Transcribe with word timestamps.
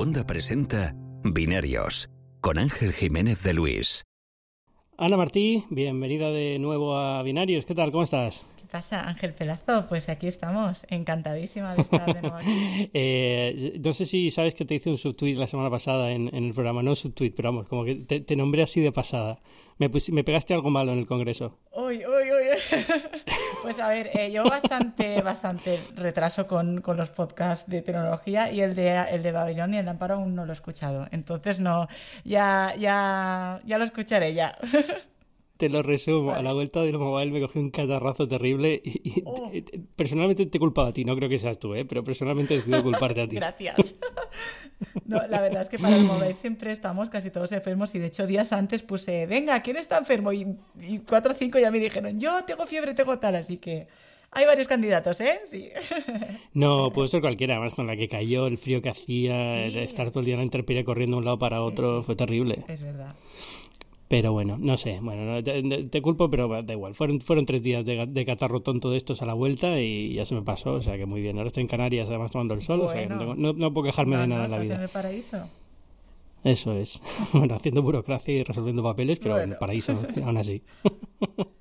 Segunda 0.00 0.26
presenta 0.26 0.94
Binarios 1.24 2.08
con 2.40 2.56
Ángel 2.56 2.94
Jiménez 2.94 3.42
de 3.42 3.52
Luis. 3.52 4.06
Ana 4.96 5.18
Martí, 5.18 5.66
bienvenida 5.68 6.30
de 6.30 6.58
nuevo 6.58 6.96
a 6.96 7.22
Binarios. 7.22 7.66
¿Qué 7.66 7.74
tal? 7.74 7.92
¿Cómo 7.92 8.04
estás? 8.04 8.46
¿Qué 8.70 8.76
pasa, 8.76 9.00
Ángel 9.08 9.34
Pelazo? 9.34 9.86
Pues 9.88 10.08
aquí 10.08 10.28
estamos, 10.28 10.86
encantadísima 10.90 11.74
de 11.74 11.82
estar 11.82 12.14
de 12.14 12.22
nuevo 12.22 12.36
aquí. 12.36 12.88
eh, 12.94 13.80
no 13.84 13.92
sé 13.92 14.06
si 14.06 14.30
sabes 14.30 14.54
que 14.54 14.64
te 14.64 14.76
hice 14.76 14.88
un 14.90 14.96
subtweet 14.96 15.36
la 15.36 15.48
semana 15.48 15.68
pasada 15.70 16.12
en, 16.12 16.32
en 16.32 16.44
el 16.44 16.54
programa, 16.54 16.80
no 16.80 16.94
subtweet, 16.94 17.34
pero 17.34 17.48
vamos, 17.48 17.66
como 17.66 17.84
que 17.84 17.96
te, 17.96 18.20
te 18.20 18.36
nombré 18.36 18.62
así 18.62 18.80
de 18.80 18.92
pasada. 18.92 19.40
Me, 19.78 19.90
pus- 19.90 20.10
me, 20.12 20.22
pegaste 20.22 20.54
algo 20.54 20.70
malo 20.70 20.92
en 20.92 21.00
el 21.00 21.06
Congreso. 21.08 21.58
Uy, 21.72 21.96
uy, 22.06 22.30
uy. 22.30 22.80
Pues 23.62 23.78
a 23.80 23.88
ver, 23.88 24.08
eh, 24.14 24.30
yo 24.32 24.44
bastante, 24.44 25.20
bastante 25.20 25.80
retraso 25.96 26.46
con, 26.46 26.80
con 26.80 26.96
los 26.96 27.10
podcasts 27.10 27.68
de 27.68 27.82
tecnología 27.82 28.50
y 28.52 28.60
el 28.62 28.74
de, 28.76 29.04
el 29.10 29.22
de 29.22 29.32
Babilonia 29.32 29.76
y 29.76 29.80
el 29.80 29.84
de 29.84 29.90
Amparo 29.90 30.14
aún 30.14 30.34
no 30.36 30.46
lo 30.46 30.52
he 30.52 30.54
escuchado. 30.54 31.08
Entonces 31.10 31.58
no, 31.58 31.88
ya, 32.24 32.72
ya, 32.78 33.60
ya 33.66 33.78
lo 33.78 33.84
escucharé 33.84 34.32
ya. 34.32 34.56
Te 35.60 35.68
lo 35.68 35.82
resumo, 35.82 36.32
a 36.32 36.42
la 36.42 36.54
vuelta 36.54 36.80
del 36.82 36.98
mobile 36.98 37.30
me 37.32 37.40
cogí 37.42 37.58
un 37.58 37.70
catarrazo 37.70 38.26
terrible 38.26 38.80
y, 38.82 39.08
y 39.18 39.22
Oh. 39.26 39.50
te- 39.52 39.60
te- 39.60 39.78
personalmente 39.94 40.46
te 40.46 40.56
he 40.56 40.58
culpado 40.58 40.88
a 40.88 40.92
ti, 40.94 41.04
no 41.04 41.14
creo 41.14 41.28
que 41.28 41.38
seas 41.38 41.58
tú, 41.58 41.74
¿eh? 41.74 41.84
pero 41.84 42.02
personalmente 42.02 42.54
decido 42.54 42.82
culparte 42.82 43.20
a 43.20 43.28
ti. 43.28 43.36
Gracias. 43.36 43.96
No, 45.04 45.18
la 45.28 45.42
verdad 45.42 45.60
es 45.60 45.68
que 45.68 45.78
para 45.78 45.96
el 45.96 46.04
móvil 46.04 46.34
siempre 46.34 46.72
estamos 46.72 47.10
casi 47.10 47.30
todos 47.30 47.52
enfermos 47.52 47.94
y 47.94 47.98
de 47.98 48.06
hecho 48.06 48.26
días 48.26 48.52
antes 48.54 48.82
puse, 48.82 49.26
venga, 49.26 49.60
¿quién 49.60 49.76
está 49.76 49.98
enfermo? 49.98 50.32
Y, 50.32 50.46
y 50.80 50.98
cuatro 51.00 51.32
o 51.32 51.34
cinco 51.36 51.58
ya 51.58 51.70
me 51.70 51.78
dijeron, 51.78 52.18
yo 52.18 52.42
tengo 52.46 52.64
fiebre, 52.66 52.94
tengo 52.94 53.18
tal, 53.18 53.34
así 53.34 53.58
que 53.58 53.86
hay 54.30 54.46
varios 54.46 54.66
candidatos, 54.68 55.20
¿eh? 55.20 55.40
Sí. 55.44 55.68
No, 56.54 56.90
puede 56.92 57.08
ser 57.08 57.20
cualquiera, 57.20 57.54
además 57.56 57.74
con 57.74 57.86
la 57.86 57.96
que 57.96 58.08
cayó, 58.08 58.46
el 58.46 58.56
frío 58.56 58.80
que 58.80 58.88
hacía, 58.88 59.64
el 59.66 59.72
Sí. 59.74 59.78
estar 59.80 60.08
todo 60.10 60.20
el 60.20 60.24
día 60.26 60.34
en 60.34 60.40
la 60.40 60.44
intemperie 60.44 60.84
corriendo 60.84 61.16
de 61.16 61.18
un 61.18 61.24
lado 61.26 61.38
para 61.38 61.62
otro, 61.62 62.00
sí. 62.00 62.06
fue 62.06 62.16
terrible. 62.16 62.64
Es 62.66 62.82
verdad. 62.82 63.14
Pero 64.10 64.32
bueno, 64.32 64.56
no 64.58 64.76
sé, 64.76 64.98
bueno, 65.00 65.24
no, 65.24 65.40
te, 65.40 65.84
te- 65.84 66.02
culpo, 66.02 66.28
pero 66.28 66.64
da 66.64 66.72
igual. 66.72 66.94
Fueron, 66.94 67.20
fueron 67.20 67.46
tres 67.46 67.62
días 67.62 67.84
de, 67.84 68.24
catarro 68.26 68.58
tonto 68.60 68.90
de 68.90 68.96
estos 68.96 69.22
a 69.22 69.24
la 69.24 69.34
vuelta 69.34 69.78
y 69.80 70.14
ya 70.14 70.24
se 70.26 70.34
me 70.34 70.42
pasó, 70.42 70.72
o 70.72 70.80
sea 70.80 70.96
que 70.96 71.06
muy 71.06 71.20
bien. 71.20 71.36
Ahora 71.38 71.46
estoy 71.46 71.60
en 71.60 71.68
Canarias, 71.68 72.08
además 72.08 72.32
tomando 72.32 72.54
el 72.54 72.60
sol, 72.60 72.80
o 72.80 72.90
sea 72.90 73.02
que 73.02 73.08
no, 73.08 73.18
tengo- 73.20 73.34
no- 73.36 73.52
no 73.52 73.72
puedo 73.72 73.84
quejarme 73.86 74.16
No, 74.16 74.22
de 74.22 74.26
nada 74.26 74.46
en 74.46 74.50
la 74.50 74.58
vida. 74.58 74.74
en 74.74 74.80
el 74.80 74.88
paraíso. 74.88 75.48
Eso 76.42 76.72
es. 76.72 77.00
Bueno, 77.32 77.54
haciendo 77.54 77.82
burocracia 77.82 78.34
y 78.34 78.42
resolviendo 78.42 78.82
papeles, 78.82 79.20
pero 79.20 79.34
Bueno. 79.34 79.44
en 79.44 79.52
el 79.52 79.58
paraíso, 79.58 79.92
aún 80.24 80.36
así. 80.38 80.60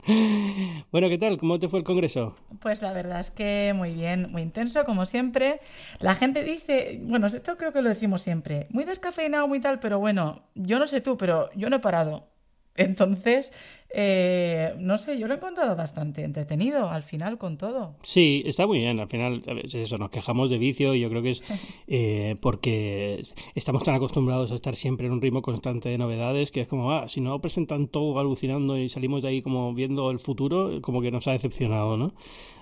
bueno, 0.92 1.08
¿qué 1.10 1.18
tal? 1.20 1.38
¿Cómo 1.38 1.60
te 1.60 1.68
fue 1.68 1.78
el 1.78 1.86
congreso? 1.86 2.34
Pues 2.62 2.82
la 2.82 2.92
verdad 2.94 3.20
es 3.20 3.30
que 3.30 3.74
muy 3.76 3.94
bien, 3.94 4.32
muy 4.32 4.42
intenso, 4.42 4.86
como 4.86 5.06
siempre. 5.06 5.60
La 6.00 6.16
gente 6.16 6.44
dice, 6.44 7.00
bueno, 7.04 7.28
esto 7.28 7.58
creo 7.58 7.72
que 7.74 7.84
lo 7.84 7.90
decimos 7.90 8.24
siempre, 8.24 8.66
muy 8.72 8.86
descafeinado, 8.86 9.48
muy 9.48 9.60
tal, 9.60 9.80
pero 9.80 10.00
bueno, 10.00 10.42
yo 10.56 10.80
no 10.80 10.88
sé 10.88 11.02
tú, 11.02 11.16
pero 11.16 11.50
yo 11.56 11.70
no 11.70 11.76
he 11.76 11.80
parado. 11.80 12.28
Entonces, 12.80 13.52
eh, 13.92 14.76
no 14.80 14.98
sé, 14.98 15.18
yo 15.18 15.28
lo 15.28 15.34
he 15.34 15.38
encontrado 15.38 15.76
bastante 15.76 16.24
entretenido 16.24 16.90
al 16.90 17.02
final 17.04 17.38
con 17.38 17.58
todo. 17.58 17.96
Sí, 18.04 18.44
está 18.46 18.68
muy 18.68 18.78
bien. 18.80 19.00
Al 19.00 19.08
final, 19.08 19.42
veces 19.48 19.76
eso, 19.76 19.98
nos 19.98 20.10
quejamos 20.12 20.50
de 20.52 20.58
vicio 20.58 20.94
y 20.94 21.00
yo 21.00 21.10
creo 21.10 21.22
que 21.24 21.32
es 21.32 21.42
eh, 21.88 22.36
porque 22.42 23.22
estamos 23.56 23.84
tan 23.84 23.96
acostumbrados 23.96 24.52
a 24.52 24.56
estar 24.56 24.76
siempre 24.76 25.08
en 25.08 25.14
un 25.14 25.22
ritmo 25.22 25.42
constante 25.42 25.90
de 25.90 25.98
novedades 25.98 26.52
que 26.52 26.62
es 26.62 26.68
como, 26.68 26.92
ah, 26.92 27.08
si 27.08 27.20
no 27.22 27.40
presentan 27.42 27.88
todo 27.88 28.20
alucinando 28.20 28.78
y 28.78 28.90
salimos 28.90 29.22
de 29.24 29.30
ahí 29.30 29.42
como 29.42 29.74
viendo 29.74 30.12
el 30.12 30.20
futuro, 30.20 30.82
como 30.82 31.02
que 31.02 31.12
nos 31.12 31.28
ha 31.28 31.32
decepcionado, 31.32 31.98
¿no? 31.98 32.14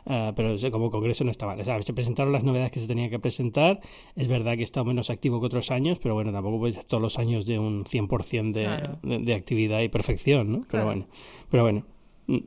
Ah, 0.09 0.31
pero 0.35 0.55
como 0.71 0.89
congreso 0.89 1.25
no 1.25 1.31
está 1.31 1.45
mal. 1.45 1.59
O 1.59 1.63
sea, 1.65 1.81
se 1.81 1.93
presentaron 1.93 2.31
las 2.31 2.45
novedades 2.45 2.71
que 2.71 2.79
se 2.79 2.87
tenían 2.87 3.09
que 3.09 3.19
presentar. 3.19 3.81
Es 4.15 4.29
verdad 4.29 4.55
que 4.55 4.63
está 4.63 4.81
menos 4.85 5.09
activo 5.09 5.41
que 5.41 5.47
otros 5.47 5.69
años, 5.71 5.99
pero 6.01 6.13
bueno, 6.13 6.31
tampoco 6.31 6.59
puede 6.59 6.73
ser 6.73 6.85
todos 6.85 7.03
los 7.03 7.19
años 7.19 7.45
de 7.45 7.59
un 7.59 7.83
100% 7.83 8.53
de, 8.53 8.63
Claro. 8.63 8.99
de, 9.03 9.19
de 9.19 9.33
actividad 9.33 9.81
y 9.81 9.89
perfección, 9.89 10.49
¿no? 10.51 10.57
Pero 10.59 10.67
Claro. 10.69 10.85
bueno, 10.85 11.05
pero 11.49 11.63
bueno. 11.63 11.83
Mm. 12.27 12.37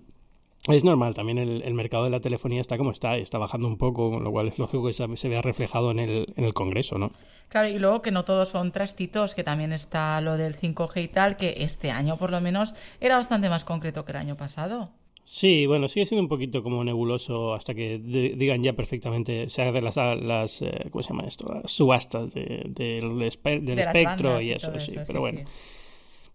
Es 0.69 0.84
normal, 0.84 1.14
también 1.14 1.38
el, 1.38 1.62
el 1.62 1.72
mercado 1.72 2.04
de 2.04 2.10
la 2.10 2.20
telefonía 2.20 2.60
está 2.60 2.76
como 2.76 2.91
está, 2.91 3.16
y 3.19 3.22
está 3.22 3.38
bajando 3.38 3.66
un 3.66 3.78
poco, 3.78 4.10
con 4.10 4.22
lo 4.22 4.31
cual 4.31 4.48
es 4.48 4.58
lógico 4.58 4.86
que 4.86 4.92
se, 4.92 5.16
se 5.16 5.28
vea 5.31 5.41
reflejado 5.41 5.91
en 5.91 5.98
el, 5.98 6.34
en 6.36 6.44
el 6.44 6.53
Congreso, 6.53 6.98
¿no? 6.98 7.10
Claro, 7.48 7.69
y 7.69 7.78
luego 7.78 8.03
que 8.03 8.10
no 8.10 8.26
todos 8.26 8.50
son 8.50 8.70
trastitos, 8.70 9.34
que 9.34 9.42
también 9.42 9.72
está 9.72 10.20
lo 10.20 10.36
del 10.36 10.54
5G 10.54 11.03
y 11.03 11.09
tal, 11.09 11.36
que 11.38 11.54
este 11.60 11.91
año 11.91 12.19
por 12.19 12.30
lo 12.30 12.42
menos 12.42 12.75
era 13.00 13.16
bastante 13.16 13.48
más 13.48 13.64
concreto 13.64 14.04
que 14.04 14.12
el 14.12 14.19
año 14.19 14.36
pasado. 14.36 14.91
Sí, 15.25 15.64
bueno, 15.64 15.88
sigue 15.88 16.04
siendo 16.04 16.22
un 16.25 16.28
poquito 16.28 16.62
como 16.62 16.84
nebuloso 16.84 17.54
hasta 17.54 17.72
que 17.75 17.98
de- 17.98 18.34
digan 18.36 18.62
ya 18.62 18.75
perfectamente, 18.75 19.48
se 19.48 19.62
hagan 19.62 19.82
las, 19.84 19.97
las 19.97 20.60
eh, 20.60 20.88
¿cómo 20.91 21.03
se 21.03 21.09
llama 21.10 21.25
esto? 21.26 21.54
Las 21.54 21.70
subastas 21.72 22.34
de- 22.34 22.64
del, 22.69 23.12
espe- 23.22 23.60
del 23.62 23.76
De 23.76 23.76
las 23.76 23.94
espectro 23.94 24.41
y 24.42 24.48
y 24.48 24.50
eso, 24.53 24.78
sí, 24.78 24.92
pero 24.94 25.04
sí, 25.06 25.19
bueno. 25.19 25.38
sí. 25.41 25.47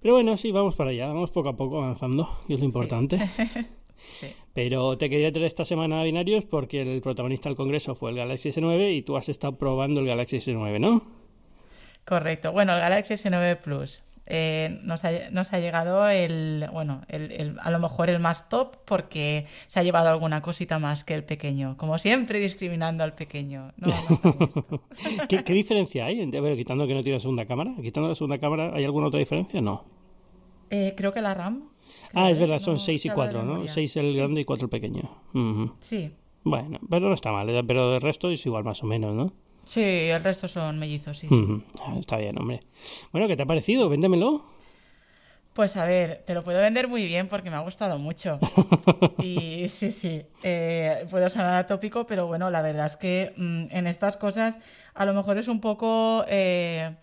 Pero 0.06 0.14
bueno, 0.18 0.38
sí, 0.38 0.52
vamos 0.52 0.76
para 0.76 0.92
allá, 0.92 1.08
vamos 1.08 1.32
poco 1.32 1.50
a 1.50 1.58
poco 1.58 1.80
avanzando, 1.82 2.30
y 2.48 2.54
es 2.54 2.60
lo 2.60 2.68
importante. 2.68 3.18
Sí. 3.98 4.28
Pero 4.54 4.98
te 5.00 5.10
quería 5.10 5.32
traer 5.32 5.48
esta 5.48 5.66
semana 5.66 6.02
a 6.02 6.04
binarios 6.04 6.46
porque 6.46 6.82
el 6.82 7.02
protagonista 7.02 7.50
del 7.50 7.56
Congreso 7.56 7.96
fue 7.96 8.12
el 8.12 8.18
Galaxy 8.18 8.50
S9 8.50 8.94
y 8.98 9.02
tú 9.02 9.16
has 9.18 9.30
estado 9.30 9.58
probando 9.58 10.02
el 10.02 10.06
Galaxy 10.06 10.38
S9, 10.38 10.80
¿no? 10.80 11.02
Correcto. 12.06 12.52
Bueno, 12.52 12.74
el 12.74 12.82
Galaxy 12.82 13.14
S9 13.16 13.58
Plus. 13.62 14.04
eh, 14.28 14.80
nos, 14.84 15.06
ha, 15.06 15.12
nos 15.32 15.54
ha 15.54 15.60
llegado 15.60 16.08
el, 16.10 16.68
bueno, 16.74 17.02
el, 17.08 17.32
el- 17.32 17.58
a 17.62 17.72
lo 17.72 17.80
mejor 17.80 18.10
el 18.10 18.20
más 18.20 18.50
top 18.50 18.76
porque 18.86 19.46
se 19.66 19.80
ha 19.80 19.84
llevado 19.84 20.10
alguna 20.10 20.42
cosita 20.42 20.78
más 20.78 21.04
que 21.04 21.14
el 21.16 21.24
pequeño. 21.24 21.78
Como 21.78 21.98
siempre, 21.98 22.40
discriminando 22.40 23.04
al 23.04 23.16
pequeño. 23.16 23.72
No, 23.78 23.88
no. 23.88 24.82
¿Qué, 25.30 25.44
qué 25.44 25.54
diferencia 25.54 26.06
hay? 26.06 26.22
A 26.22 26.42
ver, 26.42 26.58
quitando 26.58 26.86
que 26.86 26.94
no 26.94 27.02
tiene 27.02 27.20
segunda 27.20 27.46
cámara, 27.46 27.74
quitando 27.82 28.10
la 28.10 28.16
segunda 28.16 28.38
cámara, 28.40 28.72
¿hay 28.76 28.84
alguna 28.84 29.08
otra 29.08 29.20
diferencia? 29.20 29.62
No. 29.62 29.94
Eh, 30.70 30.94
creo 30.98 31.12
que 31.14 31.22
la 31.22 31.34
RAM. 31.34 31.70
Ah, 32.14 32.30
es 32.31 32.40
verdad, 32.40 32.59
son 32.59 32.76
No, 32.76 32.80
6 32.80 33.06
y 33.06 33.08
te 33.08 33.12
hablo 33.12 33.24
de 33.24 33.30
4, 33.31 33.44
¿no? 33.44 33.52
memoria. 33.53 33.72
6 33.74 33.98
el 33.98 34.14
Sí, 34.14 34.20
grande 34.20 34.42
y 34.42 34.44
4 34.46 34.66
el 34.66 34.70
pequeño. 34.70 35.09
Sí. 35.80 36.12
Bueno, 36.44 36.80
pero 36.90 37.08
no 37.09 37.14
está 37.16 37.31
mal, 37.31 37.50
¿eh? 37.50 37.64
pero 37.66 37.96
el 37.96 38.02
resto 38.02 38.30
es 38.30 38.46
igual 38.46 38.64
más 38.64 38.81
o 38.84 38.86
menos, 38.86 39.14
¿no? 39.16 39.34
Sí, 39.66 39.81
el 39.84 40.24
resto 40.24 40.48
son 40.48 40.78
mellizos, 40.78 41.18
sí. 41.18 41.28
Ah, 41.84 41.96
Está 42.00 42.18
bien, 42.18 42.38
hombre. 42.40 42.59
Bueno, 43.12 43.28
¿qué 43.28 43.36
te 43.36 43.44
ha 43.44 43.46
parecido? 43.48 43.90
Véndemelo. 43.90 44.46
Pues 45.54 45.78
a 45.78 45.86
ver, 45.86 46.24
te 46.28 46.34
lo 46.34 46.44
puedo 46.44 46.59
vender 46.59 46.88
muy 46.90 47.06
bien 47.06 47.30
porque 47.30 47.50
me 47.50 47.56
ha 47.56 47.62
gustado 47.62 47.98
mucho. 47.98 48.40
Y 49.24 49.68
sí, 49.70 49.90
sí, 49.90 50.22
eh, 50.44 51.06
puedo 51.09 51.30
sonar 51.30 51.56
atópico, 51.56 52.06
pero 52.06 52.28
bueno, 52.28 52.52
la 52.52 52.62
verdad 52.62 52.86
es 52.86 52.98
que 52.98 53.34
mm, 53.38 53.66
en 53.72 53.88
estas 53.88 54.18
cosas 54.18 54.59
a 54.94 55.06
lo 55.06 55.14
mejor 55.14 55.38
es 55.38 55.48
un 55.48 55.62
poco, 55.62 56.25
eh, 56.28 56.96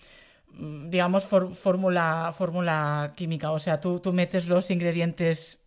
digamos, 0.59 1.25
fórmula, 1.25 2.33
fórmula 2.37 3.13
química. 3.17 3.53
O 3.53 3.59
sea, 3.59 3.81
tú, 3.81 4.01
tú 4.01 4.13
metes 4.13 4.47
los 4.49 4.71
ingredientes 4.71 5.65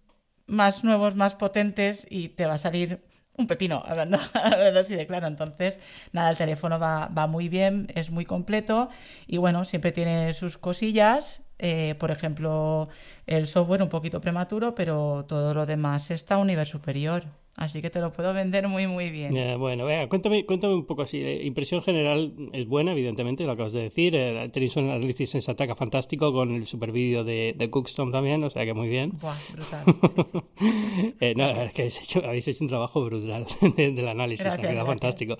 más 0.48 0.84
nuevos, 0.84 1.16
más 1.16 1.36
potentes 1.36 2.06
y 2.10 2.30
te 2.30 2.46
va 2.46 2.54
a 2.54 2.58
salir 2.58 3.04
un 3.38 3.48
pepino, 3.48 3.82
hablando, 3.86 4.18
hablando 4.34 4.80
así 4.80 4.96
de 4.96 5.08
claro. 5.08 5.28
Entonces, 5.28 5.80
nada, 6.14 6.30
el 6.30 6.38
teléfono 6.38 6.80
va, 6.80 7.08
va 7.08 7.28
muy 7.28 7.50
bien, 7.50 7.88
es 7.96 8.12
muy 8.12 8.26
completo 8.26 8.90
y 9.28 9.38
bueno, 9.38 9.66
siempre 9.66 9.92
tiene 9.92 10.34
sus 10.34 10.58
cosillas. 10.58 11.42
eh, 11.58 11.96
por 12.00 12.12
ejemplo, 12.12 12.90
el 13.28 13.48
software 13.48 13.82
un 13.82 13.90
poquito 13.90 14.20
prematuro, 14.22 14.76
pero 14.76 15.26
todo 15.28 15.54
lo 15.54 15.66
demás 15.66 16.12
está 16.12 16.36
a 16.36 16.38
un 16.40 16.48
nivel 16.48 16.66
superior. 16.66 17.26
Así 17.58 17.82
que 17.82 17.90
te 17.90 18.02
lo 18.02 18.12
puedo 18.12 18.34
vender 18.34 18.68
muy, 18.68 18.86
muy 18.86 19.12
bien. 19.12 19.36
Eh, 19.38 19.56
bueno, 19.56 19.86
venga, 19.86 20.10
cuéntame, 20.10 20.46
cuéntame 20.46 20.74
un 20.74 20.86
poco 20.86 21.04
así. 21.04 21.20
eh, 21.22 21.42
impresión 21.46 21.82
general 21.82 22.34
es 22.52 22.68
buena, 22.68 22.92
evidentemente, 22.92 23.46
lo 23.46 23.54
acabas 23.54 23.72
de 23.72 23.82
decir. 23.84 24.14
Eh, 24.14 24.50
tenéis 24.52 24.76
un 24.76 24.90
análisis 24.90 25.34
en 25.36 25.42
Sataka 25.42 25.74
fantástico 25.74 26.34
con 26.34 26.54
el 26.54 26.66
super 26.66 26.92
vídeo 26.92 27.24
de, 27.24 27.54
de 27.58 27.70
Cookstone 27.70 28.12
también, 28.12 28.44
o 28.44 28.50
sea 28.50 28.66
que 28.66 28.74
muy 28.74 28.90
bien. 28.90 29.14
Buah, 29.22 29.36
brutal. 29.54 29.86
Sí, 30.16 30.22
sí. 30.32 31.14
Eh, 31.22 31.34
no, 31.38 31.44
la 31.44 31.54
verdad 31.54 31.66
es 31.68 31.74
que 31.74 31.82
habéis 31.84 32.02
hecho, 32.02 32.26
habéis 32.26 32.48
hecho 32.50 32.64
un 32.64 32.68
trabajo 32.68 33.04
brutal 33.06 33.46
de- 33.78 33.92
del 33.92 34.08
análisis, 34.10 34.44
Gracias, 34.44 34.66
ha 34.66 34.70
quedado 34.72 34.86
fantástico. 34.88 35.36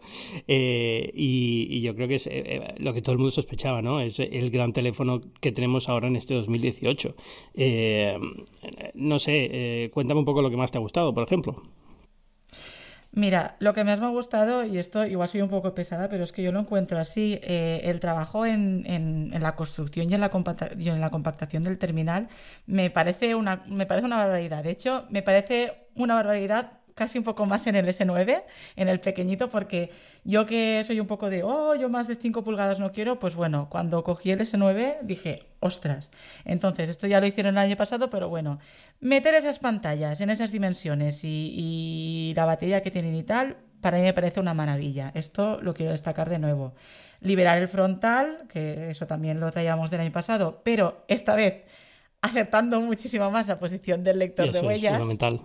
Eh, 0.48 1.12
y, 1.14 1.68
y 1.70 1.82
yo 1.82 1.96
creo 1.96 2.08
que 2.08 2.16
es 2.16 2.28
eh, 2.32 2.76
lo 2.78 2.94
que 2.94 3.02
todo 3.02 3.12
el 3.12 3.18
mundo 3.20 3.32
sospechaba, 3.32 3.82
¿no? 3.82 4.00
Es 4.00 4.20
el 4.22 4.52
gran 4.52 4.72
teléfono 4.72 5.20
que 5.42 5.52
tenemos 5.52 5.90
ahora 5.90 6.08
en 6.08 6.16
este 6.16 6.34
2018. 6.34 7.14
Eh, 7.56 8.18
no 8.94 9.20
sé, 9.20 9.50
eh, 9.52 9.90
cuéntame 9.94 10.20
un 10.22 10.26
poco 10.26 10.42
lo 10.42 10.50
que 10.50 10.58
más 10.58 10.72
te 10.72 10.78
ha 10.78 10.82
gustado, 10.82 11.14
por 11.14 11.24
ejemplo. 11.24 11.62
Mira, 13.18 13.56
lo 13.60 13.74
que 13.74 13.86
más 13.86 14.00
me 14.02 14.08
ha 14.08 14.10
gustado, 14.10 14.66
y 14.66 14.78
esto 14.78 15.06
igual 15.06 15.30
soy 15.30 15.42
un 15.42 15.48
poco 15.50 15.74
pesada, 15.74 16.10
pero 16.10 16.26
es 16.26 16.34
que 16.34 16.44
yo 16.44 16.52
lo 16.52 16.60
encuentro 16.60 17.00
así, 17.00 17.40
eh, 17.44 17.80
el 17.86 18.02
trabajo 18.02 18.46
en, 18.46 18.84
en- 18.86 19.32
la 19.42 19.56
construcción 19.56 20.12
y 20.12 20.16
en 20.16 20.20
la, 20.22 20.30
y 20.78 20.90
en 20.90 21.00
la 21.00 21.10
compactación 21.12 21.64
del 21.64 21.78
terminal 21.80 22.28
me 22.68 22.90
parece 22.90 23.34
una, 23.36 23.64
me 23.68 23.86
parece 23.86 24.06
una 24.06 24.18
barbaridad. 24.18 24.64
De 24.66 24.72
hecho, 24.72 25.06
me 25.10 25.22
parece 25.24 25.88
una 25.96 26.14
barbaridad 26.16 26.74
casi 26.96 27.18
un 27.18 27.26
poco 27.26 27.46
más 27.46 27.68
en 27.68 27.76
el 27.76 27.86
S9, 27.86 28.44
en 28.78 28.88
el 28.88 29.00
pequeñito, 29.02 29.50
porque 29.50 29.92
yo 30.24 30.46
que 30.46 30.82
soy 30.86 31.00
un 31.02 31.08
poco 31.08 31.30
de, 31.30 31.44
oh, 31.44 31.76
yo 31.76 31.90
más 31.90 32.08
de 32.08 32.16
5 32.16 32.44
pulgadas 32.44 32.80
no 32.80 32.92
quiero, 32.92 33.20
pues 33.20 33.36
bueno, 33.36 33.68
cuando 33.70 34.04
cogí 34.04 34.32
el 34.32 34.40
S9 34.40 35.00
dije, 35.04 35.44
ostras. 35.60 36.10
Entonces, 36.46 36.90
esto 36.90 37.06
ya 37.06 37.20
lo 37.20 37.28
hicieron 37.28 37.56
el 37.56 37.64
año 37.64 37.76
pasado, 37.76 38.10
pero 38.10 38.30
bueno, 38.30 38.60
meter 39.02 39.36
esas 39.36 39.60
pantallas 39.60 40.22
en 40.22 40.30
esas 40.30 40.54
dimensiones 40.54 41.24
y, 41.26 41.54
y 41.54 42.34
la 42.36 42.46
batería 42.46 42.82
que 42.82 42.92
tienen 42.92 43.14
y 43.14 43.24
tal, 43.24 43.58
para 43.82 43.98
mí 43.98 44.04
me 44.04 44.14
parece 44.14 44.40
una 44.40 44.54
maravilla. 44.54 45.12
Esto 45.14 45.62
lo 45.62 45.74
quiero 45.74 45.92
destacar 45.92 46.30
de 46.30 46.40
nuevo. 46.40 46.74
Liberar 47.20 47.62
el 47.62 47.68
frontal, 47.68 48.46
que 48.50 48.90
eso 48.90 49.06
también 49.06 49.42
lo 49.42 49.52
traíamos 49.52 49.92
del 49.92 50.00
año 50.00 50.12
pasado, 50.12 50.62
pero 50.64 51.04
esta 51.10 51.36
vez 51.36 51.66
acertando 52.22 52.80
muchísimo 52.82 53.30
más 53.30 53.48
la 53.48 53.60
posición 53.60 54.04
del 54.04 54.20
lector 54.20 54.52
de 54.52 54.62
huellas. 54.62 54.94
Es 54.94 55.00
fundamental. 55.00 55.42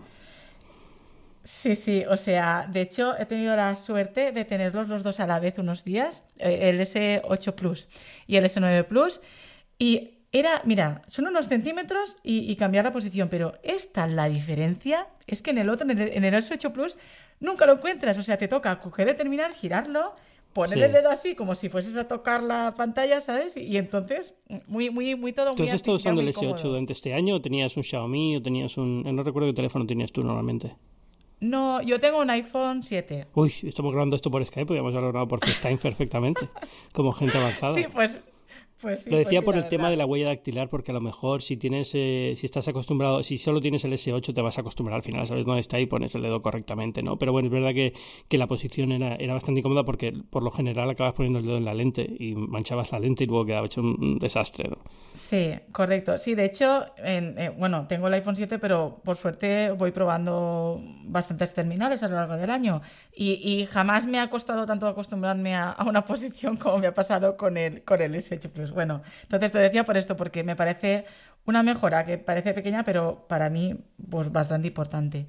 Sí, 1.42 1.74
sí, 1.74 2.04
o 2.08 2.18
sea, 2.18 2.68
de 2.70 2.82
hecho 2.82 3.16
he 3.18 3.24
tenido 3.24 3.56
la 3.56 3.74
suerte 3.74 4.30
de 4.32 4.44
tenerlos 4.44 4.88
los 4.88 5.02
dos 5.02 5.20
a 5.20 5.26
la 5.26 5.40
vez 5.40 5.58
unos 5.58 5.84
días, 5.84 6.22
eh, 6.38 6.68
el 6.68 6.80
S8 6.80 7.54
Plus 7.54 7.88
y 8.26 8.36
el 8.36 8.44
S9 8.44 8.84
Plus, 8.84 9.22
y 9.78 10.18
era, 10.32 10.60
mira, 10.64 11.02
son 11.06 11.26
unos 11.26 11.48
centímetros 11.48 12.18
y, 12.22 12.54
cambiar 12.56 12.84
la 12.84 12.92
posición, 12.92 13.28
pero 13.28 13.54
esta 13.62 14.06
la 14.06 14.28
diferencia 14.28 15.08
es 15.26 15.42
que 15.42 15.50
en 15.50 15.58
el 15.58 15.68
otro, 15.70 15.90
en 15.90 15.98
el, 15.98 16.34
S8 16.34 16.72
Plus, 16.72 16.98
nunca 17.40 17.66
lo 17.66 17.72
encuentras, 17.72 18.18
o 18.18 18.22
sea, 18.22 18.36
te 18.36 18.46
toca 18.46 18.78
coger 18.78 19.08
el 19.08 19.16
terminal, 19.16 19.54
girarlo, 19.54 20.14
poner 20.52 20.78
el 20.82 20.92
dedo 20.92 21.10
así 21.10 21.34
como 21.34 21.54
si 21.54 21.68
fueses 21.68 21.96
a 21.96 22.06
tocar 22.06 22.42
la 22.42 22.74
pantalla, 22.76 23.20
¿sabes? 23.20 23.56
Y, 23.56 23.76
entonces, 23.78 24.34
muy, 24.68 24.90
muy, 24.90 25.16
muy 25.16 25.32
todo 25.32 25.54
muy 25.56 25.66
has 25.66 25.74
estado 25.74 25.96
usando 25.96 26.20
el 26.20 26.28
S8 26.28 26.60
durante 26.62 26.92
este 26.92 27.14
año 27.14 27.36
o 27.36 27.40
tenías 27.40 27.76
un 27.76 27.82
Xiaomi 27.82 28.36
o 28.36 28.42
tenías 28.42 28.76
un... 28.76 29.02
No 29.02 29.22
recuerdo 29.22 29.48
qué 29.48 29.54
teléfono 29.54 29.86
tenías 29.86 30.12
tú 30.12 30.22
normalmente. 30.22 30.76
No, 31.40 31.80
yo 31.80 31.98
tengo 31.98 32.20
un 32.20 32.30
iPhone 32.30 32.82
7. 32.82 33.28
Uy, 33.34 33.52
estamos 33.62 33.92
grabando 33.92 34.14
esto 34.14 34.30
por 34.30 34.44
Skype, 34.44 34.66
podríamos 34.66 34.92
haberlo 34.92 35.08
grabado 35.08 35.28
por 35.28 35.40
FaceTime 35.40 35.78
perfectamente, 35.82 36.48
como 36.92 37.12
gente 37.12 37.38
avanzada. 37.38 37.74
Sí, 37.74 37.86
pues 37.92 38.20
pues 38.80 39.06
lo 39.06 39.16
decía 39.16 39.42
por 39.42 39.56
el 39.56 39.68
tema 39.68 39.90
de 39.90 39.96
la 39.96 40.06
huella 40.06 40.28
dactilar, 40.28 40.68
porque 40.68 40.90
a 40.90 40.94
lo 40.94 41.00
mejor 41.00 41.42
si 41.42 41.56
tienes, 41.56 41.92
eh, 41.94 42.34
si 42.36 42.46
estás 42.46 42.66
acostumbrado, 42.68 43.22
si 43.22 43.38
solo 43.38 43.60
tienes 43.60 43.84
el 43.84 43.92
S8 43.92 44.34
te 44.34 44.40
vas 44.40 44.58
a 44.58 44.62
acostumbrar 44.62 44.96
al 44.96 45.02
final, 45.02 45.26
sabes 45.26 45.44
dónde 45.44 45.60
está 45.60 45.78
y 45.78 45.86
pones 45.86 46.14
el 46.14 46.22
dedo 46.22 46.40
correctamente, 46.42 47.02
¿no? 47.02 47.18
Pero 47.18 47.32
bueno, 47.32 47.48
es 47.48 47.52
verdad 47.52 47.74
que, 47.74 47.92
que 48.28 48.38
la 48.38 48.46
posición 48.46 48.92
era, 48.92 49.16
era 49.16 49.34
bastante 49.34 49.60
incómoda 49.60 49.84
porque 49.84 50.12
por 50.30 50.42
lo 50.42 50.50
general 50.50 50.88
acabas 50.90 51.14
poniendo 51.14 51.38
el 51.40 51.46
dedo 51.46 51.56
en 51.58 51.64
la 51.64 51.74
lente 51.74 52.02
y 52.02 52.34
manchabas 52.34 52.92
la 52.92 53.00
lente 53.00 53.24
y 53.24 53.26
luego 53.26 53.44
quedaba 53.44 53.66
hecho 53.66 53.80
un, 53.80 54.18
desastre, 54.18 54.68
¿no? 54.68 54.78
Sí, 55.14 55.54
correcto. 55.72 56.18
Sí, 56.18 56.34
de 56.34 56.44
hecho, 56.44 56.86
eh, 56.98 57.52
bueno, 57.58 57.86
tengo 57.86 58.08
el 58.08 58.14
iPhone 58.14 58.36
7, 58.36 58.58
pero 58.58 59.00
por 59.04 59.16
suerte 59.16 59.70
voy 59.72 59.90
probando 59.90 60.80
bastantes 61.04 61.52
terminales 61.54 62.02
a 62.02 62.08
lo 62.08 62.16
largo 62.16 62.36
del 62.36 62.50
año 62.50 62.82
y, 63.14 63.32
y 63.32 63.66
jamás 63.66 64.06
me 64.06 64.18
ha 64.18 64.30
costado 64.30 64.66
tanto 64.66 64.86
acostumbrarme 64.86 65.54
a, 65.54 65.70
a, 65.70 65.84
una 65.84 66.04
posición 66.06 66.56
como 66.56 66.78
me 66.78 66.86
ha 66.86 66.94
pasado 66.94 67.36
con 67.36 67.56
el, 67.56 67.82
con 67.84 68.00
el 68.00 68.14
S8 68.14 68.50
Plus. 68.50 68.69
Pues 68.70 68.86
bueno, 68.86 69.02
entonces 69.22 69.50
te 69.50 69.58
decía 69.58 69.84
por 69.84 69.96
esto, 69.96 70.16
porque 70.16 70.44
me 70.44 70.54
parece 70.54 71.04
una 71.44 71.64
mejora 71.64 72.04
que 72.04 72.18
parece 72.18 72.54
pequeña, 72.54 72.84
pero 72.84 73.26
para 73.28 73.50
mí 73.50 73.74
pues 74.08 74.30
bastante 74.30 74.68
importante. 74.68 75.26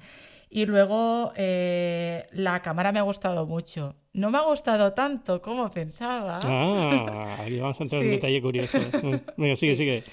Y 0.48 0.66
luego 0.66 1.32
eh, 1.34 2.24
la 2.30 2.62
cámara 2.62 2.92
me 2.92 3.00
ha 3.00 3.02
gustado 3.02 3.44
mucho. 3.46 3.96
No 4.12 4.30
me 4.30 4.38
ha 4.38 4.42
gustado 4.42 4.92
tanto 4.92 5.42
como 5.42 5.68
pensaba. 5.72 6.38
Ah, 6.44 7.38
aquí 7.40 7.58
vamos 7.58 7.80
a 7.80 7.82
entrar 7.82 8.02
en 8.02 8.08
un 8.10 8.14
detalle 8.14 8.40
curioso. 8.40 8.78
Venga, 9.36 9.56
sigue, 9.56 9.74
sigue. 9.76 10.04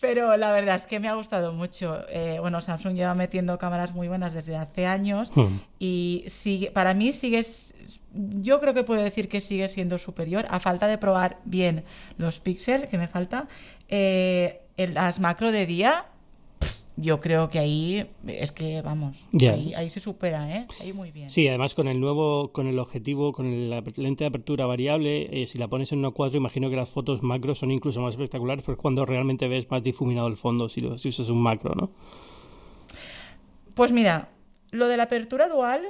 Pero 0.00 0.36
la 0.36 0.50
verdad 0.52 0.76
es 0.76 0.86
que 0.86 0.98
me 0.98 1.06
ha 1.06 1.14
gustado 1.14 1.52
mucho. 1.52 2.00
Eh, 2.08 2.38
bueno, 2.40 2.60
Samsung 2.60 2.94
lleva 2.94 3.14
metiendo 3.14 3.56
cámaras 3.58 3.94
muy 3.94 4.08
buenas 4.08 4.32
desde 4.32 4.56
hace 4.56 4.86
años 4.86 5.30
hmm. 5.34 5.58
y 5.78 6.24
sigue, 6.26 6.72
para 6.72 6.94
mí 6.94 7.12
sigue 7.12 7.44
yo 8.18 8.60
creo 8.60 8.74
que 8.74 8.82
puedo 8.82 9.02
decir 9.02 9.28
que 9.28 9.40
sigue 9.40 9.68
siendo 9.68 9.96
superior, 9.96 10.46
a 10.50 10.58
falta 10.58 10.88
de 10.88 10.98
probar 10.98 11.38
bien 11.44 11.84
los 12.16 12.40
píxeles, 12.40 12.88
que 12.88 12.98
me 12.98 13.06
falta. 13.06 13.46
Eh, 13.88 14.62
en 14.76 14.94
las 14.94 15.20
macro 15.20 15.52
de 15.52 15.66
día, 15.66 16.06
yo 16.96 17.20
creo 17.20 17.48
que 17.48 17.60
ahí 17.60 18.10
es 18.26 18.50
que, 18.50 18.82
vamos, 18.82 19.28
ahí, 19.40 19.88
se 19.88 20.00
supera, 20.00 20.50
¿eh? 20.56 20.66
Ahí 20.80 20.92
muy 20.92 21.12
bien. 21.12 21.30
Sí, 21.30 21.46
además 21.46 21.76
con 21.76 21.86
el 21.86 22.00
nuevo, 22.00 22.50
con 22.50 22.66
el 22.66 22.80
objetivo, 22.80 23.32
con 23.32 23.70
la 23.70 23.84
lente 23.96 24.24
de 24.24 24.28
apertura 24.28 24.66
variable, 24.66 25.42
eh, 25.42 25.46
si 25.46 25.58
la 25.58 25.68
pones 25.68 25.92
en 25.92 26.02
1.4, 26.02 26.34
imagino 26.34 26.70
que 26.70 26.76
las 26.76 26.90
fotos 26.90 27.22
macro 27.22 27.54
son 27.54 27.70
incluso 27.70 28.00
más 28.00 28.14
espectaculares, 28.14 28.64
porque 28.64 28.80
cuando 28.80 29.06
realmente 29.06 29.46
ves 29.46 29.70
más 29.70 29.82
difuminado 29.84 30.26
el 30.26 30.36
fondo 30.36 30.68
si, 30.68 30.80
lo, 30.80 30.98
si 30.98 31.08
usas 31.08 31.28
un 31.28 31.40
macro, 31.40 31.74
¿no? 31.76 31.92
Pues 33.74 33.92
mira, 33.92 34.30
lo 34.72 34.88
de 34.88 34.96
la 34.96 35.04
apertura 35.04 35.48
dual, 35.48 35.82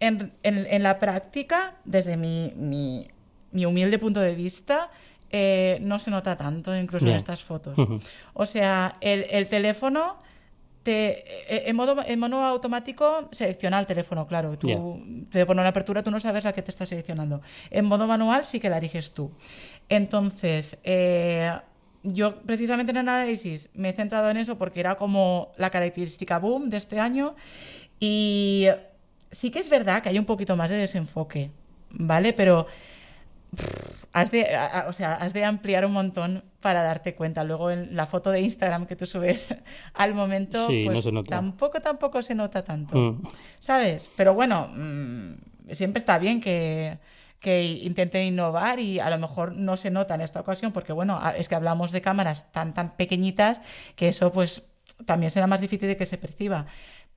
en, 0.00 0.32
en, 0.42 0.82
la 0.82 0.98
práctica, 0.98 1.74
desde 1.84 2.16
mi, 2.16 2.52
mi, 2.56 3.08
mi, 3.52 3.66
humilde 3.66 3.98
punto 3.98 4.20
de 4.20 4.34
vista, 4.34 4.90
eh, 5.30 5.78
no 5.82 5.98
se 5.98 6.10
nota 6.10 6.36
tanto, 6.36 6.74
incluso 6.76 7.06
en 7.06 7.16
estas 7.16 7.44
fotos. 7.44 7.74
O 8.32 8.46
sea, 8.46 8.96
el, 9.00 9.26
el 9.30 9.48
teléfono 9.48 10.16
te, 10.82 11.54
eh, 11.54 11.68
en, 11.68 11.76
modo, 11.76 11.96
en 12.04 12.18
modo 12.18 12.40
automático 12.42 13.28
selecciona 13.30 13.78
el 13.78 13.86
teléfono, 13.86 14.26
claro. 14.26 14.58
Tú 14.58 15.26
te 15.30 15.44
pone 15.44 15.60
una 15.60 15.70
apertura, 15.70 16.02
tú 16.02 16.10
no 16.10 16.20
sabes 16.20 16.44
la 16.44 16.52
que 16.52 16.62
te 16.62 16.70
está 16.70 16.86
seleccionando. 16.86 17.42
En 17.70 17.84
modo 17.84 18.06
manual 18.06 18.44
sí 18.44 18.60
que 18.60 18.70
la 18.70 18.78
eliges 18.78 19.12
tú. 19.12 19.30
Entonces, 19.88 20.78
eh, 20.84 21.52
yo 22.02 22.40
precisamente 22.40 22.92
en 22.92 22.96
el 22.96 23.08
análisis 23.08 23.68
me 23.74 23.90
he 23.90 23.92
centrado 23.92 24.30
en 24.30 24.38
eso 24.38 24.56
porque 24.56 24.80
era 24.80 24.94
como 24.94 25.52
la 25.58 25.68
característica 25.68 26.38
boom 26.38 26.70
de 26.70 26.78
este 26.78 26.98
año 26.98 27.34
y 27.98 28.68
sí 29.30 29.50
que 29.50 29.58
es 29.58 29.70
verdad 29.70 30.02
que 30.02 30.08
hay 30.08 30.18
un 30.18 30.24
poquito 30.24 30.56
más 30.56 30.70
de 30.70 30.76
desenfoque, 30.76 31.50
¿vale? 31.90 32.32
Pero 32.32 32.66
has 34.12 34.30
de, 34.30 34.46
o 34.88 34.92
sea, 34.92 35.14
has 35.14 35.32
de 35.32 35.44
ampliar 35.44 35.84
un 35.84 35.92
montón 35.92 36.44
para 36.60 36.82
darte 36.82 37.14
cuenta. 37.14 37.44
Luego 37.44 37.70
en 37.70 37.96
la 37.96 38.06
foto 38.06 38.30
de 38.30 38.40
Instagram 38.40 38.86
que 38.86 38.96
tú 38.96 39.06
subes 39.06 39.54
al 39.94 40.14
momento, 40.14 40.68
pues 40.84 41.04
tampoco 41.28 41.80
tampoco 41.80 42.22
se 42.22 42.34
nota 42.34 42.64
tanto, 42.64 42.98
mm. 42.98 43.22
¿sabes? 43.58 44.10
Pero 44.16 44.34
bueno, 44.34 44.68
mm, 44.74 45.72
siempre 45.72 45.98
está 46.00 46.18
bien 46.18 46.40
que 46.40 46.98
que 47.40 47.62
intenten 47.62 48.26
innovar 48.26 48.80
y 48.80 49.00
a 49.00 49.08
lo 49.08 49.18
mejor 49.18 49.52
no 49.52 49.78
se 49.78 49.90
nota 49.90 50.14
en 50.14 50.20
esta 50.20 50.40
ocasión 50.40 50.72
porque 50.72 50.92
bueno, 50.92 51.18
es 51.38 51.48
que 51.48 51.54
hablamos 51.54 51.90
de 51.90 52.02
cámaras 52.02 52.52
tan 52.52 52.74
tan 52.74 52.96
pequeñitas 52.96 53.62
que 53.96 54.08
eso 54.08 54.30
pues 54.30 54.62
también 55.04 55.30
será 55.30 55.46
más 55.46 55.60
difícil 55.60 55.88
de 55.88 55.96
que 55.96 56.06
se 56.06 56.18
perciba 56.18 56.66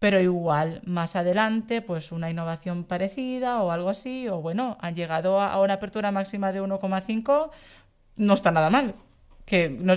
pero 0.04 0.20
igual 0.20 0.82
más 0.84 1.16
adelante, 1.16 1.82
pues 1.82 2.12
una 2.12 2.30
innovación 2.30 2.84
parecida 2.84 3.64
o 3.64 3.72
algo 3.72 3.88
así, 3.88 4.28
o 4.28 4.42
bueno, 4.42 4.78
han 4.82 4.96
llegado 4.96 5.40
a 5.40 5.62
una 5.62 5.76
apertura 5.76 6.12
máxima 6.12 6.52
de 6.52 6.62
1,5, 6.62 7.52
no 8.18 8.34
está 8.34 8.52
nada 8.52 8.70
mal. 8.70 8.96
Que 9.46 9.70
no, 9.70 9.94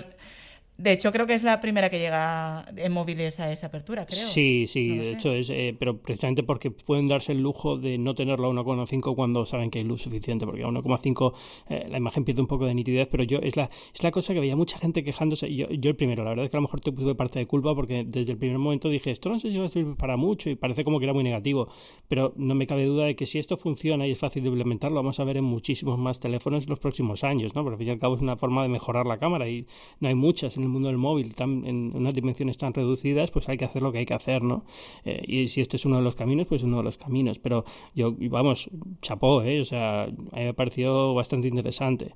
de 0.78 0.93
hecho, 0.93 1.11
creo 1.11 1.26
que 1.26 1.32
es 1.32 1.43
la 1.43 1.61
primera 1.61 1.88
que 1.88 1.99
llega 1.99 2.67
en 2.76 2.93
móviles 2.93 3.40
a 3.40 3.50
esa 3.50 3.69
apertura, 3.69 4.05
creo. 4.05 4.19
Sí, 4.19 4.67
sí, 4.67 4.99
de 4.99 5.12
hecho 5.12 5.32
es, 5.32 5.49
eh, 5.49 5.75
pero 5.78 5.96
precisamente 5.96 6.43
porque 6.43 6.70
pueden 6.70 7.06
darse 7.06 7.32
el 7.32 7.40
lujo 7.43 7.78
de 7.78 7.96
no 7.96 8.14
tenerlo 8.14 8.49
a 8.49 8.50
1,5 8.50 9.14
cuando 9.14 9.47
saben 9.47 9.71
que 9.71 9.78
hay 9.78 9.85
luz 9.85 10.02
suficiente, 10.02 10.45
porque 10.45 10.64
a 10.64 10.66
1,5 10.66 11.33
eh, 11.71 11.87
la 11.88 11.97
imagen 11.97 12.25
pierde 12.25 12.42
un 12.42 12.47
poco 12.47 12.66
de 12.66 12.75
nitidez, 12.75 13.09
pero 13.11 13.25
yo 13.25 13.38
es 13.38 13.56
la, 13.56 13.71
es 13.95 14.02
la 14.02 14.11
cosa 14.11 14.35
que 14.35 14.40
veía 14.40 14.54
mucha 14.54 14.76
gente 14.78 15.02
quejándose, 15.02 15.54
yo, 15.54 15.66
yo 15.71 15.88
el 15.88 15.97
primero, 15.97 16.25
la 16.25 16.30
verdad 16.30 16.45
es 16.45 16.50
que 16.50 16.56
a 16.59 16.61
lo 16.61 16.66
mejor 16.66 16.80
te 16.80 16.92
tuve 16.92 17.14
parte 17.14 17.38
de 17.38 17.47
culpa 17.47 17.75
porque 17.75 18.04
desde 18.06 18.33
el 18.33 18.38
primer 18.38 18.59
momento 18.59 18.90
dije, 18.90 19.11
esto 19.11 19.30
no 19.30 19.38
sé 19.38 19.50
si 19.50 19.56
va 19.56 19.64
a 19.64 19.68
servir 19.71 19.97
para 19.97 20.18
mucho 20.18 20.50
y 20.50 20.56
parece 20.56 20.85
como 20.85 20.99
que 20.99 21.06
era 21.06 21.14
muy 21.14 21.25
negativo, 21.25 21.68
pero 22.06 22.35
no 22.37 22.54
me 22.54 22.66
cabe 22.66 22.85
duda 22.85 23.06
de 23.06 23.16
que 23.16 23.25
si 23.25 23.38
esto 23.38 23.56
funciona 23.56 24.06
y 24.06 24.11
es 24.11 24.18
fácil 24.18 24.42
de 24.42 24.50
implementarlo, 24.50 24.97
vamos 24.97 25.18
a 25.21 25.25
ver 25.25 25.38
en 25.38 25.45
muchísimos 25.45 25.99
más 25.99 26.21
teléfonos 26.21 26.64
en 26.64 26.71
los 26.71 26.80
próximos 26.80 27.25
años, 27.25 27.54
¿no? 27.54 27.62
Porque 27.62 27.75
al 27.75 27.78
fin 27.78 27.88
y 27.88 27.90
al 27.92 27.99
cabo 27.99 28.16
es 28.16 28.21
una 28.21 28.37
forma 28.37 28.62
de 28.62 28.68
mejorar 28.68 29.06
la 29.06 29.18
cámara 29.18 29.49
y 29.49 29.66
no 30.00 30.09
hay 30.09 30.14
muchas 30.14 30.59
en 30.59 30.65
el 30.66 30.73
mundo 30.73 30.88
del 30.88 30.99
móvil 30.99 31.35
tan, 31.35 31.64
en 31.66 31.92
unas 31.94 32.14
dimensiones 32.14 32.58
tan 32.58 32.75
reducidas, 32.75 33.30
pues 33.30 33.49
hay 33.49 33.56
que 33.56 33.64
hacer 33.64 33.82
lo 33.82 33.92
que 33.92 33.99
hay 33.99 34.06
que 34.06 34.14
hacer, 34.14 34.42
¿no? 34.42 34.64
Eh, 35.04 35.23
y 35.26 35.49
si 35.49 35.61
este 35.61 35.76
es 35.76 35.85
uno 35.85 35.96
de 35.96 36.02
los 36.02 36.14
caminos, 36.14 36.46
pues 36.46 36.62
uno 36.62 36.78
de 36.78 36.82
los 36.82 36.99
caminos. 36.99 37.38
Pero 37.38 37.64
yo, 37.94 38.14
vamos, 38.30 38.70
chapó, 39.02 39.42
¿eh? 39.42 39.61
O 39.61 39.64
sea, 39.64 40.04
a 40.04 40.06
mí 40.06 40.44
me 40.44 40.54
pareció 40.54 41.14
bastante 41.14 41.49
interesante. 41.49 42.14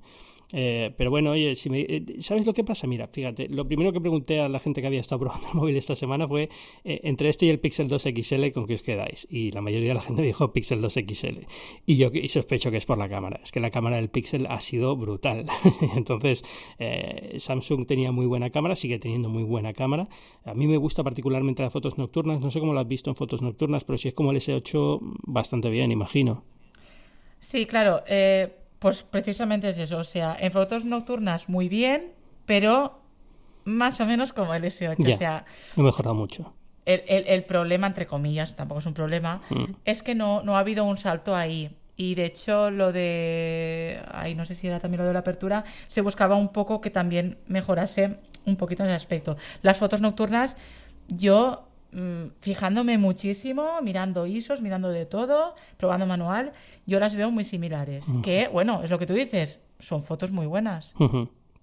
Eh, 0.52 0.92
pero 0.96 1.10
bueno, 1.10 1.30
oye, 1.30 1.54
si 1.54 1.70
me, 1.70 1.80
eh, 1.80 2.04
¿sabes 2.20 2.46
lo 2.46 2.52
que 2.52 2.64
pasa? 2.64 2.86
Mira, 2.86 3.08
fíjate, 3.08 3.48
lo 3.48 3.66
primero 3.66 3.92
que 3.92 4.00
pregunté 4.00 4.40
a 4.40 4.48
la 4.48 4.58
gente 4.58 4.80
que 4.80 4.86
había 4.86 5.00
estado 5.00 5.20
probando 5.20 5.48
el 5.48 5.54
móvil 5.54 5.76
esta 5.76 5.94
semana 5.94 6.26
fue 6.26 6.48
eh, 6.84 7.00
entre 7.04 7.28
este 7.28 7.46
y 7.46 7.50
el 7.50 7.60
Pixel 7.60 7.88
2 7.88 8.02
XL, 8.02 8.50
¿con 8.52 8.66
qué 8.66 8.74
os 8.74 8.82
quedáis? 8.82 9.26
Y 9.30 9.52
la 9.52 9.60
mayoría 9.60 9.88
de 9.88 9.94
la 9.94 10.02
gente 10.02 10.22
dijo 10.30 10.52
Pixel 10.52 10.80
2 10.80 10.92
XL. 10.92 11.38
Y 11.86 11.96
yo 11.96 12.10
sospecho 12.28 12.70
que 12.70 12.76
es 12.76 12.86
por 12.86 12.98
la 12.98 13.08
cámara. 13.08 13.40
Es 13.42 13.52
que 13.52 13.60
la 13.60 13.70
cámara 13.70 13.96
del 13.96 14.08
Pixel 14.08 14.46
ha 14.46 14.60
sido 14.60 14.96
brutal. 14.96 15.46
Entonces, 15.96 16.44
Samsung 17.36 17.86
tenía 17.86 18.12
muy 18.12 18.26
buena 18.26 18.50
cámara, 18.50 18.76
sigue 18.76 18.98
teniendo 18.98 19.28
muy 19.28 19.42
buena 19.42 19.72
cámara. 19.72 20.08
A 20.44 20.54
mí 20.54 20.66
me 20.66 20.76
gusta 20.76 21.02
particularmente 21.02 21.62
las 21.62 21.72
fotos 21.72 21.98
nocturnas. 21.98 22.40
No 22.40 22.50
sé 22.50 22.60
cómo 22.60 22.72
lo 22.72 22.80
has 22.80 22.88
visto 22.88 23.10
en 23.10 23.16
fotos 23.16 23.42
nocturnas, 23.42 23.84
pero 23.84 23.98
si 23.98 24.08
es 24.08 24.14
como 24.14 24.30
el 24.30 24.38
S8, 24.38 24.98
bastante 25.26 25.70
bien, 25.70 25.90
imagino. 25.90 26.44
Sí, 27.38 27.66
claro. 27.66 28.02
Eh, 28.06 28.48
pues 28.80 29.02
precisamente 29.02 29.68
es 29.68 29.78
eso, 29.78 29.98
o 29.98 30.04
sea, 30.04 30.36
en 30.40 30.50
fotos 30.50 30.84
nocturnas 30.84 31.48
muy 31.48 31.68
bien, 31.68 32.12
pero 32.46 32.98
más 33.64 34.00
o 34.00 34.06
menos 34.06 34.32
como 34.32 34.54
el 34.54 34.64
S8. 34.64 35.14
o 35.14 35.16
sea, 35.16 35.44
ha 35.76 35.82
mejorado 35.82 36.14
mucho. 36.14 36.52
El, 36.86 37.44
problema, 37.44 37.86
entre 37.86 38.06
comillas, 38.06 38.56
tampoco 38.56 38.80
es 38.80 38.86
un 38.86 38.94
problema, 38.94 39.42
mm. 39.50 39.64
es 39.84 40.02
que 40.02 40.16
no, 40.16 40.42
no 40.42 40.56
ha 40.56 40.60
habido 40.60 40.84
un 40.84 40.96
salto 40.96 41.36
ahí. 41.36 41.76
Y 41.94 42.14
de 42.14 42.24
hecho, 42.24 42.70
lo 42.70 42.92
de. 42.92 44.00
Ay, 44.10 44.34
no 44.34 44.46
sé 44.46 44.54
si 44.54 44.66
era 44.66 44.80
también 44.80 45.02
lo 45.02 45.06
de 45.06 45.12
la 45.12 45.18
apertura. 45.18 45.64
Se 45.86 46.00
buscaba 46.00 46.34
un 46.34 46.48
poco 46.48 46.80
que 46.80 46.88
también 46.88 47.36
mejorase 47.46 48.16
un 48.46 48.56
poquito 48.56 48.82
en 48.82 48.88
ese 48.88 48.96
aspecto. 48.96 49.36
Las 49.60 49.76
fotos 49.76 50.00
nocturnas, 50.00 50.56
yo 51.08 51.69
mm, 51.92 52.32
fijándome 52.40 52.98
muchísimo, 52.98 53.80
mirando 53.82 54.26
ISOs, 54.26 54.62
mirando 54.62 54.88
de 54.88 55.06
todo, 55.06 55.54
probando 55.76 56.06
manual, 56.06 56.52
yo 56.86 57.00
las 57.00 57.14
veo 57.14 57.30
muy 57.30 57.44
similares. 57.44 58.06
Que, 58.22 58.48
bueno, 58.48 58.82
es 58.82 58.90
lo 58.90 58.98
que 58.98 59.06
tú 59.06 59.14
dices, 59.14 59.60
son 59.78 60.02
fotos 60.02 60.30
muy 60.30 60.46
buenas. 60.46 60.94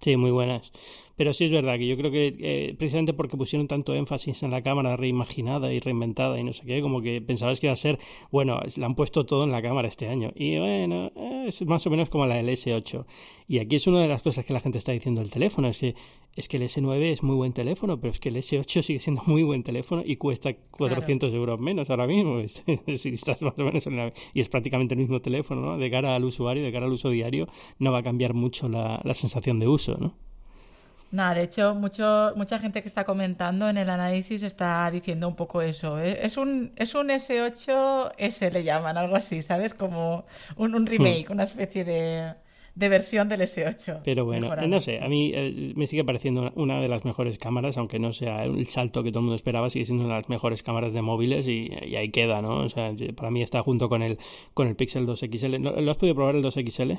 Sí, 0.02 0.16
muy 0.16 0.32
buenas. 0.32 0.72
Pero 1.18 1.34
sí 1.34 1.46
es 1.46 1.52
verdad 1.52 1.78
que 1.78 1.88
yo 1.88 1.98
creo 1.98 2.12
que 2.12 2.36
eh, 2.40 2.76
precisamente 2.78 3.14
porque 3.14 3.36
pusieron 3.36 3.68
tanto 3.68 3.94
énfasis 3.96 4.44
en 4.44 4.52
la 4.52 4.62
cámara 4.62 4.96
reimaginada 4.96 5.74
y 5.74 5.80
reinventada 5.80 6.40
y 6.40 6.44
no 6.44 6.54
sé 6.54 6.66
qué, 6.66 6.82
como 6.82 7.02
que 7.02 7.22
pensabas 7.22 7.60
que 7.60 7.68
iba 7.68 7.74
a 7.74 7.78
ser, 7.78 8.00
bueno, 8.32 8.62
le 8.78 8.86
han 8.86 8.96
puesto 8.96 9.26
todo 9.26 9.44
en 9.44 9.52
la 9.52 9.62
cámara 9.62 9.88
este 9.88 10.08
año. 10.08 10.32
Y 10.36 10.58
bueno, 10.60 11.12
es 11.46 11.66
más 11.66 11.86
o 11.88 11.90
menos 11.90 12.10
como 12.10 12.26
la 12.28 12.36
del 12.36 12.50
S8. 12.50 13.06
Y 13.48 13.60
aquí 13.60 13.78
es 13.78 13.88
una 13.88 14.02
de 14.02 14.08
las 14.08 14.22
cosas 14.22 14.46
que 14.46 14.54
la 14.54 14.60
gente 14.60 14.78
está 14.78 14.92
diciendo 14.92 15.22
del 15.22 15.32
teléfono, 15.32 15.68
es 15.68 15.80
que 15.80 15.96
es 16.38 16.48
que 16.48 16.58
el 16.58 16.64
S9 16.64 17.12
es 17.12 17.24
muy 17.24 17.36
buen 17.36 17.52
teléfono, 17.52 18.00
pero 18.00 18.12
es 18.12 18.20
que 18.20 18.30
el 18.30 18.36
S8 18.36 18.82
sigue 18.84 19.00
siendo 19.00 19.24
muy 19.26 19.42
buen 19.42 19.64
teléfono 19.64 20.04
y 20.06 20.18
cuesta 20.18 20.54
400 20.54 21.34
euros 21.34 21.60
menos 21.60 21.90
ahora 21.90 22.06
mismo. 22.06 22.42
si 22.96 23.10
estás 23.10 23.42
más 23.42 23.58
o 23.58 23.64
menos 23.64 23.90
y 24.34 24.40
es 24.40 24.48
prácticamente 24.48 24.94
el 24.94 25.00
mismo 25.00 25.20
teléfono, 25.20 25.62
¿no? 25.62 25.78
De 25.80 25.90
cara 25.90 26.16
al 26.16 26.24
usuario, 26.24 26.64
de 26.64 26.72
cara 26.72 26.86
al 26.86 26.94
uso 26.94 27.10
diario, 27.10 27.48
no 27.80 27.92
va 27.92 28.00
a 28.00 28.04
cambiar 28.04 28.36
mucho 28.36 28.70
la, 28.70 29.02
la 29.04 29.14
sensación 29.16 29.60
de 29.60 29.68
uso, 29.68 29.98
¿no? 29.98 30.27
Nada, 31.10 31.36
de 31.36 31.44
hecho, 31.44 31.74
mucho, 31.74 32.34
mucha 32.36 32.60
gente 32.60 32.82
que 32.82 32.88
está 32.88 33.06
comentando 33.06 33.70
en 33.70 33.78
el 33.78 33.90
análisis 33.90 34.44
está 34.44 34.92
diciendo 34.92 35.28
un 35.28 35.36
poco 35.36 35.62
eso. 35.62 36.00
¿eh? 36.00 36.20
Es 36.22 36.36
un, 36.36 36.74
es 36.76 36.96
un 36.96 37.08
S8S, 37.10 38.52
le 38.52 38.64
llaman, 38.64 38.98
algo 38.98 39.16
así, 39.16 39.42
¿sabes? 39.42 39.74
Como 39.74 40.26
un, 40.58 40.76
un 40.76 40.86
remake, 40.86 41.30
una 41.30 41.44
especie 41.44 41.86
de, 41.86 42.34
de, 42.76 42.90
versión 42.90 43.30
del 43.30 43.40
S8. 43.40 44.02
Pero 44.04 44.26
bueno, 44.26 44.54
no 44.68 44.82
sé, 44.82 45.02
a 45.02 45.08
mí 45.08 45.32
eh, 45.34 45.72
me 45.78 45.88
sigue 45.88 46.04
pareciendo 46.04 46.52
una 46.56 46.82
de 46.82 46.90
las 46.90 47.06
mejores 47.06 47.38
cámaras, 47.38 47.78
aunque 47.78 48.00
no 48.00 48.12
sea 48.12 48.44
el 48.44 48.68
salto 48.68 49.02
que 49.02 49.12
todo 49.12 49.22
el 49.22 49.26
mundo 49.26 49.36
esperaba, 49.36 49.70
sigue 49.70 49.86
siendo 49.86 50.04
una 50.04 50.16
de 50.16 50.22
las 50.22 50.30
mejores 50.30 50.62
cámaras 50.62 50.92
de 50.92 51.02
móviles 51.02 51.48
y, 51.48 51.72
ahí 51.96 52.10
queda, 52.10 52.42
¿no? 52.42 52.64
O 52.64 52.70
sea, 52.70 52.94
para 53.16 53.32
mí 53.32 53.42
está 53.42 53.62
junto 53.64 53.88
con 53.88 54.04
el, 54.04 54.18
con 54.54 54.68
el 54.68 54.76
Pixel 54.76 55.06
2 55.06 55.20
XL. 55.20 55.56
¿Lo 55.56 55.90
has 55.90 55.98
podido 55.98 56.16
probar 56.16 56.36
el 56.36 56.42
2 56.42 56.54
XL? 56.54 56.92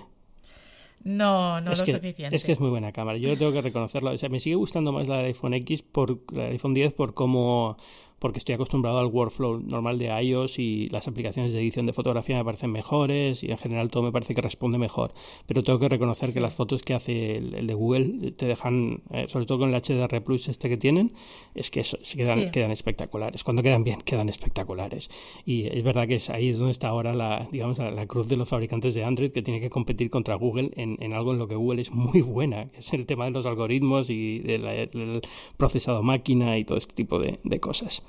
No, 1.08 1.58
no 1.62 1.72
es 1.72 1.78
lo 1.78 1.84
que, 1.86 1.92
suficiente. 1.94 2.36
Es 2.36 2.44
que 2.44 2.52
es 2.52 2.60
muy 2.60 2.68
buena 2.68 2.92
cámara. 2.92 3.16
Yo 3.16 3.34
tengo 3.34 3.50
que 3.50 3.62
reconocerlo. 3.62 4.10
O 4.10 4.18
sea, 4.18 4.28
me 4.28 4.40
sigue 4.40 4.56
gustando 4.56 4.92
más 4.92 5.08
la 5.08 5.16
del 5.16 5.26
iPhone 5.26 5.54
X 5.54 5.80
por 5.80 6.18
la 6.32 6.44
del 6.44 6.52
iPhone 6.52 6.74
10 6.74 6.92
por 6.92 7.14
cómo 7.14 7.78
porque 8.18 8.38
estoy 8.38 8.54
acostumbrado 8.54 8.98
al 8.98 9.06
workflow 9.06 9.60
normal 9.60 9.98
de 9.98 10.06
iOS 10.06 10.58
y 10.58 10.88
las 10.88 11.08
aplicaciones 11.08 11.52
de 11.52 11.60
edición 11.60 11.86
de 11.86 11.92
fotografía 11.92 12.36
me 12.36 12.44
parecen 12.44 12.72
mejores 12.72 13.42
y 13.42 13.50
en 13.50 13.58
general 13.58 13.90
todo 13.90 14.02
me 14.02 14.12
parece 14.12 14.34
que 14.34 14.40
responde 14.40 14.78
mejor. 14.78 15.12
Pero 15.46 15.62
tengo 15.62 15.78
que 15.78 15.88
reconocer 15.88 16.32
que 16.32 16.40
las 16.40 16.54
fotos 16.54 16.82
que 16.82 16.94
hace 16.94 17.36
el, 17.36 17.66
de 17.66 17.74
Google 17.74 18.32
te 18.32 18.46
dejan, 18.46 19.02
eh, 19.10 19.26
sobre 19.28 19.46
todo 19.46 19.58
con 19.58 19.74
el 19.74 19.80
HDR 19.80 20.22
Plus 20.22 20.48
este 20.48 20.68
que 20.68 20.76
tienen, 20.76 21.12
es 21.54 21.70
que 21.70 21.80
eso, 21.80 21.98
quedan, 22.16 22.50
quedan 22.50 22.70
espectaculares. 22.70 23.44
Cuando 23.44 23.62
quedan 23.62 23.84
bien, 23.84 24.00
quedan 24.02 24.28
espectaculares. 24.28 25.10
Y 25.44 25.66
es 25.66 25.82
verdad 25.82 26.08
que 26.08 26.16
es 26.16 26.30
ahí 26.30 26.48
es 26.48 26.58
donde 26.58 26.72
está 26.72 26.88
ahora 26.88 27.14
la, 27.14 27.48
digamos, 27.52 27.78
la, 27.78 28.06
cruz 28.06 28.28
de 28.28 28.36
los 28.36 28.48
fabricantes 28.48 28.94
de 28.94 29.04
Android 29.04 29.30
que 29.30 29.42
tiene 29.42 29.60
que 29.60 29.70
competir 29.70 30.10
contra 30.10 30.34
Google 30.34 30.70
en, 30.76 30.96
en, 31.00 31.12
algo 31.12 31.32
en 31.32 31.38
lo 31.38 31.46
que 31.46 31.56
Google 31.56 31.80
es 31.80 31.92
muy 31.92 32.22
buena, 32.22 32.66
que 32.70 32.78
es 32.78 32.92
el 32.92 33.06
tema 33.06 33.26
de 33.26 33.32
los 33.32 33.46
algoritmos 33.46 34.10
y 34.10 34.38
del 34.40 35.20
procesado 35.56 36.02
máquina 36.02 36.58
y 36.58 36.64
todo 36.64 36.78
este 36.78 36.94
tipo 36.94 37.18
de, 37.18 37.38
de 37.44 37.60
cosas. 37.60 38.02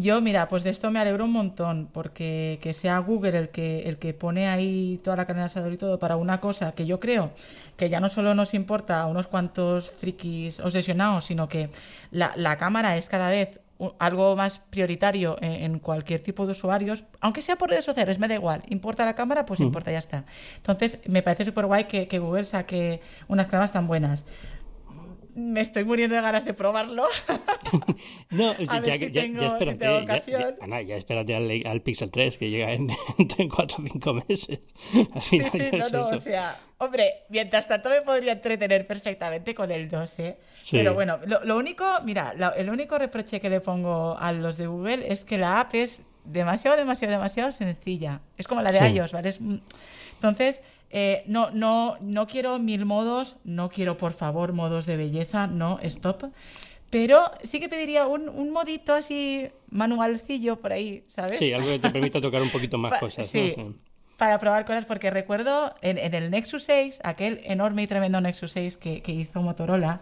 Yo, 0.00 0.20
mira, 0.20 0.46
pues 0.46 0.62
de 0.62 0.70
esto 0.70 0.92
me 0.92 1.00
alegro 1.00 1.24
un 1.24 1.32
montón, 1.32 1.88
porque 1.92 2.60
que 2.62 2.72
sea 2.72 3.00
Google 3.00 3.36
el 3.36 3.48
que, 3.48 3.80
el 3.80 3.98
que 3.98 4.14
pone 4.14 4.46
ahí 4.46 5.00
toda 5.02 5.16
la 5.16 5.26
carne 5.26 5.40
de 5.40 5.46
asador 5.46 5.72
y 5.72 5.76
todo 5.76 5.98
para 5.98 6.14
una 6.14 6.38
cosa 6.38 6.70
que 6.70 6.86
yo 6.86 7.00
creo 7.00 7.32
que 7.76 7.90
ya 7.90 7.98
no 7.98 8.08
solo 8.08 8.32
nos 8.32 8.54
importa 8.54 9.00
a 9.00 9.08
unos 9.08 9.26
cuantos 9.26 9.90
frikis 9.90 10.60
obsesionados, 10.60 11.24
sino 11.24 11.48
que 11.48 11.70
la, 12.12 12.30
la 12.36 12.56
cámara 12.58 12.96
es 12.96 13.08
cada 13.08 13.28
vez 13.28 13.58
algo 13.98 14.36
más 14.36 14.60
prioritario 14.70 15.36
en, 15.40 15.80
cualquier 15.80 16.20
tipo 16.20 16.46
de 16.46 16.52
usuarios, 16.52 17.02
aunque 17.20 17.42
sea 17.42 17.56
por 17.56 17.70
redes 17.70 17.84
sociales, 17.84 18.20
me 18.20 18.28
da 18.28 18.34
igual. 18.34 18.62
Importa 18.68 19.04
la 19.04 19.16
cámara, 19.16 19.46
pues 19.46 19.58
mm. 19.58 19.64
importa, 19.64 19.90
ya 19.90 19.98
está. 19.98 20.24
Entonces, 20.58 21.00
me 21.06 21.22
parece 21.22 21.44
súper 21.44 21.66
guay 21.66 21.84
que, 21.84 22.06
que 22.06 22.20
Google 22.20 22.44
saque 22.44 23.00
unas 23.26 23.46
cámaras 23.46 23.72
tan 23.72 23.88
buenas 23.88 24.26
me 25.38 25.60
estoy 25.60 25.84
muriendo 25.84 26.16
de 26.16 26.22
ganas 26.22 26.44
de 26.44 26.52
probarlo. 26.52 27.04
no, 28.30 28.58
ya, 28.58 28.94
espérate, 28.94 29.34
ya, 30.86 30.96
espérate 30.96 31.34
al, 31.34 31.80
Pixel 31.82 32.10
3 32.10 32.38
que 32.38 32.50
llega 32.50 32.72
en, 32.72 32.90
en 33.38 33.48
4 33.48 33.76
o 33.78 33.86
5 33.86 34.14
meses. 34.28 34.60
sí, 35.20 35.40
sí, 35.50 35.70
no, 35.72 35.88
no, 35.90 36.08
o 36.08 36.16
sea, 36.16 36.58
hombre, 36.78 37.24
mientras 37.28 37.68
tanto 37.68 37.88
me 37.88 38.02
podría 38.02 38.32
entretener 38.32 38.86
perfectamente 38.86 39.54
con 39.54 39.70
el 39.70 39.88
2, 39.88 40.18
¿eh? 40.18 40.38
Pero 40.70 40.94
bueno, 40.94 41.18
lo, 41.26 41.56
único, 41.56 41.84
mira, 42.04 42.34
el 42.56 42.68
único 42.68 42.98
reproche 42.98 43.40
que 43.40 43.48
le 43.48 43.60
pongo 43.60 44.16
a 44.18 44.32
los 44.32 44.56
de 44.56 44.66
Google 44.66 45.10
es 45.12 45.24
que 45.24 45.38
la 45.38 45.60
app 45.60 45.74
es 45.74 46.02
demasiado, 46.24 46.76
demasiado, 46.76 47.12
demasiado 47.12 47.52
sencilla. 47.52 48.20
Es 48.36 48.46
como 48.46 48.62
la 48.62 48.72
de 48.72 48.90
iOS, 48.90 49.12
¿vale? 49.12 49.32
entonces 50.14 50.62
eh, 50.90 51.22
no, 51.26 51.50
no, 51.50 51.96
no 52.00 52.26
quiero 52.26 52.58
mil 52.58 52.84
modos, 52.84 53.36
no 53.44 53.68
quiero 53.68 53.96
por 53.98 54.12
favor 54.12 54.52
modos 54.52 54.86
de 54.86 54.96
belleza, 54.96 55.46
no, 55.46 55.78
stop. 55.82 56.24
Pero 56.90 57.30
sí 57.42 57.60
que 57.60 57.68
pediría 57.68 58.06
un, 58.06 58.28
un 58.28 58.50
modito 58.50 58.94
así 58.94 59.50
manualcillo 59.70 60.56
por 60.56 60.72
ahí, 60.72 61.04
¿sabes? 61.06 61.38
Sí, 61.38 61.52
algo 61.52 61.68
que 61.68 61.78
te 61.78 61.90
permita 61.90 62.20
tocar 62.20 62.40
un 62.40 62.50
poquito 62.50 62.78
más 62.78 62.98
cosas. 63.00 63.26
Sí, 63.26 63.54
para 64.16 64.38
probar 64.38 64.64
cosas, 64.64 64.84
porque 64.84 65.10
recuerdo 65.10 65.74
en, 65.80 66.14
el 66.14 66.30
Nexus 66.30 66.64
6, 66.64 67.00
aquel 67.04 67.40
enorme 67.44 67.82
y 67.82 67.86
tremendo 67.86 68.20
Nexus 68.20 68.52
6 68.52 68.76
que, 68.76 69.02
hizo 69.06 69.42
Motorola, 69.42 70.00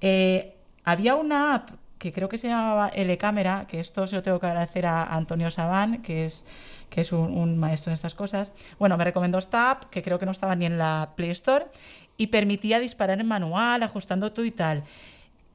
eh, 0.00 0.56
había 0.84 1.14
una 1.14 1.54
app 1.54 1.70
que 2.04 2.12
creo 2.12 2.28
que 2.28 2.36
se 2.36 2.48
llamaba 2.48 2.88
L-Cámara, 2.88 3.66
que 3.66 3.80
esto 3.80 4.06
se 4.06 4.14
lo 4.14 4.20
tengo 4.20 4.38
que 4.38 4.46
agradecer 4.46 4.84
a 4.84 5.04
Antonio 5.16 5.50
Sabán, 5.50 6.02
que 6.02 6.26
es 6.26 6.44
que 6.90 7.00
es 7.00 7.12
un, 7.12 7.56
maestro 7.56 7.90
en 7.90 7.94
estas 7.94 8.14
cosas. 8.14 8.52
Bueno, 8.78 8.98
me 8.98 9.04
recomendó 9.04 9.38
esta 9.38 9.80
que 9.90 10.02
creo 10.02 10.18
que 10.18 10.26
no 10.26 10.32
estaba 10.32 10.54
ni 10.54 10.66
en 10.66 10.76
la 10.76 11.14
Play 11.16 11.30
Store, 11.30 11.64
y 12.18 12.26
permitía 12.26 12.78
disparar 12.78 13.20
en 13.20 13.26
manual, 13.26 13.82
ajustando 13.82 14.32
todo 14.32 14.44
y 14.44 14.50
tal. 14.50 14.84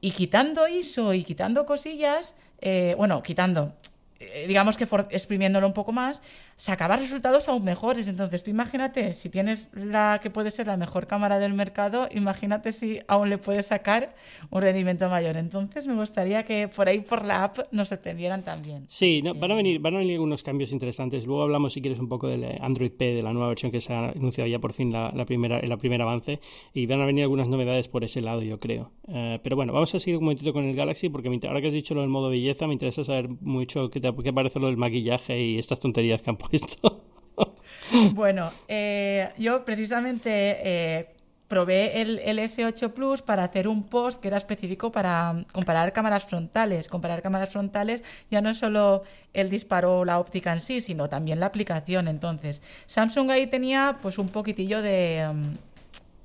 Y 0.00 0.10
quitando 0.10 0.66
ISO 0.66 1.14
y 1.14 1.22
quitando 1.22 1.64
cosillas, 1.66 2.34
eh, 2.60 2.96
bueno, 2.98 3.22
quitando, 3.22 3.72
eh, 4.18 4.46
digamos 4.48 4.76
que 4.76 4.88
exprimiéndolo 5.10 5.68
un 5.68 5.72
poco 5.72 5.92
más, 5.92 6.20
sacaba 6.60 6.98
resultados 6.98 7.48
aún 7.48 7.64
mejores. 7.64 8.06
Entonces, 8.06 8.42
tú 8.42 8.50
imagínate, 8.50 9.14
si 9.14 9.30
tienes 9.30 9.70
la 9.72 10.20
que 10.22 10.28
puede 10.28 10.50
ser 10.50 10.66
la 10.66 10.76
mejor 10.76 11.06
cámara 11.06 11.38
del 11.38 11.54
mercado, 11.54 12.06
imagínate 12.12 12.72
si 12.72 13.00
aún 13.08 13.30
le 13.30 13.38
puedes 13.38 13.66
sacar 13.66 14.14
un 14.50 14.60
rendimiento 14.60 15.08
mayor. 15.08 15.38
Entonces, 15.38 15.86
me 15.86 15.94
gustaría 15.94 16.42
que 16.44 16.68
por 16.68 16.86
ahí, 16.86 17.00
por 17.00 17.24
la 17.24 17.44
app, 17.44 17.60
nos 17.72 17.88
sorprendieran 17.88 18.42
también. 18.42 18.84
Sí, 18.88 19.22
van, 19.22 19.50
a 19.50 19.54
venir, 19.54 19.80
van 19.80 19.94
a 19.94 19.98
venir 20.00 20.16
algunos 20.16 20.42
cambios 20.42 20.70
interesantes. 20.70 21.24
Luego 21.24 21.44
hablamos, 21.44 21.72
si 21.72 21.80
quieres, 21.80 21.98
un 21.98 22.10
poco 22.10 22.28
del 22.28 22.44
Android 22.60 22.92
P, 22.92 23.14
de 23.14 23.22
la 23.22 23.32
nueva 23.32 23.48
versión 23.48 23.72
que 23.72 23.80
se 23.80 23.94
ha 23.94 24.10
anunciado 24.10 24.46
ya 24.46 24.58
por 24.58 24.74
fin 24.74 24.92
la, 24.92 25.24
primera, 25.24 25.60
el 25.60 25.78
primer 25.78 26.02
avance. 26.02 26.40
Y 26.74 26.84
van 26.84 27.00
a 27.00 27.06
venir 27.06 27.22
algunas 27.22 27.48
novedades 27.48 27.88
por 27.88 28.04
ese 28.04 28.20
lado, 28.20 28.42
yo 28.42 28.60
creo. 28.60 28.90
Eh, 29.08 29.38
pero 29.42 29.56
bueno, 29.56 29.72
vamos 29.72 29.94
a 29.94 29.98
seguir 29.98 30.18
un 30.18 30.24
momentito 30.24 30.52
con 30.52 30.64
el 30.64 30.76
Galaxy, 30.76 31.08
porque 31.08 31.30
ahora 31.48 31.62
que 31.62 31.68
has 31.68 31.72
dicho 31.72 31.94
lo 31.94 32.02
del 32.02 32.10
modo 32.10 32.28
belleza, 32.28 32.66
me 32.66 32.74
interesa 32.74 33.02
saber 33.02 33.30
mucho 33.40 33.88
qué, 33.88 33.98
te, 33.98 34.14
qué 34.22 34.32
parece 34.34 34.60
lo 34.60 34.66
del 34.66 34.76
maquillaje 34.76 35.42
y 35.42 35.58
estas 35.58 35.80
tonterías 35.80 36.20
que 36.20 36.28
han 36.28 36.36
bueno, 38.12 38.52
eh, 38.68 39.30
yo 39.38 39.64
precisamente 39.64 40.30
eh, 40.30 41.14
probé 41.48 42.00
el, 42.00 42.38
S8 42.38 42.92
Plus 42.92 43.22
para 43.22 43.42
hacer 43.42 43.66
un 43.66 43.82
post 43.82 44.22
que 44.22 44.28
era 44.28 44.36
específico 44.36 44.92
para 44.92 45.44
comparar 45.52 45.92
cámaras 45.92 46.24
frontales. 46.26 46.86
Comparar 46.86 47.22
cámaras 47.22 47.50
frontales 47.50 48.02
ya 48.30 48.40
no 48.40 48.50
es 48.50 48.58
solo 48.58 49.02
el 49.32 49.50
disparo 49.50 49.98
o 49.98 50.04
la 50.04 50.20
óptica 50.20 50.52
en 50.52 50.60
sí, 50.60 50.80
sino 50.80 51.08
también 51.08 51.40
la 51.40 51.46
aplicación. 51.46 52.06
Entonces, 52.06 52.62
Samsung 52.86 53.30
ahí 53.30 53.48
tenía 53.48 53.98
pues 54.00 54.18
un 54.18 54.28
poquitillo 54.28 54.80
de... 54.80 55.28
Mm, 55.32 55.70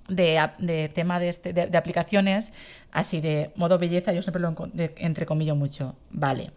de, 0.08 0.92
tema 0.94 1.20
de, 1.20 1.30
este, 1.30 1.52
de, 1.52 1.76
aplicaciones 1.76 2.54
así 2.92 3.22
de 3.22 3.50
modo 3.56 3.80
belleza, 3.80 4.14
yo 4.14 4.22
siempre 4.22 4.40
lo 4.40 4.54
entre 4.76 5.26
comillas 5.26 5.56
mucho. 5.56 5.96
Vale. 6.12 6.52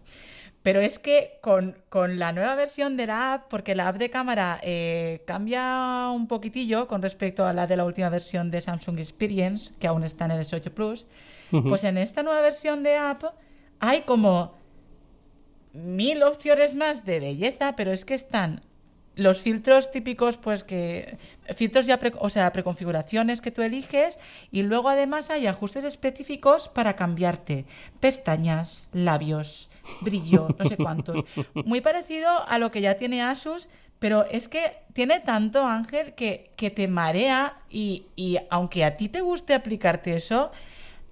Pero 0.69 0.81
es 0.81 0.99
que 0.99 1.39
con, 1.41 1.73
la 2.19 2.31
nueva 2.31 2.53
versión 2.53 2.95
de 2.95 3.07
la 3.07 3.33
app, 3.33 3.47
porque 3.49 3.73
la 3.73 3.87
app 3.87 3.97
de 3.97 4.11
cámara 4.11 4.59
eh, 4.61 5.23
cambia 5.25 6.11
un 6.13 6.27
poquitillo 6.27 6.87
con 6.87 7.01
respecto 7.01 7.47
a 7.47 7.53
la 7.53 7.65
de 7.65 7.75
la 7.75 7.85
última 7.85 8.09
versión 8.09 8.51
de 8.51 8.61
Samsung 8.61 8.99
Experience, 8.99 9.73
que 9.79 9.87
aún 9.87 10.03
está 10.03 10.25
en 10.25 10.31
el 10.31 10.41
S8 10.41 10.69
Plus, 10.69 11.07
pues 11.49 11.83
en 11.85 11.97
esta 11.97 12.21
nueva 12.21 12.41
versión 12.41 12.83
de 12.83 12.97
app 12.97 13.23
hay 13.79 14.01
como 14.01 14.59
mil 15.73 16.21
opciones 16.21 16.75
más 16.75 17.03
de 17.03 17.19
belleza, 17.19 17.75
pero 17.75 17.91
es 17.91 18.05
que 18.05 18.13
están 18.13 18.61
los 19.15 19.41
filtros 19.41 19.89
típicos, 19.89 20.37
pues 20.37 20.63
que 20.63 21.17
filtros 21.55 21.87
ya, 21.87 21.99
o 22.19 22.29
sea, 22.29 22.53
preconfiguraciones 22.53 23.41
que 23.41 23.49
tú 23.49 23.63
eliges 23.63 24.19
y 24.51 24.61
luego 24.61 24.89
además 24.89 25.31
hay 25.31 25.47
ajustes 25.47 25.83
específicos 25.83 26.69
para 26.69 26.95
cambiarte. 26.95 27.65
Pestañas, 27.99 28.87
labios, 28.93 29.68
brillo, 29.99 30.55
no 30.57 30.65
sé 30.65 30.77
cuántos. 30.77 31.23
Muy 31.63 31.81
parecido 31.81 32.29
a 32.47 32.57
lo 32.59 32.71
que 32.71 32.81
ya 32.81 32.95
tiene 32.95 33.21
Asus, 33.21 33.69
pero 33.99 34.25
es 34.25 34.47
que 34.47 34.77
tiene 34.93 35.19
tanto, 35.19 35.65
Ángel, 35.65 36.15
que, 36.15 36.51
que 36.55 36.71
te 36.71 36.87
marea 36.87 37.59
y, 37.69 38.07
y, 38.15 38.37
aunque 38.49 38.85
a 38.85 38.97
ti 38.97 39.09
te 39.09 39.21
guste 39.21 39.53
aplicarte 39.53 40.15
eso, 40.15 40.51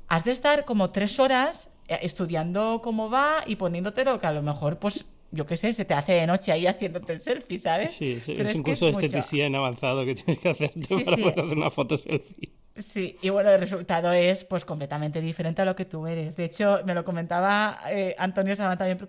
has 0.07 0.23
de 0.23 0.31
estar 0.31 0.65
como 0.65 0.91
tres 0.91 1.19
horas 1.19 1.69
eh, 1.87 1.99
estudiando 2.01 2.81
cómo 2.83 3.09
va 3.09 3.43
y 3.45 3.55
poniéndotelo 3.57 4.19
que 4.19 4.27
a 4.27 4.31
lo 4.31 4.41
mejor, 4.43 4.79
pues, 4.79 5.05
yo 5.31 5.45
qué 5.45 5.57
sé, 5.57 5.73
se 5.73 5.85
te 5.85 5.93
hace 5.93 6.13
de 6.13 6.27
noche 6.27 6.51
ahí 6.51 6.67
haciéndote 6.67 7.13
el 7.13 7.21
selfie, 7.21 7.59
¿sabes? 7.59 7.99
Sí, 7.99 8.21
sí 8.21 8.35
Pero 8.35 8.49
es 8.49 8.55
un 8.55 8.63
curso 8.63 8.85
de 8.85 8.91
es 8.91 8.97
mucho. 8.97 9.05
esteticien 9.05 9.55
avanzado 9.55 10.05
que 10.05 10.15
tienes 10.15 10.39
que 10.39 10.49
hacerte 10.49 10.87
Sí, 10.87 11.03
para 11.05 11.17
sí. 11.17 11.21
poder 11.21 11.39
hacer 11.39 11.57
una 11.57 11.69
foto 11.71 11.97
selfie. 11.97 12.56
Sí, 12.77 13.17
y 13.23 13.29
bueno, 13.29 13.49
el 13.49 13.59
resultado 13.59 14.11
es 14.13 14.43
pues 14.43 14.63
completamente 14.63 15.19
diferente 15.19 15.63
a 15.63 15.65
lo 15.65 15.75
que 15.75 15.85
tú 15.85 16.05
eres. 16.05 16.35
De 16.35 16.45
hecho, 16.45 16.81
me 16.85 16.93
lo 16.93 17.03
comentaba 17.03 17.79
eh, 17.89 18.15
Antonio 18.19 18.55
Sabán 18.55 18.77
también 18.77 18.99
por 18.99 19.07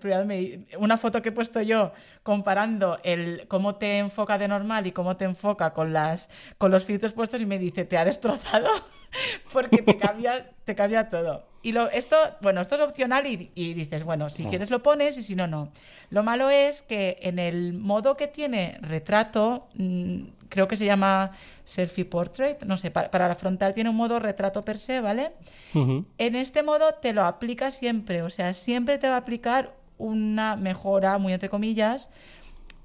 una 0.79 0.97
foto 0.97 1.21
que 1.21 1.29
he 1.29 1.31
puesto 1.31 1.61
yo 1.61 1.91
comparando 2.23 2.99
el 3.03 3.47
cómo 3.47 3.75
te 3.75 3.99
enfoca 3.99 4.39
de 4.39 4.47
normal 4.47 4.87
y 4.87 4.91
cómo 4.91 5.17
te 5.17 5.25
enfoca 5.25 5.71
con 5.73 5.93
las 5.93 6.29
con 6.57 6.71
los 6.71 6.85
filtros 6.85 7.13
puestos 7.13 7.41
y 7.41 7.45
me 7.45 7.59
dice, 7.59 7.85
te 7.85 7.99
ha 7.99 8.05
destrozado 8.05 8.69
porque 9.53 9.81
te 9.81 9.97
cambia, 9.97 10.49
te 10.65 10.75
cambia 10.75 11.09
todo. 11.09 11.47
Y 11.61 11.73
lo, 11.73 11.89
esto, 11.89 12.15
bueno, 12.41 12.61
esto 12.61 12.75
es 12.75 12.81
opcional 12.81 13.27
y, 13.27 13.51
y 13.53 13.73
dices, 13.73 14.05
bueno, 14.05 14.29
si 14.29 14.45
quieres 14.45 14.69
lo 14.69 14.81
pones 14.81 15.17
y 15.17 15.21
si 15.21 15.35
no, 15.35 15.45
no. 15.45 15.71
Lo 16.09 16.23
malo 16.23 16.49
es 16.49 16.81
que 16.83 17.17
en 17.21 17.37
el 17.37 17.73
modo 17.73 18.15
que 18.15 18.27
tiene 18.27 18.77
retrato, 18.81 19.67
mm, 19.73 20.21
creo 20.47 20.67
que 20.69 20.77
se 20.77 20.85
llama 20.85 21.31
selfie 21.65 22.05
portrait, 22.05 22.63
no 22.63 22.77
sé, 22.77 22.91
para, 22.91 23.11
para 23.11 23.27
la 23.27 23.35
frontal 23.35 23.73
tiene 23.73 23.89
un 23.89 23.97
modo 23.97 24.19
retrato 24.19 24.63
per 24.63 24.77
se, 24.77 25.01
¿vale? 25.01 25.33
En 25.73 26.35
este 26.35 26.63
modo 26.63 26.93
te 26.95 27.13
lo 27.13 27.23
aplica 27.25 27.71
siempre, 27.71 28.23
o 28.23 28.29
sea, 28.29 28.53
siempre 28.53 28.97
te 28.97 29.07
va 29.07 29.15
a 29.15 29.19
aplicar 29.19 29.75
una 29.99 30.55
mejora, 30.55 31.17
muy 31.19 31.33
entre 31.33 31.49
comillas, 31.49 32.09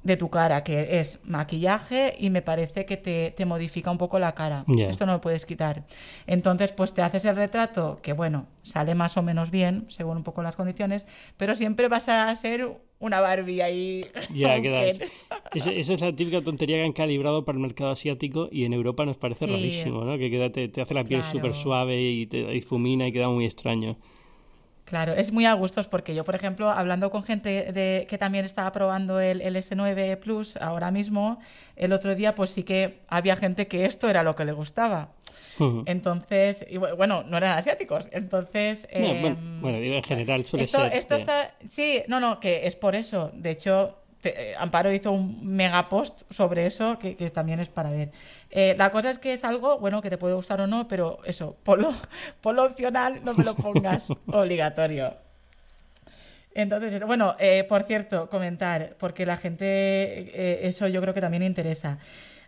de 0.04 0.16
tu 0.16 0.28
cara, 0.30 0.62
que 0.62 1.00
es 1.00 1.18
maquillaje 1.24 2.14
y 2.18 2.30
me 2.30 2.42
parece 2.42 2.84
que 2.84 2.96
te, 2.96 3.30
te 3.30 3.46
modifica 3.46 3.90
un 3.90 3.98
poco 3.98 4.18
la 4.18 4.34
cara. 4.34 4.64
Esto 4.78 5.06
no 5.06 5.12
lo 5.14 5.20
puedes 5.20 5.46
quitar. 5.46 5.84
Entonces, 6.26 6.72
pues 6.72 6.92
te 6.92 7.02
haces 7.02 7.24
el 7.24 7.34
retrato, 7.36 7.98
que 8.02 8.12
bueno, 8.12 8.46
sale 8.62 8.94
más 8.94 9.16
o 9.16 9.22
menos 9.22 9.50
bien, 9.50 9.86
según 9.88 10.18
un 10.18 10.22
poco 10.22 10.42
las 10.42 10.56
condiciones, 10.56 11.06
pero 11.36 11.56
siempre 11.56 11.88
vas 11.88 12.08
a 12.08 12.34
ser 12.36 12.68
una 12.98 13.20
Barbie 13.20 13.60
ahí. 13.62 14.04
Ya. 14.34 14.60
Ken. 14.60 14.96
Esa, 15.54 15.72
esa 15.72 15.94
es 15.94 16.00
la 16.00 16.14
típica 16.14 16.40
tontería 16.42 16.76
que 16.76 16.84
han 16.84 16.92
calibrado 16.92 17.44
para 17.44 17.56
el 17.56 17.62
mercado 17.62 17.90
asiático 17.90 18.48
y 18.52 18.64
en 18.64 18.72
Europa 18.74 19.04
nos 19.06 19.16
parece 19.18 19.46
Sí. 19.46 19.52
rarísimo, 19.52 20.04
¿no? 20.04 20.16
Que 20.18 20.30
queda, 20.30 20.50
te, 20.52 20.68
te 20.68 20.80
hace 20.82 20.94
la 20.94 21.04
piel 21.04 21.20
Claro. 21.20 21.32
súper 21.38 21.54
suave 21.54 22.00
y 22.02 22.26
te 22.26 22.46
difumina 22.46 23.06
y 23.08 23.12
queda 23.12 23.28
muy 23.28 23.44
extraño. 23.46 23.96
Claro, 24.84 25.12
es 25.14 25.32
muy 25.32 25.46
a 25.46 25.54
gustos 25.54 25.88
porque 25.88 26.14
yo, 26.14 26.24
por 26.24 26.34
ejemplo, 26.34 26.70
hablando 26.70 27.10
con 27.10 27.22
gente 27.22 27.72
de, 27.72 28.06
que 28.08 28.18
también 28.18 28.44
estaba 28.44 28.70
probando 28.70 29.18
el, 29.18 29.40
el 29.40 29.56
S9 29.56 30.18
Plus 30.18 30.56
ahora 30.58 30.90
mismo, 30.90 31.38
el 31.76 31.92
otro 31.92 32.14
día 32.14 32.34
pues 32.34 32.50
sí 32.50 32.64
que 32.64 33.00
había 33.08 33.34
gente 33.36 33.66
que 33.66 33.86
esto 33.86 34.10
era 34.10 34.22
lo 34.22 34.36
que 34.36 34.44
le 34.44 34.52
gustaba. 34.52 35.10
Entonces, 35.86 36.66
y 36.68 36.78
bueno, 36.78 37.22
no 37.22 37.36
eran 37.36 37.56
asiáticos. 37.56 38.08
Entonces, 38.12 38.88
No, 38.92 39.06
bueno, 39.06 39.26
em, 39.28 39.60
bueno, 39.60 39.78
digo, 39.78 39.94
en 39.94 40.02
general 40.02 40.44
suele 40.44 40.64
esto, 40.64 40.80
ser. 40.80 40.92
esto 40.94 41.14
está. 41.14 41.54
Sí, 41.68 42.02
no, 42.08 42.20
no, 42.20 42.40
que 42.40 42.66
es 42.66 42.76
por 42.76 42.94
eso. 42.94 43.30
De 43.34 43.50
hecho, 43.50 43.98
te- 44.24 44.52
eh, 44.52 44.54
Amparo 44.58 44.92
hizo 44.92 45.12
un 45.12 45.46
mega 45.46 45.88
post 45.88 46.22
sobre 46.30 46.66
eso 46.66 46.98
que, 46.98 47.14
que 47.14 47.30
también 47.30 47.60
es 47.60 47.68
para 47.68 47.90
ver. 47.90 48.10
Eh, 48.50 48.74
la 48.78 48.90
cosa 48.90 49.10
es 49.10 49.18
que 49.18 49.32
es 49.34 49.44
algo, 49.44 49.78
bueno, 49.78 50.00
que 50.02 50.10
te 50.10 50.18
puede 50.18 50.34
gustar 50.34 50.60
o 50.60 50.66
no, 50.66 50.88
pero 50.88 51.20
eso, 51.24 51.56
ponlo, 51.62 51.94
ponlo 52.40 52.64
opcional, 52.64 53.20
no 53.24 53.34
me 53.34 53.44
lo 53.44 53.54
pongas 53.54 54.10
obligatorio. 54.26 55.14
Entonces, 56.54 57.00
bueno, 57.04 57.34
eh, 57.38 57.64
por 57.64 57.82
cierto, 57.82 58.30
comentar, 58.30 58.96
porque 58.98 59.26
la 59.26 59.36
gente, 59.36 59.64
eh, 59.66 60.60
eso 60.68 60.86
yo 60.88 61.00
creo 61.00 61.12
que 61.12 61.20
también 61.20 61.42
interesa. 61.42 61.98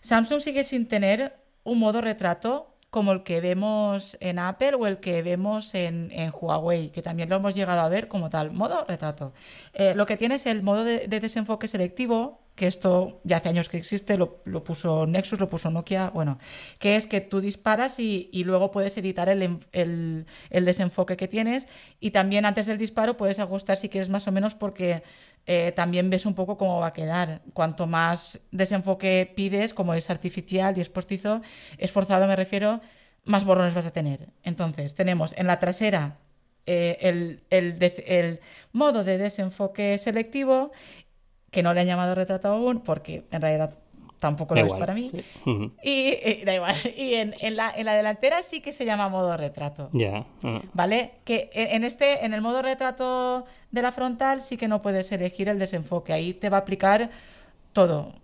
Samsung 0.01 0.41
sigue 0.41 0.63
sin 0.65 0.87
tener 0.87 1.37
un 1.65 1.79
modo 1.81 2.01
retrato 2.01 2.76
como 2.91 3.13
el 3.13 3.23
que 3.23 3.41
vemos 3.41 4.17
en 4.21 4.39
Apple 4.39 4.75
o 4.77 4.87
el 4.87 5.01
que 5.01 5.23
vemos 5.23 5.75
en, 5.75 6.11
Huawei, 6.33 6.91
que 6.91 7.03
también 7.03 7.29
lo 7.29 7.37
hemos 7.37 7.55
llegado 7.55 7.81
a 7.81 7.89
ver 7.89 8.09
como 8.09 8.31
tal, 8.31 8.53
modo 8.53 8.85
retrato. 8.87 9.33
Eh, 9.75 9.95
lo 9.95 10.07
que 10.07 10.17
tiene 10.17 10.37
es 10.37 10.47
el 10.47 10.63
modo 10.63 10.85
de, 10.85 11.07
de 11.09 11.21
desenfoque 11.21 11.69
selectivo, 11.69 12.41
que 12.55 12.67
esto 12.67 13.21
ya 13.23 13.37
hace 13.37 13.51
años 13.51 13.69
que 13.69 13.77
existe, 13.77 14.17
lo, 14.17 14.41
lo 14.47 14.65
puso 14.65 15.07
Nexus, 15.07 15.39
lo 15.41 15.49
puso 15.51 15.71
Nokia, 15.71 16.09
bueno, 16.09 16.39
que 16.79 16.97
es 16.97 17.07
que 17.07 17.21
tú 17.21 17.43
disparas 17.43 18.01
y, 18.01 18.31
luego 18.45 18.71
puedes 18.71 18.97
editar 18.97 19.29
el- 19.29 19.59
el 19.73 20.65
desenfoque 20.65 21.19
que 21.19 21.29
tienes 21.29 21.69
y 22.01 22.13
también 22.13 22.47
antes 22.47 22.65
del 22.65 22.79
disparo 22.79 23.19
puedes 23.19 23.41
ajustar 23.41 23.77
si 23.77 23.91
quieres 23.91 24.09
más 24.09 24.27
o 24.27 24.33
menos 24.33 24.55
porque 24.55 25.03
eh, 25.47 25.73
también 25.73 26.11
ves 26.11 26.27
un 26.27 26.35
poco 26.35 26.59
cómo 26.59 26.81
va 26.81 26.89
a 26.89 26.93
quedar. 26.93 27.43
Cuanto 27.53 27.87
más 27.87 28.41
desenfoque 28.51 29.33
pides, 29.35 29.75
como 29.75 29.95
es 29.95 30.11
artificial 30.11 30.77
y 30.77 30.81
es 30.81 30.89
postizo, 30.89 31.43
esforzado 31.79 32.27
me 32.27 32.37
refiero, 32.37 32.81
más 33.25 33.45
borrones 33.45 33.75
vas 33.75 33.87
a 33.87 33.93
tener. 33.93 34.29
Entonces, 34.43 34.95
tenemos 34.95 35.35
en 35.37 35.47
la 35.47 35.61
trasera 35.61 36.19
eh, 36.67 36.99
el, 37.01 37.43
el 37.51 38.41
modo 38.73 39.05
de 39.05 39.19
desenfoque 39.19 39.99
selectivo, 39.99 40.73
que 41.51 41.63
no 41.63 41.73
le 41.73 41.81
han 41.81 41.87
llamado 41.87 42.15
retrato 42.15 42.49
aún, 42.49 42.81
porque 42.81 43.25
en 43.31 43.41
realidad 43.41 43.79
tampoco 44.19 44.55
da 44.55 44.61
lo 44.61 44.67
es 44.67 44.71
igual, 44.71 44.81
para 44.81 44.95
mí. 44.95 45.11
sí. 45.11 45.73
Y, 45.83 46.09
eh, 46.09 46.43
da 46.45 46.55
igual. 46.55 46.75
Y 46.97 47.15
en, 47.15 47.35
en 47.41 47.57
la, 47.57 47.73
en 47.77 47.87
la 47.87 47.95
delantera 47.95 48.43
sí 48.43 48.61
que 48.61 48.73
se 48.73 48.85
llama 48.85 49.09
modo 49.09 49.37
retrato. 49.37 49.91
Ya. 49.93 50.27
ah. 50.45 50.63
¿Vale? 50.73 51.13
Que 51.25 51.51
en 51.53 51.85
este, 51.85 52.25
en 52.25 52.35
el 52.35 52.41
modo 52.41 52.63
retrato 52.63 53.47
de 53.71 53.83
la 53.83 53.93
frontal 53.93 54.41
sí 54.41 54.57
que 54.57 54.69
no 54.69 54.83
puedes 54.83 55.11
elegir 55.13 55.49
el 55.49 55.59
desenfoque. 55.59 56.13
Ahí 56.13 56.33
te 56.33 56.49
va 56.49 56.59
a 56.59 56.61
aplicar 56.61 57.11
todo. 57.73 58.15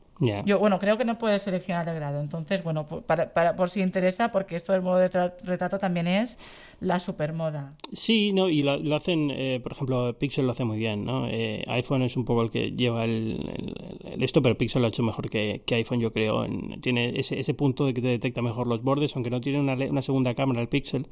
Yo, 0.45 0.59
bueno, 0.59 0.79
creo 0.79 0.97
que 0.99 1.05
no 1.05 1.19
puedes 1.19 1.43
seleccionar 1.43 1.89
el 1.89 1.95
grado. 1.97 2.21
Entonces, 2.21 2.63
bueno, 2.63 2.87
por, 2.87 3.03
para, 3.03 3.33
para- 3.35 3.57
por 3.57 3.69
si 3.71 3.81
interesa, 3.83 4.31
porque 4.33 4.57
esto 4.57 4.73
del 4.73 4.83
modo 4.83 4.99
de 4.99 5.11
tra- 5.11 5.35
retrato 5.43 5.79
también 5.79 6.07
es 6.07 6.39
la 6.81 6.99
supermoda. 7.01 7.75
Sí, 7.93 8.33
no, 8.33 8.49
y 8.49 8.63
lo, 8.63 8.77
lo 8.79 8.97
hacen, 8.97 9.31
eh, 9.31 9.61
por 9.63 9.73
ejemplo, 9.73 10.17
Pixel 10.19 10.47
lo 10.47 10.53
hace 10.53 10.65
muy 10.65 10.79
bien, 10.79 11.05
¿no? 11.05 11.29
Eh, 11.29 11.65
iPhone 11.69 12.03
es 12.03 12.17
un 12.17 12.25
poco 12.25 12.43
el 12.43 12.51
que 12.51 12.73
lleva 12.73 13.05
el, 13.05 13.39
el- 13.57 14.13
el 14.15 14.23
esto, 14.23 14.43
pero 14.43 14.57
Pixel 14.59 14.83
lo 14.83 14.87
ha 14.87 14.89
hecho 14.89 15.03
mejor 15.03 15.29
que, 15.31 15.63
que 15.67 15.75
iPhone, 15.77 16.01
yo 16.01 16.13
creo. 16.13 16.45
En- 16.45 16.81
tiene 16.81 17.19
ese, 17.19 17.39
ese 17.41 17.55
punto 17.55 17.87
de 17.87 17.95
que 17.95 18.01
te 18.03 18.09
detecta 18.09 18.43
mejor 18.43 18.67
los 18.67 18.83
bordes, 18.83 19.15
aunque 19.17 19.31
no 19.31 19.41
tiene 19.41 19.61
una, 19.61 19.75
una 19.75 20.03
segunda 20.03 20.35
cámara 20.35 20.61
el 20.61 20.69
Pixel, 20.69 21.07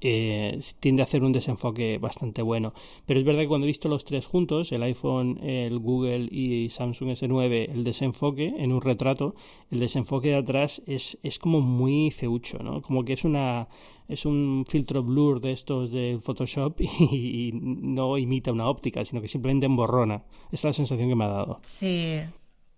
eh, 0.00 0.58
tiende 0.80 1.02
a 1.02 1.04
hacer 1.04 1.22
un 1.24 1.32
desenfoque 1.32 1.98
bastante 1.98 2.42
bueno. 2.42 2.72
Pero 3.06 3.20
es 3.20 3.24
verdad 3.26 3.42
que 3.42 3.48
cuando 3.48 3.66
he 3.66 3.68
visto 3.68 3.88
los 3.88 4.04
tres 4.04 4.26
juntos, 4.26 4.70
el 4.72 4.82
iPhone, 4.82 5.38
el 5.42 5.78
Google 5.78 6.28
y 6.30 6.68
Samsung 6.70 7.10
S9, 7.10 7.70
el 7.72 7.84
desenfoque 7.84 8.54
en 8.58 8.72
un 8.72 8.80
retrato, 8.82 9.34
el 9.70 9.80
desenfoque 9.80 10.28
de 10.28 10.36
atrás 10.36 10.82
es, 10.86 11.18
es 11.22 11.38
como 11.38 11.60
muy 11.60 12.10
feucho, 12.10 12.58
¿no? 12.58 12.82
Como 12.82 13.04
que 13.04 13.14
es 13.14 13.24
una 13.24 13.68
es 14.06 14.26
un 14.26 14.66
filtro 14.68 15.02
blur 15.02 15.40
de 15.40 15.52
estos 15.52 15.90
de 15.90 16.18
Photoshop 16.20 16.78
y, 17.10 17.48
y 17.48 17.52
no 17.52 18.18
imita 18.18 18.52
una 18.52 18.68
óptica, 18.68 19.02
sino 19.04 19.22
que 19.22 19.28
simplemente 19.28 19.64
emborrona. 19.64 20.24
Esa 20.52 20.54
es 20.54 20.64
la 20.64 20.72
sensación 20.74 21.08
que 21.08 21.14
me 21.14 21.24
ha 21.24 21.28
dado. 21.28 21.60
Sí, 21.62 22.18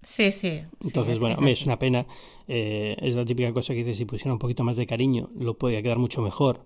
sí, 0.04 0.30
sí. 0.30 0.60
sí, 0.80 0.86
Entonces, 0.86 1.14
es- 1.14 1.20
bueno, 1.20 1.34
es 1.48 1.66
una 1.66 1.78
pena. 1.80 2.06
eh, 2.46 2.96
es 3.00 3.16
la 3.16 3.24
típica 3.24 3.52
cosa 3.52 3.74
que 3.74 3.80
dices, 3.80 3.96
si 3.96 4.04
pusiera 4.04 4.32
un 4.32 4.38
poquito 4.38 4.62
más 4.62 4.76
de 4.76 4.86
cariño, 4.86 5.28
lo 5.36 5.54
podría 5.58 5.82
quedar 5.82 5.98
mucho 5.98 6.22
mejor. 6.22 6.64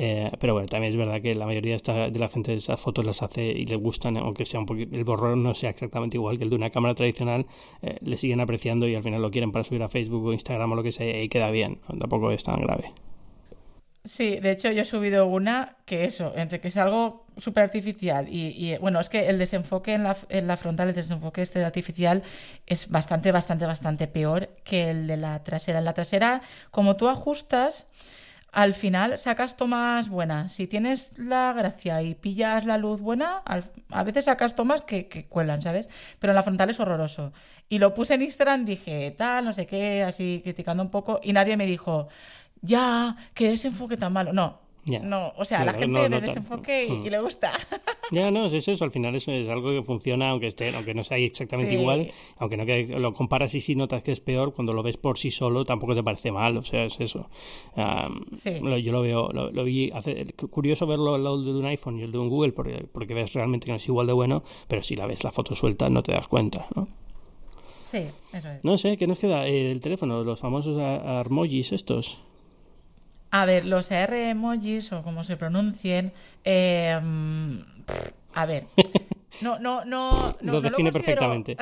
Eh, 0.00 0.30
pero 0.38 0.52
bueno, 0.54 0.68
también 0.68 0.92
es 0.92 0.96
verdad 0.96 1.20
que 1.20 1.34
la 1.34 1.44
mayoría 1.44 1.72
de, 1.72 1.76
esta- 1.76 2.08
de 2.08 2.18
la 2.20 2.28
gente 2.28 2.54
esas 2.54 2.80
fotos 2.80 3.04
las 3.04 3.20
hace 3.22 3.42
y 3.46 3.66
le 3.66 3.74
gustan, 3.76 4.16
aunque 4.16 4.44
sea 4.44 4.60
un 4.60 4.66
poquito, 4.66 4.94
el 4.96 5.02
borrón 5.04 5.42
no 5.42 5.54
sea 5.54 5.70
exactamente 5.70 6.16
igual 6.16 6.38
que 6.38 6.44
el 6.44 6.50
de 6.50 6.56
una 6.56 6.70
cámara 6.70 6.94
tradicional, 6.94 7.46
eh, 7.82 7.96
le 8.00 8.16
siguen 8.16 8.40
apreciando 8.40 8.86
y 8.86 8.94
al 8.94 9.02
final 9.02 9.20
lo 9.22 9.30
quieren 9.30 9.50
para 9.50 9.64
subir 9.64 9.82
a 9.82 9.88
Facebook 9.88 10.24
o 10.26 10.32
Instagram 10.32 10.70
o 10.72 10.76
lo 10.76 10.82
que 10.84 10.92
sea 10.92 11.20
y 11.22 11.28
queda 11.28 11.50
bien. 11.50 11.80
Tampoco 11.98 12.30
es 12.30 12.44
tan 12.44 12.60
grave. 12.62 12.92
Sí, 14.04 14.38
de 14.40 14.52
hecho 14.52 14.70
yo 14.72 14.82
he 14.82 14.84
subido 14.86 15.26
una 15.26 15.76
que 15.84 16.04
eso, 16.04 16.32
entre 16.36 16.60
que 16.60 16.68
es 16.68 16.76
algo 16.78 17.26
súper 17.36 17.64
artificial 17.64 18.26
y, 18.28 18.46
y, 18.56 18.78
bueno, 18.78 19.00
es 19.00 19.10
que 19.10 19.28
el 19.28 19.38
desenfoque 19.38 19.92
en 19.92 20.04
la, 20.04 20.16
en 20.30 20.46
la 20.46 20.56
frontal, 20.56 20.88
el 20.88 20.94
desenfoque 20.94 21.42
este 21.42 21.62
artificial 21.62 22.22
es 22.66 22.88
bastante, 22.88 23.32
bastante, 23.32 23.66
bastante 23.66 24.06
peor 24.06 24.48
que 24.64 24.90
el 24.90 25.06
de 25.08 25.18
la 25.18 25.44
trasera. 25.44 25.80
En 25.80 25.84
la 25.84 25.92
trasera, 25.92 26.40
como 26.70 26.96
tú 26.96 27.08
ajustas, 27.08 27.86
al 28.52 28.74
final 28.74 29.18
sacas 29.18 29.56
tomas 29.56 30.08
buenas. 30.08 30.52
Si 30.52 30.66
tienes 30.66 31.12
la 31.18 31.52
gracia 31.52 32.02
y 32.02 32.14
pillas 32.14 32.64
la 32.64 32.78
luz 32.78 33.00
buena, 33.00 33.42
a 33.90 34.02
veces 34.04 34.24
sacas 34.24 34.54
tomas 34.54 34.82
que, 34.82 35.08
que 35.08 35.26
cuelan, 35.26 35.62
¿sabes? 35.62 35.88
Pero 36.18 36.32
en 36.32 36.36
la 36.36 36.42
frontal 36.42 36.70
es 36.70 36.80
horroroso. 36.80 37.32
Y 37.68 37.78
lo 37.78 37.94
puse 37.94 38.14
en 38.14 38.22
Instagram, 38.22 38.64
dije, 38.64 39.10
tal, 39.10 39.44
no 39.44 39.52
sé 39.52 39.66
qué, 39.66 40.02
así 40.02 40.40
criticando 40.42 40.82
un 40.82 40.90
poco, 40.90 41.20
y 41.22 41.32
nadie 41.32 41.56
me 41.56 41.66
dijo, 41.66 42.08
ya, 42.62 43.16
qué 43.34 43.50
desenfoque 43.50 43.96
tan 43.96 44.12
malo. 44.12 44.32
No, 44.32 44.60
No, 45.02 45.32
o 45.36 45.44
sea, 45.44 45.60
No, 45.60 45.64
la 45.66 45.72
no, 45.72 45.78
gente 45.78 45.94
no 45.96 46.02
ve 46.02 46.10
tan- 46.10 46.22
desenfoque 46.22 46.86
y, 46.86 46.90
Mm. 46.92 47.06
y 47.06 47.10
le 47.10 47.20
gusta. 47.20 47.50
Ya, 48.10 48.30
no, 48.30 48.46
es 48.46 48.66
eso, 48.66 48.82
al 48.84 48.90
final 48.90 49.14
eso 49.16 49.30
es 49.32 49.50
algo 49.50 49.68
que 49.70 49.82
funciona, 49.82 50.30
aunque 50.30 50.46
esté, 50.46 50.74
aunque 50.74 50.94
no 50.94 51.04
sea 51.04 51.18
exactamente 51.18 51.74
Sí. 51.74 51.78
igual, 51.80 52.10
aunque 52.38 52.56
no 52.56 52.64
quede- 52.64 52.98
lo 52.98 53.12
comparas 53.12 53.54
y 53.54 53.60
sí 53.60 53.74
notas 53.74 54.02
que 54.02 54.12
es 54.12 54.20
peor, 54.20 54.54
cuando 54.54 54.72
lo 54.72 54.82
ves 54.82 54.96
por 54.96 55.18
sí 55.18 55.30
solo 55.30 55.66
tampoco 55.66 55.94
te 55.94 56.02
parece 56.02 56.32
mal, 56.32 56.56
o 56.56 56.62
sea, 56.62 56.84
es 56.86 56.98
eso. 57.00 57.28
Sí. 58.34 58.60
lo- 58.62 58.78
yo 58.78 58.92
lo 58.92 59.02
veo, 59.02 59.28
lo, 59.32 59.50
lo 59.50 59.62
vi, 59.64 59.90
hace, 59.92 60.24
curioso 60.50 60.86
verlo 60.86 61.14
al 61.16 61.22
lado 61.24 61.42
de 61.42 61.50
un 61.52 61.66
iPhone 61.66 61.98
y 61.98 62.02
el 62.02 62.12
de 62.12 62.16
un 62.18 62.30
Google, 62.30 62.52
porque, 62.52 62.86
porque 62.90 63.12
ves 63.12 63.34
realmente 63.34 63.66
que 63.66 63.72
no 63.72 63.76
es 63.76 63.86
igual 63.86 64.06
de 64.06 64.14
bueno, 64.14 64.42
pero 64.68 64.82
si 64.82 64.96
la 64.96 65.06
ves 65.06 65.22
la 65.22 65.30
foto 65.30 65.54
suelta 65.54 65.90
no 65.90 66.02
te 66.02 66.12
das 66.12 66.28
cuenta, 66.28 66.66
¿no? 66.74 66.88
Sí, 67.82 68.06
eso 68.32 68.48
es. 68.48 68.64
No 68.64 68.76
sé, 68.78 68.96
¿qué 68.96 69.06
nos 69.06 69.18
queda? 69.18 69.46
Eh, 69.46 69.70
el 69.70 69.80
teléfono, 69.80 70.22
los 70.24 70.40
famosos 70.40 70.78
a- 70.78 71.20
armojis 71.20 71.72
estos. 71.72 72.20
A 73.30 73.44
ver, 73.44 73.66
los 73.66 73.92
AR 73.92 74.14
emojis 74.14 74.92
o 74.92 75.02
como 75.02 75.22
se 75.24 75.36
pronuncien, 75.36 76.12
eh, 76.44 76.98
a 78.34 78.46
ver, 78.46 78.66
no, 79.42 79.58
no, 79.58 79.84
no, 79.84 80.36
no 80.40 80.52
lo 80.52 80.60
define 80.60 80.90
considero- 80.90 80.92
perfectamente. 80.92 81.56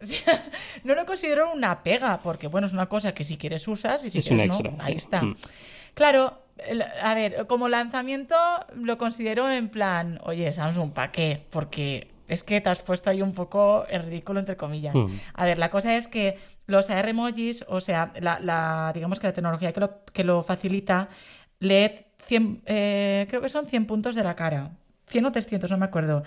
no 0.84 0.94
lo 0.94 1.04
considero 1.06 1.52
una 1.52 1.82
pega, 1.82 2.20
porque 2.22 2.46
bueno, 2.46 2.66
es 2.68 2.72
una 2.72 2.88
cosa 2.88 3.14
que 3.14 3.24
si 3.24 3.36
quieres 3.36 3.66
usas 3.66 4.04
y 4.04 4.10
si 4.10 4.18
Es 4.20 4.26
quieres 4.28 4.46
extra. 4.46 4.70
no, 4.70 4.76
ahí 4.82 4.94
está. 4.94 5.22
Mm. 5.22 5.36
Claro, 5.94 6.40
a 7.02 7.14
ver, 7.14 7.46
como 7.48 7.68
lanzamiento 7.68 8.36
lo 8.74 8.96
considero 8.98 9.50
en 9.50 9.68
plan, 9.68 10.20
oye, 10.22 10.52
Samsung, 10.52 10.92
¿para 10.92 11.10
qué? 11.10 11.44
Porque 11.50 12.12
es 12.28 12.44
que 12.44 12.60
te 12.60 12.68
has 12.70 12.82
puesto 12.82 13.10
ahí 13.10 13.22
un 13.22 13.32
poco 13.32 13.86
el 13.88 14.04
ridículo, 14.04 14.38
entre 14.38 14.56
comillas. 14.56 14.94
Mm. 14.94 15.08
A 15.34 15.44
ver, 15.44 15.58
la 15.58 15.70
cosa 15.70 15.96
es 15.96 16.06
que 16.06 16.38
los 16.68 16.88
AR 16.90 17.08
emojis, 17.10 17.64
o 17.68 17.80
sea, 17.80 18.12
la, 18.20 18.92
digamos 18.94 19.18
que 19.18 19.26
la 19.26 19.32
tecnología 19.34 19.72
que 19.72 19.80
lo, 19.80 20.04
que 20.12 20.22
lo 20.24 20.42
facilita, 20.44 21.08
lee 21.58 21.90
100, 22.22 22.62
eh, 22.66 23.26
creo 23.28 23.40
que 23.42 23.48
son 23.48 23.66
100 23.66 23.86
puntos 23.86 24.14
de 24.14 24.22
la 24.22 24.36
cara. 24.36 24.70
100 25.06 25.24
o 25.26 25.32
300, 25.32 25.70
no 25.72 25.78
me 25.78 25.86
acuerdo. 25.86 26.22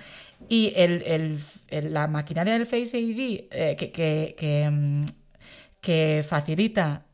Y 0.49 0.73
el, 0.75 1.03
el- 1.69 1.93
la 1.93 2.07
maquinaria 2.07 2.53
del 2.53 2.65
Face 2.65 2.97
ID 2.99 3.47
eh, 3.51 3.75
que, 3.77 3.91
que- 3.91 4.35
que, 4.37 4.69
mm, 4.69 5.05
facilita 6.23 7.05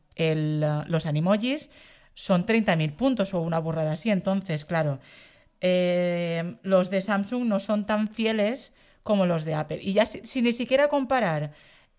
los 0.88 1.06
animojis 1.06 1.70
son 2.14 2.44
30.000 2.46 2.92
puntos 2.92 3.32
o 3.34 3.40
una 3.40 3.58
burrada 3.60 3.92
así. 3.92 4.10
Entonces, 4.10 4.64
claro, 4.64 4.98
eh, 5.60 6.56
los 6.62 6.90
de 6.90 7.02
Samsung 7.02 7.44
no 7.46 7.60
son 7.60 7.86
tan 7.86 8.08
fieles 8.08 8.72
como 9.04 9.26
los 9.26 9.44
de 9.44 9.54
Apple. 9.54 9.78
Y 9.82 9.92
ya 9.94 10.06
si, 10.06 10.20
si 10.26 10.42
ni 10.42 10.52
siquiera 10.52 10.88
comparar 10.88 11.52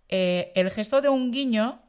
eh, 0.10 0.52
el 0.56 0.70
gesto 0.72 1.02
de 1.02 1.10
un 1.10 1.32
guiño, 1.32 1.82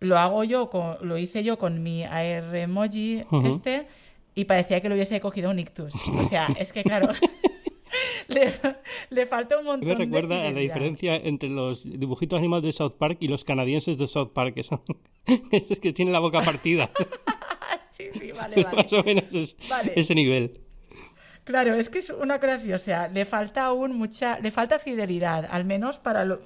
lo 0.00 0.18
hago 0.18 0.44
yo, 0.44 0.70
con- 0.70 0.96
lo 1.02 1.16
hice 1.18 1.42
yo 1.44 1.58
con 1.58 1.82
mi 1.82 2.04
AR 2.04 2.54
emoji 2.56 3.24
este 3.44 3.86
y 4.34 4.44
parecía 4.44 4.80
que 4.80 4.88
lo 4.88 4.94
hubiese 4.96 5.20
cogido 5.20 5.50
un 5.50 5.58
ictus. 5.58 5.94
O 5.94 6.24
sea, 6.24 6.46
es 6.58 6.72
que 6.72 6.82
claro, 6.82 7.08
le, 8.28 8.52
le 9.10 9.26
falta 9.26 9.58
un 9.58 9.64
montón 9.64 9.88
Me 9.88 9.94
de 9.94 10.04
recuerda 10.04 10.46
a 10.46 10.50
la 10.50 10.60
diferencia 10.60 11.16
entre 11.16 11.48
los 11.48 11.84
dibujitos 11.84 12.38
animados 12.38 12.64
de 12.64 12.72
South 12.72 12.94
Park 12.98 13.18
y 13.20 13.28
los 13.28 13.44
canadienses 13.44 13.96
de 13.98 14.06
South 14.06 14.32
Park, 14.32 14.54
que 14.54 14.62
son 14.62 14.82
esos 15.52 15.78
que 15.78 15.92
tienen 15.92 16.12
la 16.12 16.18
boca 16.20 16.40
partida. 16.42 16.90
Sí, 17.90 18.08
sí, 18.12 18.32
vale, 18.32 18.62
vale. 18.62 18.76
Más 18.76 18.92
o 18.92 19.04
menos 19.04 19.32
es 19.32 19.56
Vale. 19.68 19.92
ese 19.94 20.14
nivel. 20.16 20.60
Claro, 21.44 21.74
es 21.74 21.88
que 21.90 21.98
es 21.98 22.10
una 22.10 22.40
cosa 22.40 22.54
así, 22.54 22.72
o 22.72 22.78
sea, 22.78 23.06
le 23.08 23.24
falta 23.24 23.66
aún 23.66 23.94
mucha, 23.96 24.40
le 24.40 24.50
falta 24.50 24.78
fidelidad, 24.78 25.46
al 25.50 25.64
menos 25.64 25.98
para 25.98 26.24
lo... 26.24 26.40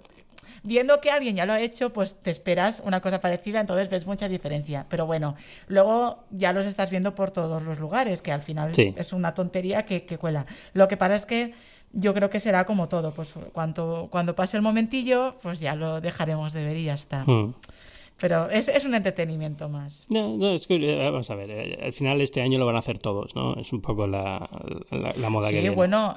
Viendo 0.62 1.01
que 1.01 1.11
alguien 1.11 1.37
ya 1.37 1.47
lo 1.47 1.53
ha 1.53 1.61
hecho, 1.61 1.92
pues 1.92 2.16
te 2.21 2.31
esperas 2.31 2.83
una 2.85 3.01
cosa 3.01 3.21
parecida, 3.21 3.61
entonces 3.61 3.88
ves 3.88 4.07
mucha 4.07 4.29
diferencia. 4.29 4.87
Pero 4.88 5.07
bueno, 5.07 5.35
luego 5.66 6.25
ya 6.31 6.53
los 6.53 6.66
estás 6.66 6.90
viendo 6.90 7.14
por 7.14 7.31
todos 7.31 7.62
los 7.62 7.79
lugares, 7.79 8.23
que 8.23 8.33
al 8.33 8.42
final 8.42 8.75
Sí. 8.75 8.94
es 8.97 9.12
una 9.12 9.35
tontería 9.35 9.85
que, 9.85 10.05
que 10.05 10.18
cuela. 10.18 10.47
Lo 10.73 10.88
que 10.88 10.97
pasa 10.97 11.14
es 11.14 11.27
que 11.27 11.55
yo 11.92 12.12
creo 12.12 12.29
que 12.29 12.38
será 12.40 12.64
como 12.66 12.88
todo, 12.88 13.12
pues 13.14 13.35
cuando, 13.53 14.09
cuando 14.11 14.35
pase 14.35 14.57
el 14.57 14.62
momentillo, 14.62 15.37
pues 15.42 15.59
ya 15.61 15.75
lo 15.75 16.01
dejaremos 16.01 16.53
de 16.53 16.64
ver 16.64 16.77
y 16.77 16.85
ya 16.85 16.94
está. 16.94 17.25
Mm. 17.27 17.55
Pero 18.21 18.51
es, 18.51 18.68
es 18.68 18.85
un 18.85 18.94
entretenimiento 18.94 19.68
más. 19.68 20.05
No, 20.11 20.37
no, 20.37 20.51
es 20.51 20.66
que, 20.66 20.75
eh, 20.75 21.09
vamos 21.11 21.31
a 21.31 21.37
ver, 21.37 21.51
eh, 21.51 21.79
al 21.85 21.92
final 21.92 22.21
este 22.21 22.42
año 22.42 22.59
lo 22.59 22.66
van 22.66 22.75
a 22.75 22.81
hacer 22.81 22.99
todos, 22.99 23.37
¿no? 23.37 23.55
Es 23.55 23.73
un 23.73 23.81
poco 23.81 24.09
la, 24.09 24.51
la, 24.90 25.12
la 25.16 25.31
moda 25.31 25.49
que 25.49 25.55
Sí, 25.55 25.61
viene. 25.61 25.77
bueno, 25.77 26.16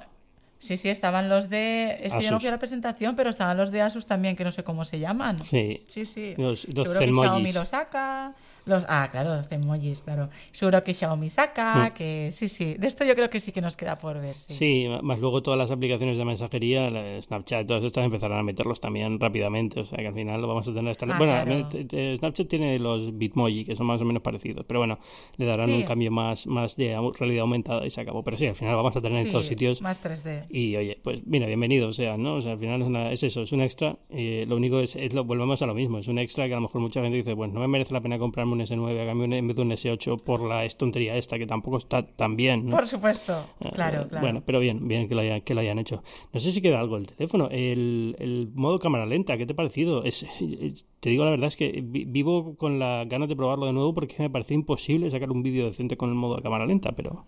sí, 0.62 0.78
sí, 0.78 0.88
estaban 0.90 1.28
los 1.28 1.50
de... 1.50 1.98
Es 2.02 2.14
que 2.14 2.22
yo 2.22 2.30
no 2.30 2.36
Asus. 2.38 2.44
fui 2.44 2.48
a 2.48 2.52
la 2.52 2.60
presentación, 2.60 3.16
pero 3.16 3.30
estaban 3.32 3.58
los 3.58 3.72
de 3.72 3.82
Asus 3.82 4.06
también, 4.06 4.36
que 4.36 4.44
no 4.44 4.52
sé 4.52 4.64
cómo 4.64 4.86
se 4.86 5.00
llaman. 5.00 5.44
Sí. 5.44 5.82
Sí, 5.88 6.06
sí. 6.06 6.36
Los- 6.38 6.66
los 6.74 6.88
Seguro 6.88 7.00
que. 7.00 7.08
Xiaomi 7.08 7.52
lo 7.52 7.66
saca. 7.66 8.34
Los... 8.72 8.86
Ah, 8.90 9.08
claro, 9.12 9.36
los 9.36 9.48
Zenmojis, 9.48 10.02
claro. 10.02 10.30
Seguro 10.52 10.84
que 10.84 10.94
Xiaomi 10.94 11.30
saca, 11.30 11.94
que 11.94 12.30
sí, 12.32 12.48
sí. 12.48 12.76
De 12.76 12.88
esto 12.88 13.04
yo 13.06 13.14
creo 13.16 13.30
que 13.30 13.40
sí 13.40 13.52
que 13.52 13.62
nos 13.62 13.76
queda 13.78 13.98
por 13.98 14.20
ver, 14.20 14.36
sí. 14.36 14.54
Mm. 14.54 14.56
Sí, 14.56 14.88
más 15.04 15.20
luego 15.20 15.42
todas 15.44 15.58
las 15.58 15.72
aplicaciones 15.72 16.18
de 16.18 16.26
mensajería, 16.26 16.90
Snapchat, 17.22 17.68
todas 17.68 17.84
estas 17.84 18.06
empezarán 18.06 18.40
a 18.40 18.44
meterlos 18.44 18.80
también 18.82 19.20
rápidamente, 19.20 19.80
o 19.82 19.86
sea 19.86 19.98
que 20.00 20.08
al 20.08 20.14
final 20.14 20.42
lo 20.42 20.48
vamos 20.48 20.68
a 20.68 20.74
tener 20.74 20.92
hasta... 20.92 21.06
Ah, 21.06 21.18
bueno, 21.18 21.34
claro. 21.44 21.68
t- 21.68 21.86
t- 21.86 22.18
Snapchat 22.18 22.48
tiene 22.48 22.80
los 22.80 23.18
Bitmoji, 23.18 23.66
que 23.66 23.76
son 23.76 23.86
más 23.88 24.02
o 24.02 24.06
menos 24.06 24.22
parecidos, 24.24 24.66
pero 24.68 24.80
bueno, 24.80 24.98
le 25.38 25.46
darán 25.46 25.70
Sí. 25.70 25.76
un 25.78 25.84
cambio 25.84 26.12
más, 26.12 26.48
más 26.48 26.76
de 26.76 26.98
realidad 27.20 27.42
aumentada 27.42 27.86
y 27.86 27.90
se 27.90 28.02
acabó. 28.02 28.24
Pero 28.24 28.38
sí, 28.38 28.48
al 28.48 28.56
final 28.56 28.76
vamos 28.76 28.96
a 28.96 29.02
tener 29.02 29.26
en 29.26 29.32
todos 29.32 29.46
sitios 29.46 29.82
Más 29.82 30.02
3D. 30.02 30.46
y 30.50 30.76
oye, 30.76 30.98
pues 31.04 31.26
mira, 31.28 31.46
bienvenido, 31.48 31.92
sea, 31.92 32.18
¿no? 32.18 32.36
O 32.36 32.42
sea, 32.42 32.54
al 32.54 32.60
final 32.60 32.82
es, 32.82 32.88
una- 32.88 33.12
es 33.12 33.24
eso, 33.24 33.42
es 33.44 33.52
un 33.52 33.62
extra. 33.62 33.98
eh, 34.10 34.46
lo 34.48 34.56
único 34.56 34.80
es, 34.80 34.96
es 34.96 35.14
lo, 35.14 35.24
volvemos 35.24 35.62
a 35.62 35.66
lo 35.66 35.74
mismo, 35.74 35.98
es 35.98 36.08
un 36.08 36.18
extra 36.20 36.48
que 36.48 36.54
a 36.54 36.56
lo 36.58 36.62
mejor 36.64 36.82
mucha 36.82 37.02
gente 37.02 37.18
dice, 37.18 37.36
pues 37.36 37.52
no 37.52 37.60
me 37.60 37.68
merece 37.68 37.94
la 37.94 38.02
pena 38.02 38.18
comprarme 38.20 38.54
un 38.54 38.61
S9 38.62 39.02
a 39.02 39.06
cambio 39.06 39.26
en 39.38 39.48
vez 39.48 39.56
de 39.56 39.62
un 39.62 39.72
S8 39.72 40.18
por 40.22 40.42
la 40.42 40.66
estontería 40.66 41.16
esta, 41.18 41.38
que 41.38 41.46
tampoco 41.48 41.78
está 41.78 42.06
tan 42.06 42.36
bien, 42.36 42.66
¿no? 42.66 42.72
Por 42.72 42.88
supuesto, 42.88 43.46
Eh, 43.60 43.70
claro, 43.74 44.02
eh, 44.04 44.08
claro. 44.10 44.26
Bueno, 44.26 44.44
pero 44.46 44.60
bien, 44.60 44.88
bien 44.88 45.08
que 45.08 45.16
lo, 45.16 45.22
haya- 45.22 45.40
que 45.42 45.54
lo 45.54 45.62
hayan 45.62 45.80
hecho. 45.80 46.04
No 46.34 46.40
sé 46.40 46.52
si 46.52 46.62
queda 46.62 46.80
algo 46.80 46.98
el 46.98 47.08
teléfono. 47.08 47.50
El, 47.52 48.16
el 48.20 48.50
modo 48.54 48.80
cámara 48.80 49.06
lenta, 49.06 49.38
¿qué 49.38 49.46
te 49.46 49.54
ha 49.54 49.56
parecido? 49.56 50.04
Es, 50.04 50.24
es- 50.24 50.86
te 51.00 51.10
digo 51.10 51.24
la 51.26 51.32
verdad, 51.32 51.48
es 51.48 51.58
que 51.58 51.82
vi- 51.84 52.06
vivo 52.06 52.56
con 52.56 52.80
las 52.80 53.08
ganas 53.10 53.28
de 53.30 53.36
probarlo 53.36 53.66
de 53.66 53.74
nuevo 53.74 53.94
porque 53.94 54.16
me 54.20 54.30
parece 54.30 54.54
imposible 54.54 55.10
sacar 55.10 55.32
un 55.32 55.44
vídeo 55.44 55.66
decente 55.66 55.98
con 55.98 56.10
el 56.10 56.16
modo 56.16 56.36
de 56.38 56.42
cámara 56.42 56.66
lenta, 56.66 56.92
pero... 56.92 57.26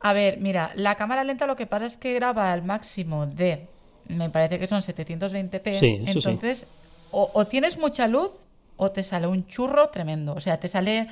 A 0.00 0.12
ver, 0.12 0.38
mira, 0.40 0.70
la 0.76 0.94
cámara 0.94 1.24
lenta 1.24 1.46
lo 1.46 1.56
que 1.56 1.66
pasa 1.66 1.86
es 1.86 1.96
que 1.96 2.12
graba 2.14 2.52
al 2.52 2.62
máximo 2.62 3.26
de, 3.26 3.66
me 4.08 4.30
parece 4.30 4.58
que 4.58 4.68
son 4.68 4.80
720p. 4.82 5.74
Sí, 5.74 5.98
eso 6.04 6.20
sí. 6.20 6.28
entonces, 6.28 6.66
o, 7.10 7.30
o 7.32 7.46
tienes 7.46 7.78
mucha 7.78 8.06
luz 8.06 8.45
o 8.76 8.90
te 8.92 9.02
sale 9.02 9.26
un 9.26 9.46
churro 9.46 9.88
tremendo. 9.90 10.34
O 10.34 10.40
sea, 10.40 10.58
te 10.58 10.68
sale 10.68 11.08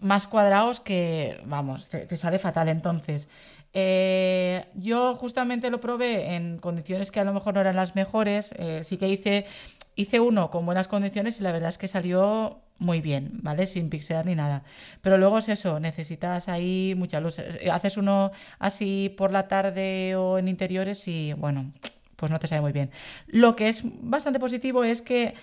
más 0.00 0.26
cuadrados 0.26 0.80
que, 0.80 1.40
vamos, 1.46 1.88
te, 1.88 2.16
sale 2.16 2.38
fatal. 2.38 2.68
Entonces, 2.68 3.28
eh, 3.72 4.66
yo 4.74 5.14
justamente 5.14 5.70
lo 5.70 5.80
probé 5.80 6.34
en 6.34 6.58
condiciones 6.58 7.10
que 7.10 7.20
a 7.20 7.24
lo 7.24 7.32
mejor 7.32 7.54
no 7.54 7.60
eran 7.60 7.76
las 7.76 7.94
mejores. 7.94 8.52
eh, 8.58 8.82
sí 8.84 8.96
que 8.96 9.08
hice, 9.08 9.46
hice 9.94 10.20
uno 10.20 10.50
con 10.50 10.64
buenas 10.66 10.88
condiciones 10.88 11.40
y 11.40 11.42
la 11.42 11.52
verdad 11.52 11.70
es 11.70 11.78
que 11.78 11.88
salió 11.88 12.62
muy 12.78 13.00
bien, 13.00 13.40
¿vale? 13.42 13.66
Sin 13.66 13.90
pixelar 13.90 14.24
ni 14.26 14.34
nada. 14.34 14.62
Pero 15.02 15.18
luego 15.18 15.38
es 15.38 15.48
eso, 15.48 15.80
necesitas 15.80 16.48
ahí 16.48 16.94
mucha 16.96 17.20
luz. 17.20 17.38
Eh, 17.38 17.70
Haces 17.70 17.96
uno 17.96 18.30
así 18.58 19.14
por 19.16 19.32
la 19.32 19.48
tarde 19.48 20.16
o 20.16 20.38
en 20.38 20.48
interiores 20.48 21.06
y, 21.08 21.32
bueno, 21.34 21.72
pues 22.16 22.30
no 22.32 22.38
te 22.38 22.48
sale 22.48 22.60
muy 22.60 22.72
bien. 22.72 22.90
Lo 23.26 23.56
que 23.56 23.68
es 23.68 23.82
bastante 23.84 24.40
positivo 24.40 24.84
es 24.84 25.02
que 25.02 25.34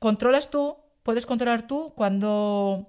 controlas 0.00 0.50
tú, 0.50 0.76
puedes 1.04 1.26
controlar 1.26 1.68
tú 1.68 1.92
cuando 1.94 2.88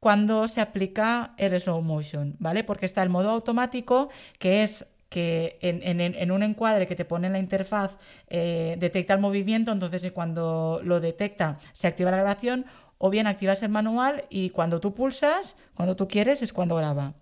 cuando 0.00 0.48
se 0.48 0.62
aplica 0.62 1.34
el 1.36 1.58
slow 1.60 1.82
motion, 1.82 2.34
¿vale? 2.38 2.64
Porque 2.64 2.86
está 2.86 3.02
el 3.02 3.10
modo 3.10 3.30
automático, 3.30 4.08
que 4.38 4.62
es 4.62 4.86
que 5.10 5.58
en, 5.60 6.30
un 6.30 6.42
encuadre 6.42 6.86
que 6.86 6.96
te 6.96 7.04
pone 7.04 7.26
en 7.26 7.34
la 7.34 7.38
interfaz 7.38 7.98
eh, 8.28 8.76
detecta 8.78 9.12
el 9.12 9.20
movimiento, 9.20 9.72
entonces 9.72 10.02
eh, 10.04 10.12
cuando 10.12 10.80
lo 10.84 11.00
detecta 11.00 11.58
se 11.72 11.86
activa 11.86 12.10
la 12.10 12.18
grabación, 12.18 12.64
o 12.96 13.10
bien 13.10 13.26
activas 13.26 13.62
el 13.62 13.70
manual 13.70 14.24
y 14.28 14.50
cuando 14.50 14.80
tú 14.80 14.94
pulsas, 14.94 15.56
cuando 15.74 15.96
tú 15.96 16.06
quieres, 16.06 16.42
es 16.42 16.52
cuando 16.52 16.76
graba. 16.76 17.14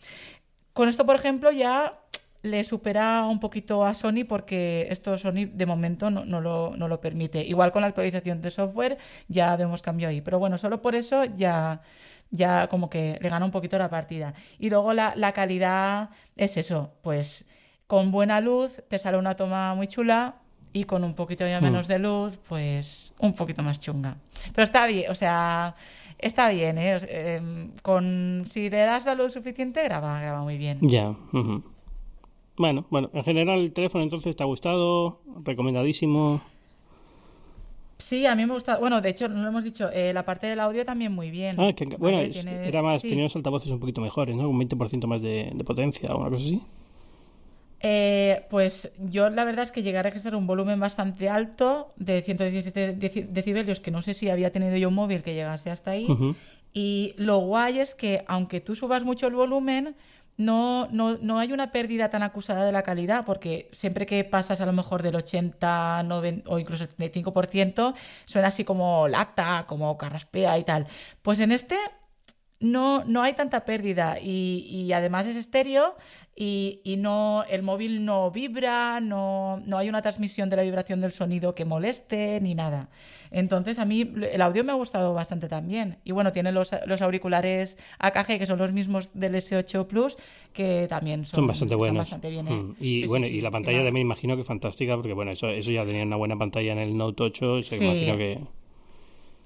Con 0.72 0.88
esto, 0.88 1.06
por 1.06 1.16
ejemplo, 1.16 1.50
ya 1.50 1.98
le 2.42 2.64
supera 2.64 3.26
un 3.26 3.40
poquito 3.40 3.84
a 3.84 3.94
Sony 3.94 4.24
porque 4.28 4.86
esto 4.90 5.18
Sony 5.18 5.46
de 5.52 5.66
momento 5.66 6.10
no, 6.10 6.24
no 6.24 6.40
lo, 6.40 6.74
no 6.76 6.88
lo 6.88 7.00
permite. 7.00 7.44
Igual 7.44 7.72
con 7.72 7.82
la 7.82 7.88
actualización 7.88 8.40
de 8.40 8.50
software 8.50 8.98
ya 9.28 9.56
vemos 9.56 9.82
cambio 9.82 10.08
ahí. 10.08 10.20
Pero 10.20 10.38
bueno, 10.38 10.58
solo 10.58 10.80
por 10.80 10.94
eso 10.94 11.24
ya, 11.24 11.80
ya 12.30 12.68
como 12.68 12.88
que 12.88 13.18
le 13.20 13.28
gana 13.28 13.44
un 13.44 13.50
poquito 13.50 13.78
la 13.78 13.90
partida. 13.90 14.34
Y 14.58 14.70
luego 14.70 14.94
la, 14.94 15.14
la 15.16 15.32
calidad 15.32 16.10
es 16.36 16.56
eso, 16.56 16.92
pues 17.02 17.46
con 17.86 18.10
buena 18.10 18.40
luz 18.40 18.82
te 18.88 18.98
sale 18.98 19.16
una 19.16 19.34
toma 19.34 19.74
muy 19.74 19.88
chula 19.88 20.36
y 20.72 20.84
con 20.84 21.02
un 21.04 21.14
poquito 21.14 21.46
ya 21.46 21.60
menos 21.60 21.88
de 21.88 21.98
luz, 21.98 22.38
pues 22.48 23.14
un 23.18 23.32
poquito 23.34 23.62
más 23.62 23.80
chunga. 23.80 24.16
Pero 24.54 24.64
está 24.64 24.86
bien, 24.86 25.10
o 25.10 25.14
sea, 25.14 25.74
está 26.18 26.50
bien, 26.50 26.76
¿eh? 26.78 26.98
Em, 27.08 27.72
con, 27.82 28.44
si 28.46 28.68
le 28.68 28.78
das 28.78 29.06
la 29.06 29.14
luz 29.14 29.32
suficiente, 29.32 29.82
graba, 29.82 30.20
graba 30.20 30.42
muy 30.42 30.58
bien. 30.58 30.78
Ya. 30.82 31.08
ujú. 31.32 31.62
Bueno, 32.58 32.84
bueno, 32.90 33.10
en 33.14 33.24
general 33.24 33.60
el 33.60 33.72
teléfono 33.72 34.02
entonces 34.04 34.34
te 34.36 34.42
ha 34.42 34.46
gustado, 34.46 35.20
recomendadísimo. 35.44 36.40
Sí, 37.98 38.26
a 38.26 38.34
mí 38.36 38.46
me 38.46 38.52
gusta. 38.52 38.78
Bueno, 38.78 39.00
de 39.00 39.08
hecho, 39.10 39.28
no 39.28 39.42
lo 39.42 39.48
hemos 39.48 39.64
dicho, 39.64 39.90
eh, 39.92 40.12
la 40.12 40.24
parte 40.24 40.46
del 40.46 40.60
audio 40.60 40.84
también 40.84 41.12
muy 41.12 41.30
bien. 41.30 41.58
Ah, 41.60 41.72
que, 41.72 41.84
bueno, 41.84 42.18
es- 42.20 42.34
Tiene- 42.34 42.66
era 42.68 42.82
más, 42.82 43.00
sí. 43.00 43.08
tenía 43.08 43.24
unos 43.24 43.34
altavoces 43.36 43.70
un 43.72 43.80
poquito 43.80 44.00
mejores, 44.00 44.36
¿no? 44.36 44.48
Un 44.48 44.58
20% 44.58 45.06
más 45.06 45.22
de, 45.22 45.50
de 45.54 45.64
potencia 45.64 46.10
o 46.14 46.18
una 46.20 46.30
cosa 46.30 46.42
así. 46.44 46.60
Eh, 47.80 48.44
pues 48.50 48.90
yo 49.08 49.30
la 49.30 49.44
verdad 49.44 49.62
es 49.64 49.70
que 49.70 49.82
llegué 49.84 49.98
a 49.98 50.02
registrar 50.02 50.34
un 50.34 50.48
volumen 50.48 50.80
bastante 50.80 51.28
alto 51.28 51.92
de 51.96 52.22
117 52.22 52.96
deci- 52.98 53.26
decibelios, 53.28 53.78
que 53.78 53.92
no 53.92 54.02
sé 54.02 54.14
si 54.14 54.28
había 54.30 54.50
tenido 54.50 54.76
yo 54.76 54.88
un 54.88 54.94
móvil 54.94 55.22
que 55.22 55.34
llegase 55.34 55.70
hasta 55.70 55.92
ahí. 55.92 56.08
Y 56.74 57.14
lo 57.16 57.38
guay 57.38 57.78
es 57.78 57.94
que 57.94 58.24
aunque 58.26 58.60
tú 58.60 58.74
subas 58.74 59.04
mucho 59.04 59.26
el 59.28 59.34
volumen, 59.34 59.94
no, 60.38 60.88
no, 60.92 61.18
no 61.20 61.38
hay 61.40 61.52
una 61.52 61.72
pérdida 61.72 62.08
tan 62.10 62.22
acusada 62.22 62.64
de 62.64 62.72
la 62.72 62.82
calidad, 62.82 63.24
porque 63.26 63.68
siempre 63.72 64.06
que 64.06 64.24
pasas 64.24 64.60
a 64.60 64.66
lo 64.66 64.72
mejor 64.72 65.02
del 65.02 65.16
80, 65.16 66.04
90 66.04 66.48
o 66.48 66.58
incluso 66.60 66.86
75%, 66.86 67.94
suena 68.24 68.48
así 68.48 68.64
como 68.64 69.08
lata, 69.08 69.64
como 69.66 69.98
carraspea 69.98 70.56
y 70.58 70.64
tal. 70.64 70.86
Pues 71.22 71.40
en 71.40 71.52
este 71.52 71.76
no, 72.60 73.04
no 73.04 73.22
hay 73.22 73.34
tanta 73.34 73.64
pérdida 73.64 74.18
y, 74.20 74.66
y 74.70 74.92
además 74.92 75.26
es 75.26 75.36
estéreo 75.36 75.96
y, 76.40 76.80
y, 76.84 76.98
no, 76.98 77.42
el 77.50 77.64
móvil 77.64 78.04
no 78.04 78.30
vibra, 78.30 79.00
no, 79.00 79.60
no, 79.66 79.76
hay 79.76 79.88
una 79.88 80.02
transmisión 80.02 80.48
de 80.48 80.54
la 80.54 80.62
vibración 80.62 81.00
del 81.00 81.10
sonido 81.10 81.52
que 81.52 81.64
moleste 81.64 82.40
ni 82.40 82.54
nada. 82.54 82.90
Entonces 83.32 83.80
a 83.80 83.84
mí 83.84 84.08
el 84.32 84.40
audio 84.40 84.62
me 84.62 84.70
ha 84.70 84.76
gustado 84.76 85.14
bastante 85.14 85.48
también. 85.48 85.98
Y 86.04 86.12
bueno, 86.12 86.30
tiene 86.30 86.52
los, 86.52 86.70
los 86.86 87.02
auriculares 87.02 87.76
AKG 87.98 88.38
que 88.38 88.46
son 88.46 88.58
los 88.58 88.72
mismos 88.72 89.10
del 89.14 89.34
S8 89.34 89.88
Plus 89.88 90.16
que 90.52 90.86
también 90.88 91.24
son, 91.24 91.38
son 91.38 91.46
bastante 91.48 91.74
buenos. 91.74 92.02
Bastante 92.02 92.30
bien, 92.30 92.46
¿eh? 92.46 92.52
mm. 92.52 92.76
Y 92.78 93.00
sí, 93.00 93.06
bueno, 93.08 93.26
sí, 93.26 93.38
y 93.38 93.40
la 93.40 93.50
pantalla 93.50 93.82
también 93.82 94.06
imagino 94.06 94.36
que 94.36 94.44
fantástica 94.44 94.94
porque 94.94 95.14
bueno, 95.14 95.32
eso, 95.32 95.48
eso 95.48 95.72
ya 95.72 95.84
tenía 95.84 96.04
una 96.04 96.16
buena 96.16 96.36
pantalla 96.36 96.70
en 96.70 96.78
el 96.78 96.96
Note 96.96 97.20
8, 97.24 97.62
se 97.64 97.84
imagino 97.84 98.16
que... 98.16 98.57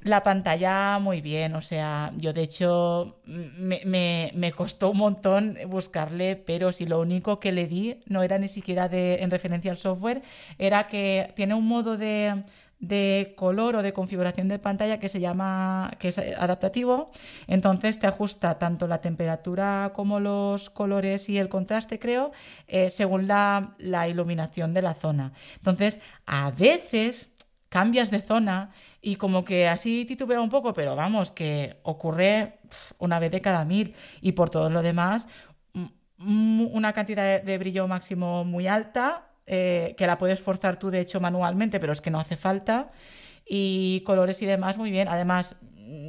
La 0.05 0.25
pantalla 0.25 0.99
muy 0.99 1.21
bien, 1.21 1.55
o 1.55 1.63
sea, 1.63 2.13
yo 2.17 2.33
de 2.33 2.43
hecho 2.43 3.21
me, 3.25 3.83
me, 3.85 4.33
me, 4.35 4.51
costó 4.51 4.91
un 4.91 4.99
montón 4.99 5.57
buscarle, 5.69 6.35
pero 6.35 6.73
si 6.73 6.87
lo 6.87 7.01
único 7.01 7.39
que 7.39 7.53
le 7.53 7.69
di 7.69 8.01
no 8.07 8.25
era 8.25 8.39
ni 8.39 8.49
siquiera 8.49 8.89
de, 8.89 9.23
en 9.23 9.31
referencia 9.31 9.71
al 9.71 9.79
software, 9.79 10.23
era 10.59 10.89
que 10.89 11.33
tiene 11.37 11.55
un 11.55 11.69
modo 11.69 11.97
de, 11.97 12.43
de 12.83 13.35
color 13.37 13.77
o 13.77 13.83
de 13.83 13.93
configuración 13.93 14.49
de 14.49 14.59
pantalla 14.59 14.99
que 14.99 15.09
se 15.09 15.21
llama, 15.21 15.93
que 16.01 16.09
es 16.09 16.19
adaptativo, 16.19 17.13
entonces 17.47 18.01
te 18.01 18.09
ajusta 18.09 18.59
tanto 18.59 18.89
la 18.89 19.01
temperatura 19.01 19.93
como 19.95 20.19
los 20.19 20.69
colores 20.69 21.29
y 21.29 21.39
el 21.39 21.49
contraste, 21.49 22.01
creo, 22.01 22.33
eh, 22.67 22.91
según 22.91 23.29
la, 23.29 23.77
la 23.79 24.09
iluminación 24.09 24.75
de 24.75 24.83
la 24.83 24.95
zona. 24.95 25.33
Entonces, 25.59 26.01
a 26.27 26.51
veces 26.51 27.32
cambias 27.73 28.11
de 28.11 28.21
zona 28.21 28.71
y 29.01 29.17
como 29.17 29.45
que 29.45 29.67
así 29.67 30.05
titubea 30.05 30.43
un 30.43 30.51
poco, 30.51 30.75
pero 30.75 30.95
vamos, 30.95 31.33
que 31.33 31.81
ocurre 31.85 32.59
una 32.99 33.19
vez 33.19 33.31
de 33.33 33.41
cada 33.41 33.65
mil 33.65 33.95
y 34.21 34.33
por 34.33 34.51
todo 34.51 34.69
lo 34.69 34.83
demás 34.83 35.27
una 36.19 36.93
cantidad 36.93 37.43
de 37.43 37.59
brillo 37.59 37.89
máximo 37.89 38.45
muy 38.45 38.67
alta, 38.69 39.31
eh, 39.47 39.95
que 39.97 40.07
la 40.07 40.19
puedes 40.19 40.39
forzar 40.39 40.77
tú 40.77 40.91
de 40.91 41.01
hecho 41.01 41.19
manualmente, 41.19 41.81
pero 41.81 41.95
es 41.95 42.03
que 42.03 42.11
no 42.11 42.21
hace 42.21 42.37
falta, 42.37 42.93
y 43.45 44.03
colores 44.05 44.41
y 44.43 44.47
demás 44.47 44.77
muy 44.77 44.91
bien. 44.91 45.09
Además, 45.09 45.57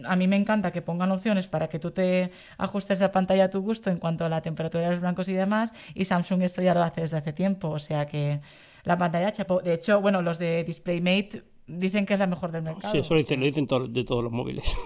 a 0.05 0.15
mí 0.15 0.27
me 0.27 0.35
encanta 0.35 0.71
que 0.71 0.81
pongan 0.83 1.11
opciones 1.11 1.47
para 1.47 1.67
que 1.67 1.79
tú 1.79 1.91
te 1.91 2.31
ajustes 2.57 2.99
la 2.99 3.11
pantalla 3.11 3.45
a 3.45 3.49
tu 3.49 3.61
gusto 3.61 3.89
en 3.89 3.97
cuanto 3.97 4.25
a 4.25 4.29
la 4.29 4.41
temperatura 4.41 4.83
de 4.83 4.91
los 4.91 4.99
blancos 4.99 5.29
y 5.29 5.33
demás, 5.33 5.71
y 5.95 6.05
Samsung 6.05 6.43
esto 6.43 6.61
ya 6.61 6.73
lo 6.73 6.83
hace 6.83 7.01
desde 7.01 7.17
hace 7.17 7.33
tiempo, 7.33 7.69
o 7.69 7.79
sea 7.79 8.05
que 8.05 8.41
la 8.83 8.97
pantalla. 8.97 9.31
De 9.63 9.73
hecho, 9.73 10.01
bueno, 10.01 10.21
los 10.21 10.37
de 10.37 10.63
DisplayMate 10.65 11.52
dicen 11.67 12.05
que 12.05 12.13
es 12.13 12.19
la 12.19 12.27
mejor 12.27 12.51
del 12.51 12.63
mercado. 12.63 12.91
Sí, 12.91 12.99
eso 12.99 13.13
lo 13.13 13.19
dicen, 13.19 13.39
lo 13.39 13.45
dicen 13.45 13.67
todo, 13.67 13.87
de 13.87 14.03
todos 14.03 14.23
los 14.23 14.31
móviles. 14.31 14.75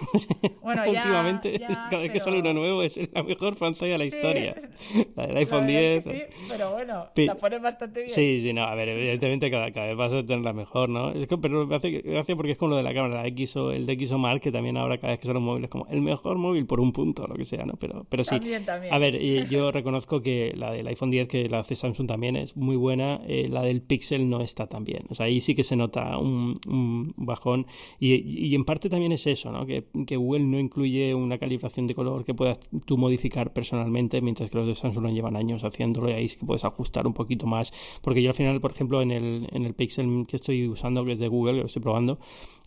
Bueno, 0.68 0.84
ya, 0.92 1.00
Últimamente, 1.00 1.58
ya, 1.58 1.88
cada 1.90 2.02
vez 2.02 2.12
que 2.12 2.20
sale 2.20 2.40
uno 2.40 2.52
nuevo 2.52 2.82
es 2.82 3.00
la 3.12 3.22
mejor 3.22 3.56
pantalla 3.56 3.92
de 3.92 3.98
la 3.98 4.04
Sí, 4.04 4.16
historia. 4.16 4.54
La 5.16 5.22
del 5.26 5.34
la 5.34 5.40
iPhone 5.40 5.66
verdad 5.66 5.80
10. 5.80 6.04
que 6.04 6.12
sí, 6.12 6.44
pero 6.50 6.72
bueno, 6.72 7.06
la 7.16 7.34
ponen 7.36 7.62
bastante 7.62 8.00
bien. 8.00 8.10
Sí, 8.14 8.40
sí, 8.40 8.52
no, 8.52 8.62
a 8.64 8.74
ver, 8.74 8.90
evidentemente 8.90 9.50
cada, 9.50 9.70
cada 9.72 9.86
vez 9.86 9.96
vas 9.96 10.12
a 10.12 10.24
tener 10.26 10.44
la 10.44 10.52
mejor, 10.52 10.88
¿no? 10.90 11.10
Es 11.12 11.26
que, 11.26 11.38
pero 11.38 11.66
me 11.66 11.76
hace 11.76 11.90
gracia 12.02 12.36
porque 12.36 12.52
es 12.52 12.58
como 12.58 12.72
lo 12.72 12.76
de 12.76 12.82
la 12.82 12.92
cámara, 12.92 13.22
la 13.22 13.26
X 13.28 13.56
o 13.56 13.72
el 13.72 13.86
de 13.86 14.06
XO 14.06 14.18
Mark, 14.18 14.40
que 14.40 14.52
también 14.52 14.76
ahora 14.76 14.98
cada 14.98 15.12
vez 15.14 15.20
que 15.20 15.26
sale 15.26 15.38
un 15.38 15.44
móvil 15.46 15.64
es 15.64 15.70
como 15.70 15.86
el 15.88 16.02
mejor 16.02 16.36
móvil 16.36 16.66
por 16.66 16.80
un 16.80 16.92
punto, 16.92 17.26
lo 17.26 17.34
que 17.34 17.44
sea, 17.44 17.64
¿no? 17.64 17.74
Pero, 17.78 18.04
pero 18.10 18.24
sí. 18.24 18.30
También, 18.38 18.64
también. 18.66 18.92
A 18.92 18.98
ver, 18.98 19.18
yo 19.48 19.72
reconozco 19.72 20.20
que 20.20 20.52
la 20.54 20.70
del 20.72 20.86
iPhone 20.86 21.10
10, 21.10 21.28
que 21.28 21.48
la 21.48 21.60
hace 21.60 21.74
Samsung 21.74 22.06
también, 22.06 22.36
es 22.36 22.56
muy 22.56 22.76
buena. 22.76 23.20
eh, 23.26 23.48
la 23.48 23.62
del 23.62 23.80
Pixel 23.80 24.28
no 24.28 24.42
está 24.42 24.66
tan 24.66 24.84
bien. 24.84 25.04
O 25.08 25.14
sea, 25.14 25.26
ahí 25.26 25.40
sí 25.40 25.54
que 25.54 25.64
se 25.64 25.76
nota 25.76 26.18
un, 26.18 26.54
un 26.68 27.14
bajón. 27.16 27.66
Y, 27.98 28.54
en 28.54 28.64
parte 28.64 28.88
también 28.88 29.12
es 29.12 29.26
eso, 29.26 29.50
¿no? 29.52 29.66
Que, 29.66 29.84
Google 30.16 30.44
no 30.44 30.58
incluye 30.58 31.14
una 31.14 31.38
calibración 31.38 31.86
de 31.86 31.94
color 31.94 32.24
que 32.24 32.34
puedas 32.34 32.60
tú 32.84 32.98
modificar 32.98 33.52
personalmente, 33.52 34.20
mientras 34.20 34.50
que 34.50 34.58
los 34.58 34.66
de 34.66 34.74
Samsung 34.74 35.12
llevan 35.12 35.36
años 35.36 35.64
haciéndolo 35.64 36.10
y 36.10 36.12
ahí 36.12 36.28
sí 36.28 36.36
que 36.38 36.46
puedes 36.46 36.64
ajustar 36.64 37.06
un 37.06 37.14
poquito 37.14 37.46
más. 37.46 37.72
Porque 38.02 38.22
yo 38.22 38.30
al 38.30 38.34
final, 38.34 38.60
por 38.60 38.72
ejemplo, 38.72 39.00
en 39.02 39.10
el, 39.10 39.48
en 39.52 39.64
el 39.64 39.74
Pixel 39.74 40.26
que 40.26 40.36
estoy 40.36 40.66
usando, 40.66 41.04
que 41.04 41.12
es 41.12 41.18
de 41.18 41.28
Google, 41.28 41.54
que 41.54 41.60
lo 41.60 41.66
estoy 41.66 41.82
probando, 41.82 42.18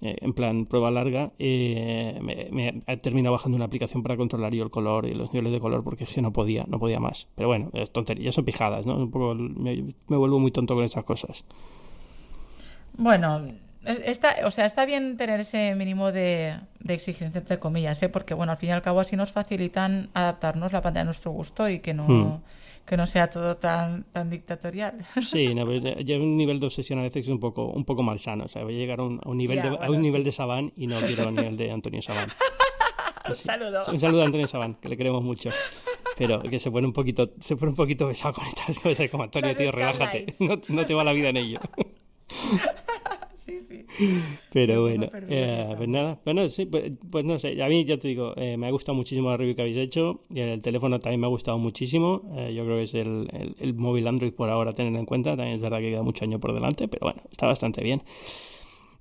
eh, 0.02 0.16
en 0.22 0.34
plan 0.34 0.66
prueba 0.66 0.90
larga, 0.92 1.32
eh, 1.38 2.18
me, 2.22 2.48
me 2.52 2.84
he 2.88 2.98
terminado 2.98 3.34
bajando 3.34 3.56
una 3.56 3.66
aplicación 3.66 4.02
para 4.02 4.18
controlar 4.18 4.54
yo 4.54 4.64
el 4.64 4.72
color 4.72 5.06
y 5.06 5.14
los 5.14 5.34
niveles 5.34 5.54
de 5.54 5.60
color 5.60 5.84
porque 5.84 6.06
es 6.06 6.14
que 6.14 6.22
no 6.22 6.32
podía, 6.32 6.66
no 6.68 6.80
podía 6.80 7.00
más. 7.00 7.28
Pero 7.36 7.50
bueno, 7.50 7.70
es 7.74 7.92
tontería, 7.92 8.32
son 8.32 8.46
pijadas, 8.46 8.86
¿no? 8.86 8.98
Un 8.98 9.54
me, 9.62 9.84
me 10.08 10.18
vuelvo 10.18 10.40
muy 10.40 10.52
tonto 10.52 10.76
con 10.76 10.84
estas 10.84 11.04
cosas. 11.04 11.46
Bueno, 12.98 13.42
está, 13.86 14.36
o 14.46 14.52
sea, 14.52 14.66
está 14.66 14.86
bien 14.86 15.18
tener 15.18 15.40
ese 15.40 15.76
mínimo 15.76 16.12
de, 16.12 16.56
de 16.80 16.94
exigencia, 16.94 17.40
entre 17.40 17.60
comillas, 17.60 18.02
¿eh? 18.04 18.10
porque 18.10 18.34
bueno, 18.34 18.52
al 18.52 18.58
fin 18.58 18.70
y 18.70 18.72
al 18.74 18.82
cabo 18.82 19.00
así 19.00 19.16
nos 19.16 19.32
facilitan 19.32 20.10
adaptarnos 20.14 20.72
la 20.72 20.82
pantalla 20.82 21.02
a 21.02 21.06
nuestro 21.06 21.32
gusto 21.32 21.68
y 21.70 21.80
que 21.80 21.94
no, 21.94 22.08
Hmm. 22.08 22.42
que 22.86 22.98
no 22.98 23.08
sea 23.08 23.30
todo 23.30 23.58
tan, 23.58 24.04
tan 24.12 24.30
dictatorial. 24.30 25.06
Sí, 25.22 25.54
no, 25.56 25.66
ya 26.00 26.16
un 26.18 26.38
nivel 26.38 26.60
de 26.60 26.66
obsesión 26.68 27.00
a 27.00 27.04
veces 27.04 27.26
es 27.26 27.32
un 27.32 27.40
poco, 27.40 27.66
un 27.68 27.86
poco 27.86 28.04
malsano. 28.04 28.46
O 28.46 28.48
sea, 28.48 28.64
voy 28.64 28.76
a 28.76 28.78
llegar 28.78 29.00
a 29.00 29.04
un, 29.04 29.20
a 29.24 29.30
un 29.30 29.38
nivel, 29.38 29.58
Ya, 29.58 29.64
de, 29.64 29.68
a 29.70 29.72
bueno, 29.78 29.94
un 29.96 30.02
nivel 30.02 30.22
sí. 30.22 30.26
de 30.26 30.32
Sabán 30.32 30.74
y 30.76 30.88
no 30.88 31.00
quiero 31.00 31.30
el 31.30 31.36
nivel 31.36 31.58
de 31.58 31.72
Antonio 31.72 32.02
Sabán. 32.02 32.30
Un 33.30 33.36
saludo. 33.36 33.84
Un 33.92 34.00
saludo 34.00 34.24
a 34.24 34.26
Antonio 34.26 34.48
Sabán, 34.48 34.74
que 34.82 34.90
le 34.90 34.98
queremos 34.98 35.24
mucho. 35.24 35.52
Pero 36.18 36.42
que 36.42 36.60
se 36.60 36.72
pone 36.72 36.88
un 36.88 36.92
poquito, 36.92 37.30
se 37.40 37.56
pone 37.56 37.70
un 37.70 37.76
poquito 37.76 38.08
pesado 38.08 38.34
con 38.34 38.46
estas 38.48 38.80
cosas, 38.80 39.10
como 39.12 39.24
Antonio, 39.24 39.56
tío, 39.56 39.72
relájate. 39.72 40.26
No, 40.40 40.60
no 40.70 40.86
te 40.88 40.94
va 40.96 41.04
la 41.04 41.14
vida 41.14 41.30
en 41.30 41.38
ello. 41.38 41.60
Sí, 43.60 43.86
sí. 43.98 44.38
Pero 44.54 44.82
bueno, 44.84 45.08
eh, 45.28 45.74
pues 45.78 45.90
nada, 45.90 46.20
bueno, 46.26 46.48
sí, 46.48 46.66
pues, 46.66 46.92
pues 47.10 47.26
no 47.26 47.38
sé, 47.40 47.62
a 47.62 47.68
mí 47.68 47.84
ya 47.86 47.98
te 47.98 48.08
digo, 48.08 48.34
eh, 48.38 48.58
me 48.58 48.68
ha 48.68 48.72
gustado 48.72 48.96
muchísimo 48.96 49.30
la 49.30 49.38
review 49.38 49.56
que 49.56 49.62
habéis 49.62 49.78
hecho, 49.78 50.22
y 50.34 50.40
el 50.40 50.62
teléfono 50.62 51.00
también 51.00 51.20
me 51.22 51.28
ha 51.28 51.30
gustado 51.30 51.58
muchísimo, 51.58 52.22
eh, 52.36 52.54
yo 52.54 52.64
creo 52.66 52.78
que 52.78 52.84
es 52.84 52.94
el, 52.96 53.28
el- 53.34 53.56
el 53.60 53.74
móvil 53.74 54.08
Android 54.08 54.34
por 54.34 54.50
ahora 54.50 54.72
a 54.72 54.74
tener 54.74 54.96
en 54.98 55.06
cuenta, 55.06 55.32
también 55.36 55.56
es 55.56 55.62
verdad 55.62 55.80
que 55.80 55.90
queda 55.92 56.04
mucho 56.04 56.26
año 56.26 56.40
por 56.40 56.54
delante, 56.54 56.88
pero 56.88 57.06
bueno, 57.08 57.22
está 57.32 57.48
bastante 57.48 57.84
bien. 57.84 58.02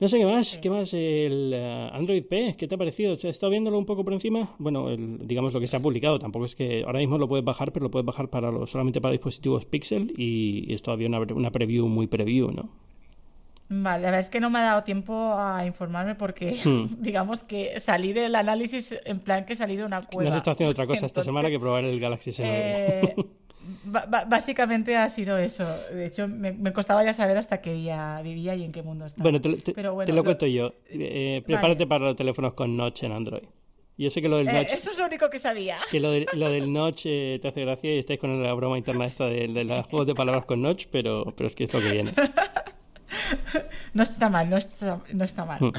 No 0.00 0.08
sé 0.08 0.18
qué 0.18 0.24
más, 0.24 0.56
qué 0.56 0.70
más, 0.70 0.94
el 0.94 1.52
eh, 1.54 1.90
Android 1.92 2.24
P, 2.24 2.54
¿qué 2.56 2.66
te 2.66 2.74
ha 2.74 2.78
parecido? 2.78 3.12
¿Has 3.12 3.22
estado 3.24 3.50
viéndolo 3.50 3.76
un 3.78 3.84
poco 3.84 4.02
por 4.02 4.14
encima? 4.14 4.54
Bueno, 4.58 4.88
el- 4.88 5.18
digamos 5.26 5.52
lo 5.52 5.60
que 5.60 5.66
se 5.66 5.76
ha 5.76 5.80
publicado, 5.80 6.18
tampoco 6.18 6.46
es 6.46 6.54
que 6.56 6.84
ahora 6.86 7.00
mismo 7.00 7.18
lo 7.18 7.28
puedes 7.28 7.44
bajar, 7.44 7.70
pero 7.72 7.84
lo 7.84 7.90
puedes 7.90 8.06
bajar 8.06 8.30
para 8.30 8.50
los, 8.50 8.70
solamente 8.70 9.00
para 9.02 9.12
dispositivos 9.12 9.66
Pixel, 9.66 10.14
y, 10.16 10.64
y 10.68 10.72
es 10.72 10.80
todavía 10.82 11.08
una, 11.08 11.20
una 11.34 11.50
preview 11.50 11.86
muy 11.86 12.06
preview, 12.06 12.50
¿no? 12.50 12.70
Vale, 13.72 14.02
la 14.02 14.06
verdad 14.08 14.20
es 14.20 14.30
que 14.30 14.40
no 14.40 14.50
me 14.50 14.58
ha 14.58 14.62
dado 14.62 14.82
tiempo 14.84 15.32
a 15.34 15.64
informarme 15.64 16.16
porque 16.16 16.58
Hmm. 16.64 16.86
digamos 17.00 17.44
que 17.44 17.78
salí 17.78 18.12
del 18.12 18.34
análisis 18.34 18.96
en 19.04 19.20
plan 19.20 19.44
que 19.44 19.54
salí 19.54 19.76
de 19.76 19.84
una 19.84 20.00
No 20.00 20.06
cueva. 20.08 20.30
has 20.30 20.36
estado 20.36 20.54
haciendo 20.54 20.72
otra 20.72 20.86
cosa 20.88 21.06
esta 21.06 21.22
semana 21.22 21.48
que 21.50 21.58
probar 21.60 21.84
el 21.84 22.00
Galaxy 22.00 22.30
S9. 22.30 22.42
Eh, 22.44 23.14
básicamente 24.26 24.96
ha 24.96 25.08
sido 25.08 25.38
eso. 25.38 25.64
De 25.92 26.06
hecho, 26.06 26.26
me, 26.28 26.52
me 26.52 26.72
costaba 26.72 27.04
ya 27.04 27.12
saber 27.14 27.36
hasta 27.36 27.60
qué 27.60 27.72
día 27.72 28.20
vivía 28.22 28.54
y 28.56 28.64
en 28.64 28.72
qué 28.72 28.82
mundo 28.82 29.06
estaba. 29.06 29.22
Bueno, 29.22 29.40
te, 29.40 29.54
te- 29.56 29.72
Pero 29.72 29.94
bueno, 29.94 30.06
te 30.06 30.12
lo 30.12 30.16
lo- 30.16 30.24
cuento 30.24 30.46
yo. 30.46 30.72
Eh, 30.88 31.42
prepárate 31.46 31.86
para 31.86 32.06
los 32.06 32.16
teléfonos 32.16 32.54
con 32.54 32.76
Notch 32.76 33.04
en 33.04 33.12
Android. 33.12 33.44
Yo 33.96 34.08
sé 34.08 34.22
que 34.22 34.28
lo 34.30 34.38
del 34.38 34.48
Eh, 34.48 34.52
Notch, 34.52 34.72
eso 34.72 34.90
es 34.90 34.98
lo 34.98 35.04
único 35.04 35.28
que 35.28 35.38
sabía. 35.38 35.76
que 35.90 36.00
lo, 36.00 36.10
de- 36.10 36.26
lo 36.32 36.50
del 36.50 36.72
Notch 36.72 37.02
eh, 37.04 37.38
te 37.40 37.48
hace 37.48 37.60
gracia 37.60 37.94
y 37.94 37.98
estáis 37.98 38.18
con 38.18 38.42
la 38.42 38.52
broma 38.54 38.78
interna 38.78 39.04
esta 39.04 39.26
de, 39.26 39.46
de 39.48 39.64
los 39.64 39.86
juegos 39.86 40.06
de 40.06 40.14
palabras 40.14 40.44
con 40.46 40.62
Notch, 40.62 40.86
pero, 40.90 41.32
pero 41.36 41.46
es 41.46 41.54
que 41.54 41.64
es 41.64 41.72
lo 41.74 41.80
que 41.80 41.90
viene. 41.92 42.12
No 43.94 44.02
está 44.04 44.28
mal, 44.30 44.48
no 44.48 44.56
está, 44.56 45.00
no 45.12 45.24
está 45.24 45.44
mal. 45.44 45.58
Hmm. 45.60 45.72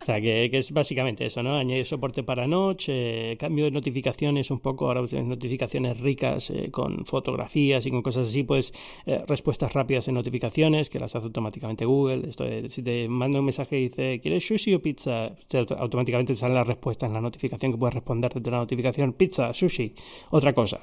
O 0.00 0.04
sea, 0.06 0.20
que, 0.20 0.48
que 0.50 0.58
es 0.58 0.72
básicamente 0.72 1.26
eso, 1.26 1.42
¿no? 1.42 1.56
Añadir 1.56 1.84
soporte 1.84 2.22
para 2.22 2.46
Notch, 2.46 2.86
eh, 2.88 3.36
cambio 3.38 3.64
de 3.66 3.72
notificaciones 3.72 4.50
un 4.50 4.60
poco, 4.60 4.86
ahora 4.86 5.04
tienes 5.04 5.26
notificaciones 5.28 5.98
ricas 6.00 6.48
eh, 6.50 6.70
con 6.70 7.04
fotografías 7.04 7.84
y 7.86 7.90
con 7.90 8.02
cosas 8.02 8.28
así, 8.28 8.42
pues 8.44 8.72
eh, 9.04 9.22
respuestas 9.26 9.72
rápidas 9.74 10.06
en 10.08 10.14
notificaciones 10.14 10.88
que 10.90 10.98
las 11.00 11.14
hace 11.16 11.26
automáticamente 11.26 11.84
Google. 11.84 12.28
Esto 12.28 12.44
de, 12.44 12.68
si 12.68 12.82
te 12.82 13.08
manda 13.08 13.38
un 13.40 13.46
mensaje 13.46 13.78
y 13.78 13.88
dice, 13.88 14.20
¿quieres 14.20 14.46
sushi 14.46 14.74
o 14.74 14.80
pizza? 14.80 15.32
Te 15.48 15.58
auto- 15.58 15.76
automáticamente 15.76 16.32
te 16.34 16.38
sale 16.38 16.54
la 16.54 16.64
respuesta 16.64 17.06
en 17.06 17.12
la 17.12 17.20
notificación 17.20 17.72
que 17.72 17.78
puedes 17.78 17.94
responder 17.94 18.32
desde 18.32 18.50
la 18.50 18.58
notificación, 18.58 19.12
pizza, 19.12 19.52
sushi, 19.52 19.92
otra 20.30 20.52
cosa. 20.52 20.80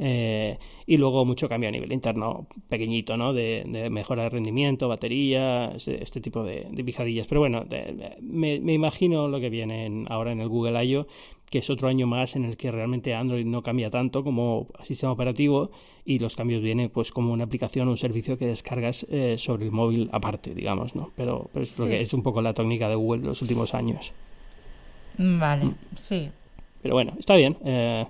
Eh, 0.00 0.58
y 0.86 0.96
luego 0.96 1.24
mucho 1.24 1.48
cambio 1.48 1.68
a 1.68 1.72
nivel 1.72 1.92
interno, 1.92 2.46
pequeñito, 2.68 3.16
¿no? 3.16 3.32
De, 3.32 3.64
de 3.66 3.90
mejora 3.90 4.22
de 4.24 4.28
rendimiento, 4.30 4.88
batería, 4.88 5.72
este, 5.74 6.02
este 6.02 6.20
tipo 6.20 6.44
de, 6.44 6.68
de 6.70 6.84
pijadillas. 6.84 7.26
Pero 7.26 7.40
bueno, 7.40 7.64
de- 7.64 8.16
me, 8.20 8.60
me 8.60 8.74
imagino 8.74 9.26
lo 9.28 9.40
que 9.40 9.50
viene 9.50 9.86
en- 9.86 10.06
ahora 10.08 10.32
en 10.32 10.40
el 10.40 10.48
Google 10.48 10.84
I.O., 10.84 11.06
que 11.50 11.58
es 11.60 11.70
otro 11.70 11.88
año 11.88 12.06
más 12.06 12.36
en 12.36 12.44
el 12.44 12.58
que 12.58 12.70
realmente 12.70 13.14
Android 13.14 13.46
no 13.46 13.62
cambia 13.62 13.88
tanto 13.88 14.22
como 14.22 14.66
sistema 14.82 15.12
operativo 15.12 15.70
y 16.04 16.18
los 16.18 16.36
cambios 16.36 16.62
vienen 16.62 16.90
pues 16.90 17.10
como 17.10 17.32
una 17.32 17.44
aplicación 17.44 17.88
o 17.88 17.92
un 17.92 17.96
servicio 17.96 18.36
que 18.36 18.46
descargas 18.46 19.06
eh, 19.10 19.38
sobre 19.38 19.64
el 19.64 19.72
móvil 19.72 20.10
aparte, 20.12 20.54
digamos, 20.54 20.94
¿no? 20.94 21.10
Pero, 21.16 21.48
pero 21.52 21.62
es, 21.62 21.70
Sí. 21.70 21.86
que 21.86 22.02
es 22.02 22.12
un 22.12 22.22
poco 22.22 22.42
la 22.42 22.52
técnica 22.52 22.88
de 22.90 22.96
Google 22.96 23.22
los 23.22 23.40
últimos 23.40 23.72
años. 23.74 24.12
Vale, 25.16 25.72
sí. 25.96 26.30
Pero 26.82 26.94
bueno, 26.94 27.14
está 27.18 27.34
bien. 27.36 27.56
eh, 27.64 28.06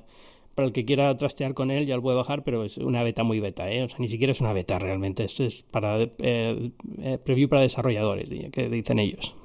para 0.59 0.67
el 0.67 0.73
que 0.73 0.85
quiera 0.85 1.17
trastear 1.17 1.55
con 1.55 1.71
él 1.71 1.87
ya 1.87 1.95
lo 1.95 2.03
puede 2.03 2.17
bajar, 2.17 2.43
pero 2.43 2.65
es 2.65 2.79
una 2.79 3.05
beta 3.05 3.23
muy 3.23 3.39
beta, 3.39 3.71
¿eh? 3.71 3.85
O 3.85 3.89
sea, 3.89 4.01
ni 4.01 4.09
siquiera 4.09 4.33
es 4.33 4.41
una 4.41 4.53
beta 4.53 4.77
realmente. 4.81 5.23
Esto 5.23 5.45
es 5.45 5.63
para 5.63 6.03
eh, 6.03 6.73
eh, 7.01 7.19
preview 7.25 7.49
para 7.49 7.63
desarrolladores, 7.63 8.29
que 8.51 8.69
dicen 8.69 8.99
ellos. 8.99 9.37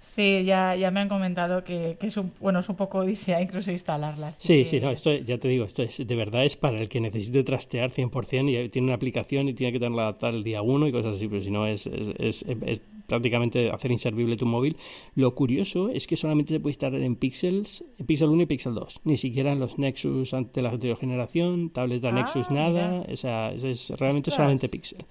Sí, 0.00 0.44
ya, 0.44 0.76
ya 0.76 0.90
me 0.90 1.00
han 1.00 1.08
comentado 1.08 1.64
que, 1.64 1.96
que 1.98 2.08
es 2.08 2.16
un 2.18 2.30
bueno 2.40 2.58
es 2.58 2.68
un 2.68 2.76
poco 2.76 2.98
odisea 2.98 3.40
incluso 3.40 3.70
instalarlas. 3.70 4.36
Sí, 4.36 4.66
sí, 4.66 4.80
no, 4.80 4.90
esto 4.90 5.14
ya 5.14 5.38
te 5.38 5.48
digo, 5.48 5.64
esto 5.64 5.82
es 5.82 6.06
de 6.06 6.14
verdad 6.14 6.44
es 6.44 6.56
para 6.56 6.78
el 6.78 6.90
que 6.90 7.00
necesite 7.00 7.42
trastear 7.42 7.90
100% 7.90 8.66
y 8.66 8.68
tiene 8.68 8.88
una 8.88 8.96
aplicación 8.96 9.48
y 9.48 9.54
tiene 9.54 9.72
que 9.72 9.78
tenerla 9.78 10.02
adaptada 10.02 10.34
el 10.34 10.42
día 10.42 10.60
1 10.60 10.88
y 10.88 10.92
cosas 10.92 11.16
así, 11.16 11.26
pero 11.26 11.40
si 11.40 11.50
no 11.50 11.66
es, 11.66 11.86
es, 11.86 12.44
es, 12.44 12.82
prácticamente 13.12 13.70
hacer 13.70 13.92
inservible 13.92 14.36
tu 14.36 14.46
móvil. 14.46 14.76
Lo 15.14 15.34
curioso 15.34 15.88
es 15.90 16.06
que 16.06 16.16
solamente 16.16 16.54
se 16.54 16.60
puede 16.60 16.72
instalar 16.72 17.00
en 17.02 17.16
Pixels, 17.16 17.84
Pixel 18.06 18.28
1 18.30 18.42
y 18.42 18.46
Pixel 18.46 18.74
2, 18.74 19.00
ni 19.04 19.18
siquiera 19.18 19.52
en 19.52 19.60
los 19.60 19.78
Nexus 19.78 20.30
de 20.54 20.62
la 20.62 20.70
anterior 20.70 20.96
generación, 20.98 21.70
tableta 21.70 22.08
Ah, 22.08 22.12
Nexus 22.12 22.50
nada, 22.50 23.04
o 23.10 23.16
sea, 23.16 23.52
es, 23.52 23.64
es 23.64 23.90
realmente 23.90 24.30
Ostras. 24.30 24.36
solamente 24.36 24.68
Pixel. 24.68 25.04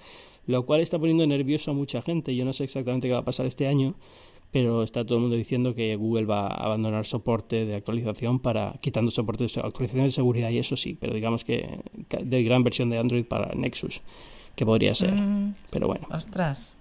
Lo 0.48 0.66
cual 0.66 0.82
está 0.82 0.98
poniendo 0.98 1.26
nervioso 1.28 1.72
a 1.72 1.74
mucha 1.76 2.02
gente. 2.02 2.36
Yo 2.36 2.44
no 2.46 2.54
sé 2.54 2.64
exactamente 2.64 3.08
qué 3.08 3.14
va 3.14 3.20
a 3.20 3.26
pasar 3.26 3.46
este 3.46 3.68
año, 3.68 3.94
pero 4.52 4.82
está 4.84 5.06
todo 5.06 5.16
el 5.18 5.22
mundo 5.22 5.36
diciendo 5.38 5.76
que 5.76 5.96
Google 5.96 6.26
va 6.26 6.48
a 6.48 6.66
abandonar 6.66 7.06
soporte 7.06 7.66
de 7.66 7.76
actualización 7.76 8.40
para 8.40 8.74
quitando 8.82 9.12
soporte 9.12 9.46
de 9.46 9.62
actualización 9.62 10.06
de 10.06 10.12
seguridad 10.12 10.50
y 10.50 10.58
eso 10.58 10.76
sí, 10.76 10.98
pero 11.00 11.14
digamos 11.14 11.46
que 11.46 11.80
que 12.10 12.18
de 12.18 12.44
gran 12.44 12.64
versión 12.64 12.90
de 12.90 12.98
Android 12.98 13.24
para 13.26 13.54
Nexus, 13.56 14.02
que 14.56 14.66
podría 14.66 14.94
ser. 14.96 15.14
Mm, 15.14 15.54
Pero 15.70 15.88
bueno, 15.88 16.08
ostras. 16.12 16.76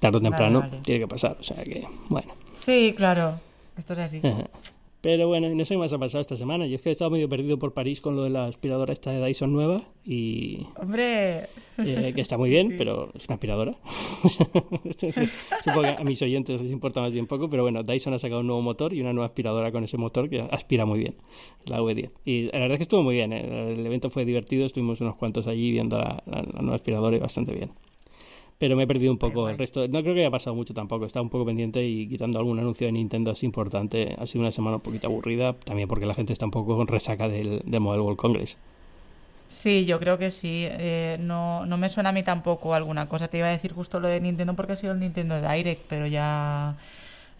Tarde 0.00 0.18
o 0.18 0.20
temprano 0.20 0.60
vale. 0.60 0.78
tiene 0.82 1.00
que 1.00 1.08
pasar, 1.08 1.36
o 1.40 1.42
sea 1.42 1.62
que 1.64 1.86
bueno. 2.08 2.32
Sí, 2.52 2.94
claro. 2.96 3.40
Esto 3.76 3.92
es 3.92 3.98
así. 4.00 4.20
Pero 5.02 5.28
bueno, 5.28 5.48
no 5.50 5.64
sé 5.64 5.74
qué 5.74 5.78
más 5.78 5.92
ha 5.92 5.98
pasado 5.98 6.20
esta 6.22 6.34
semana. 6.34 6.66
Yo 6.66 6.74
es 6.76 6.82
que 6.82 6.88
he 6.88 6.92
estado 6.92 7.10
medio 7.10 7.28
perdido 7.28 7.58
por 7.58 7.72
París 7.74 8.00
con 8.00 8.16
lo 8.16 8.24
de 8.24 8.30
la 8.30 8.46
aspiradora 8.46 8.92
esta 8.92 9.12
de 9.12 9.24
Dyson 9.24 9.52
nueva 9.52 9.82
y 10.04 10.66
Hombre, 10.80 11.44
eh, 11.78 12.12
que 12.12 12.20
está 12.20 12.36
muy 12.38 12.48
Sí, 12.48 12.54
bien, 12.54 12.70
sí. 12.70 12.74
pero 12.76 13.10
es 13.14 13.26
una 13.28 13.34
aspiradora. 13.34 13.76
Supongo 15.64 15.82
que 15.82 15.88
a 15.98 16.04
mis 16.04 16.20
oyentes 16.22 16.60
les 16.60 16.70
importa 16.72 17.00
más 17.00 17.12
bien 17.12 17.26
poco, 17.26 17.48
pero 17.48 17.62
bueno, 17.62 17.82
Dyson 17.82 18.14
ha 18.14 18.18
sacado 18.18 18.40
un 18.40 18.46
nuevo 18.48 18.62
motor 18.62 18.92
y 18.94 19.00
una 19.00 19.12
nueva 19.12 19.26
aspiradora 19.26 19.70
con 19.70 19.84
ese 19.84 19.96
motor 19.96 20.28
que 20.28 20.40
aspira 20.40 20.86
muy 20.86 20.98
bien, 21.00 21.14
la 21.66 21.80
V10. 21.80 22.10
Y 22.24 22.42
la 22.44 22.58
verdad 22.60 22.72
es 22.72 22.78
que 22.78 22.82
estuvo 22.82 23.02
muy 23.02 23.14
bien, 23.14 23.32
¿eh? 23.32 23.72
el 23.74 23.86
evento 23.86 24.10
fue 24.10 24.24
divertido, 24.24 24.66
estuvimos 24.66 25.00
unos 25.00 25.16
cuantos 25.16 25.46
allí 25.46 25.70
viendo 25.70 25.98
la, 25.98 26.22
la- 26.26 26.42
la 26.42 26.60
nueva 26.62 26.76
aspiradora 26.76 27.16
y 27.16 27.20
bastante 27.20 27.52
bien. 27.52 27.70
Pero 28.58 28.76
me 28.76 28.84
he 28.84 28.86
perdido 28.86 29.12
un 29.12 29.18
poco 29.18 29.48
el 29.50 29.58
resto. 29.58 29.86
No 29.88 30.02
creo 30.02 30.14
que 30.14 30.20
haya 30.20 30.30
pasado 30.30 30.56
mucho 30.56 30.72
tampoco. 30.74 31.04
Estaba 31.06 31.22
un 31.22 31.30
poco 31.30 31.44
pendiente 31.46 31.84
y 31.86 32.08
quitando 32.08 32.38
algún 32.38 32.58
anuncio 32.58 32.86
de 32.86 32.92
Nintendo 32.92 33.30
así 33.30 33.44
importante. 33.46 34.14
Ha 34.18 34.26
sido 34.26 34.42
una 34.42 34.50
semana 34.52 34.76
un 34.76 34.82
poquito 34.82 35.06
aburrida. 35.08 35.54
También 35.54 35.88
porque 35.88 36.06
la 36.06 36.14
gente 36.14 36.32
está 36.32 36.46
un 36.46 36.52
poco 36.52 36.76
con 36.76 36.86
resaca 36.86 37.28
del, 37.28 37.62
del 37.66 37.80
Mobile 37.80 38.02
World 38.02 38.18
Congress. 38.18 38.58
sí, 39.46 39.84
yo 39.86 39.98
creo 40.00 40.18
que 40.18 40.30
sí. 40.30 40.66
Eh, 40.68 41.16
no, 41.20 41.66
no 41.66 41.78
me 41.78 41.88
suena 41.88 42.10
a 42.10 42.12
mí 42.12 42.22
tampoco 42.22 42.74
alguna 42.74 43.08
cosa. 43.08 43.28
Te 43.28 43.38
iba 43.38 43.48
a 43.48 43.50
decir 43.50 43.72
justo 43.72 44.00
lo 44.00 44.08
de 44.08 44.20
Nintendo 44.20 44.54
porque 44.54 44.72
ha 44.72 44.76
sido 44.76 44.92
el 44.92 45.00
Nintendo 45.00 45.40
Direct, 45.40 45.82
pero 45.88 46.06
ya. 46.06 46.76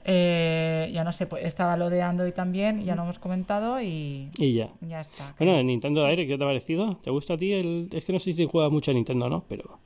eh, 0.04 0.90
ya 0.94 1.04
no 1.04 1.12
sé, 1.12 1.26
pues 1.26 1.44
estaba 1.44 1.76
lo 1.76 1.90
de 1.90 2.02
Android 2.02 2.32
también, 2.34 2.84
ya 2.84 2.96
lo 2.96 3.02
hemos 3.04 3.18
comentado 3.18 3.80
y 3.82 4.34
Y 4.38 4.54
ya. 4.54 4.70
ya 4.80 5.00
está. 5.00 5.36
Bueno, 5.38 5.56
el 5.56 5.66
Nintendo 5.66 6.06
Direct, 6.06 6.28
¿qué 6.30 6.38
te 6.38 6.44
ha 6.44 6.46
parecido? 6.46 6.96
¿Te 7.02 7.10
gusta 7.10 7.34
a 7.34 7.38
ti? 7.38 7.52
El... 7.52 7.88
Es 7.92 8.04
que 8.04 8.12
no 8.12 8.18
sé 8.18 8.32
si 8.32 8.44
juegas 8.46 8.70
mucho 8.72 8.90
a 8.90 8.94
Nintendo, 8.94 9.28
¿no? 9.28 9.44
Pero. 9.48 9.80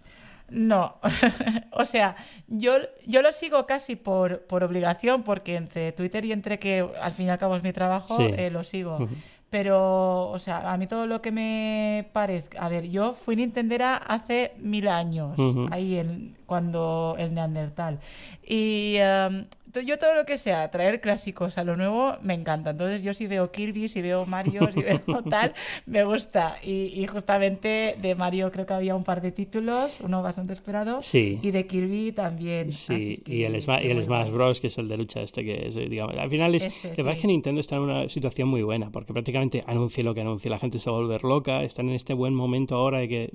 No, 0.50 0.96
o 1.72 1.84
sea, 1.84 2.16
yo, 2.48 2.72
yo 3.06 3.22
lo 3.22 3.32
sigo 3.32 3.66
casi 3.66 3.96
por, 3.96 4.42
por 4.42 4.64
obligación, 4.64 5.22
porque 5.22 5.56
entre 5.56 5.92
Twitter 5.92 6.24
y 6.24 6.32
entre 6.32 6.58
que 6.58 6.86
al 7.00 7.12
fin 7.12 7.26
y 7.26 7.30
al 7.30 7.38
cabo 7.38 7.56
es 7.56 7.62
mi 7.62 7.72
trabajo, 7.72 8.16
Sí. 8.16 8.24
eh, 8.36 8.50
lo 8.50 8.64
sigo. 8.64 9.08
Pero, 9.48 10.28
o 10.30 10.38
sea, 10.38 10.72
a 10.72 10.76
mí 10.76 10.86
todo 10.86 11.06
lo 11.08 11.20
que 11.20 11.32
me 11.32 12.08
parezca. 12.12 12.60
A 12.60 12.68
ver, 12.68 12.88
yo 12.88 13.14
fui 13.14 13.34
Nintendera 13.34 13.96
hace 13.96 14.52
mil 14.58 14.86
años, 14.86 15.36
ahí 15.72 15.98
en, 15.98 16.36
cuando 16.46 17.16
el 17.18 17.34
Neandertal. 17.34 17.98
Y 18.46 18.94
em, 18.98 19.46
yo 19.86 19.98
todo 19.98 20.14
lo 20.14 20.24
que 20.26 20.38
sea 20.38 20.70
traer 20.70 21.00
clásicos 21.00 21.58
a 21.58 21.64
lo 21.64 21.76
nuevo 21.76 22.14
me 22.22 22.34
encanta. 22.34 22.70
Entonces, 22.70 23.02
yo 23.02 23.14
si 23.14 23.26
veo 23.26 23.50
Kirby, 23.52 23.88
si 23.88 24.02
veo 24.02 24.26
Mario, 24.26 24.68
si 24.72 24.80
veo 24.80 25.00
tal, 25.30 25.54
me 25.86 26.04
gusta. 26.04 26.56
Y, 26.62 27.00
y 27.00 27.06
justamente 27.06 27.96
de 28.00 28.14
Mario 28.14 28.50
creo 28.52 28.66
que 28.66 28.74
había 28.74 28.94
un 28.94 29.04
par 29.04 29.20
de 29.20 29.32
títulos, 29.32 29.98
uno 30.00 30.22
bastante 30.22 30.52
esperado. 30.52 31.02
Sí. 31.02 31.38
Y 31.42 31.50
de 31.50 31.66
Kirby 31.66 32.12
también. 32.12 32.68
así 32.68 32.96
Sí, 33.00 33.16
que- 33.18 33.34
y 33.36 33.44
el, 33.44 33.54
Sma- 33.56 33.82
y 33.84 33.90
el 33.90 34.02
Smash. 34.02 34.30
Bros, 34.30 34.60
que 34.60 34.66
es 34.68 34.78
el 34.78 34.88
de 34.88 34.96
lucha 34.96 35.20
este, 35.22 35.44
que 35.44 35.68
es, 35.68 35.74
digamos, 35.74 36.16
al 36.16 36.30
final 36.30 36.54
es, 36.54 36.64
Este, 36.66 36.90
es 36.90 36.96
sí. 36.96 37.20
que 37.20 37.26
Nintendo 37.26 37.60
está 37.60 37.76
en 37.76 37.82
una 37.82 38.08
situación 38.08 38.48
muy 38.48 38.62
buena, 38.62 38.90
porque 38.90 39.12
prácticamente 39.12 39.62
anuncie 39.66 40.02
lo 40.04 40.14
que 40.14 40.20
anuncie, 40.22 40.50
la 40.50 40.58
gente 40.58 40.78
se 40.78 40.90
va 40.90 40.96
a 40.96 41.00
volver 41.00 41.22
loca, 41.24 41.62
están 41.62 41.88
en 41.88 41.94
este 41.94 42.14
buen 42.14 42.34
momento 42.34 42.76
ahora 42.76 42.98
de 42.98 43.08
que 43.08 43.32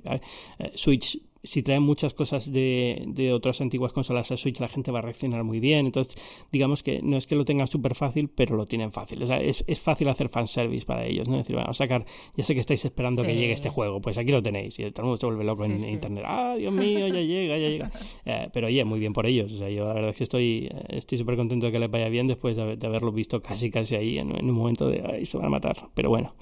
eh, 0.58 0.70
Switch, 0.74 1.18
si 1.42 1.62
trae 1.62 1.80
muchas 1.80 2.14
cosas 2.14 2.52
de, 2.52 3.04
de 3.06 3.32
otras 3.32 3.60
antiguas 3.60 3.92
consolas 3.92 4.32
a 4.32 4.36
Switch, 4.36 4.60
la 4.60 4.68
gente 4.68 4.90
va 4.90 4.98
a 4.98 5.02
reaccionar 5.02 5.44
muy 5.44 5.60
bien, 5.60 5.86
entonces 5.86 6.16
digamos 6.52 6.82
que 6.82 7.00
no 7.02 7.16
es 7.16 7.26
que 7.26 7.36
lo 7.36 7.44
tengan 7.44 7.66
súper 7.66 7.94
fácil, 7.94 8.28
pero 8.28 8.56
lo 8.56 8.66
tienen 8.66 8.90
fácil, 8.90 9.22
o 9.22 9.26
sea, 9.26 9.40
es, 9.40 9.64
es 9.66 9.80
fácil 9.80 10.08
hacer 10.08 10.28
fanservice 10.28 10.84
para 10.84 11.04
ellos, 11.04 11.28
¿no? 11.28 11.36
Es 11.36 11.42
decir, 11.42 11.56
vamos 11.56 11.80
a 11.80 11.84
sacar, 11.84 12.04
ya 12.36 12.44
sé 12.44 12.54
que 12.54 12.60
estáis 12.60 12.84
esperando 12.84 13.22
que 13.22 13.34
llegue 13.34 13.52
este 13.52 13.68
juego, 13.68 14.00
pues 14.00 14.18
aquí 14.18 14.32
lo 14.32 14.42
tenéis, 14.42 14.78
y 14.78 14.90
todo 14.90 15.02
el 15.02 15.04
mundo 15.04 15.16
se 15.16 15.26
vuelve 15.26 15.44
loco 15.44 15.64
en, 15.64 15.76
Sí, 15.80 15.88
internet, 15.88 16.24
ah, 16.26 16.54
Dios 16.58 16.72
mío, 16.72 17.06
ya 17.08 17.20
llega, 17.20 17.58
ya 17.58 17.68
llega. 17.68 17.90
Eh, 18.24 18.48
pero 18.52 18.66
oye, 18.66 18.84
muy 18.84 18.98
bien 18.98 19.12
por 19.12 19.26
ellos. 19.26 19.52
O 19.52 19.56
sea, 19.56 19.68
yo 19.68 19.86
la 19.86 19.94
verdad 19.94 20.10
es 20.10 20.16
que 20.16 20.24
estoy 20.24 20.68
eh, 20.70 20.84
estoy 20.88 21.18
súper 21.18 21.36
contento 21.36 21.66
de 21.66 21.72
que 21.72 21.78
les 21.78 21.90
vaya 21.90 22.08
bien 22.08 22.26
después 22.26 22.56
de, 22.56 22.76
de 22.76 22.86
haberlo 22.86 23.12
visto 23.12 23.40
casi 23.40 23.70
casi 23.70 23.94
ahí 23.94 24.18
en, 24.18 24.36
en 24.36 24.50
un 24.50 24.56
momento 24.56 24.88
de 24.88 25.02
ay, 25.04 25.26
se 25.26 25.36
van 25.36 25.46
a 25.46 25.50
matar. 25.50 25.88
Pero 25.94 26.08
bueno, 26.08 26.34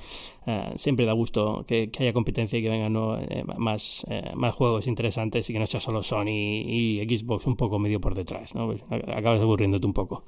eh, 0.47 0.73
siempre 0.77 1.05
da 1.05 1.13
gusto 1.13 1.65
que, 1.67 1.91
que 1.91 2.05
haya 2.05 2.13
competencia 2.13 2.59
y 2.59 2.63
que 2.63 2.71
vengan 2.71 2.93
¿no? 2.93 3.19
eh, 3.19 3.45
más, 3.59 4.07
más 4.35 4.55
juegos 4.55 4.87
interesantes 4.95 5.49
y 5.51 5.53
que 5.53 5.59
no 5.59 5.67
sea 5.67 5.81
solo 5.81 6.03
Sony 6.03 6.29
y 6.31 7.07
Xbox 7.09 7.47
un 7.47 7.57
poco 7.57 7.79
medio 7.79 8.01
por 8.01 8.15
detrás. 8.15 8.55
¿no? 8.55 8.67
Pues, 8.67 8.83
acabas 8.91 9.41
aburriéndote 9.41 9.87
un 9.87 9.93
poco. 9.93 10.25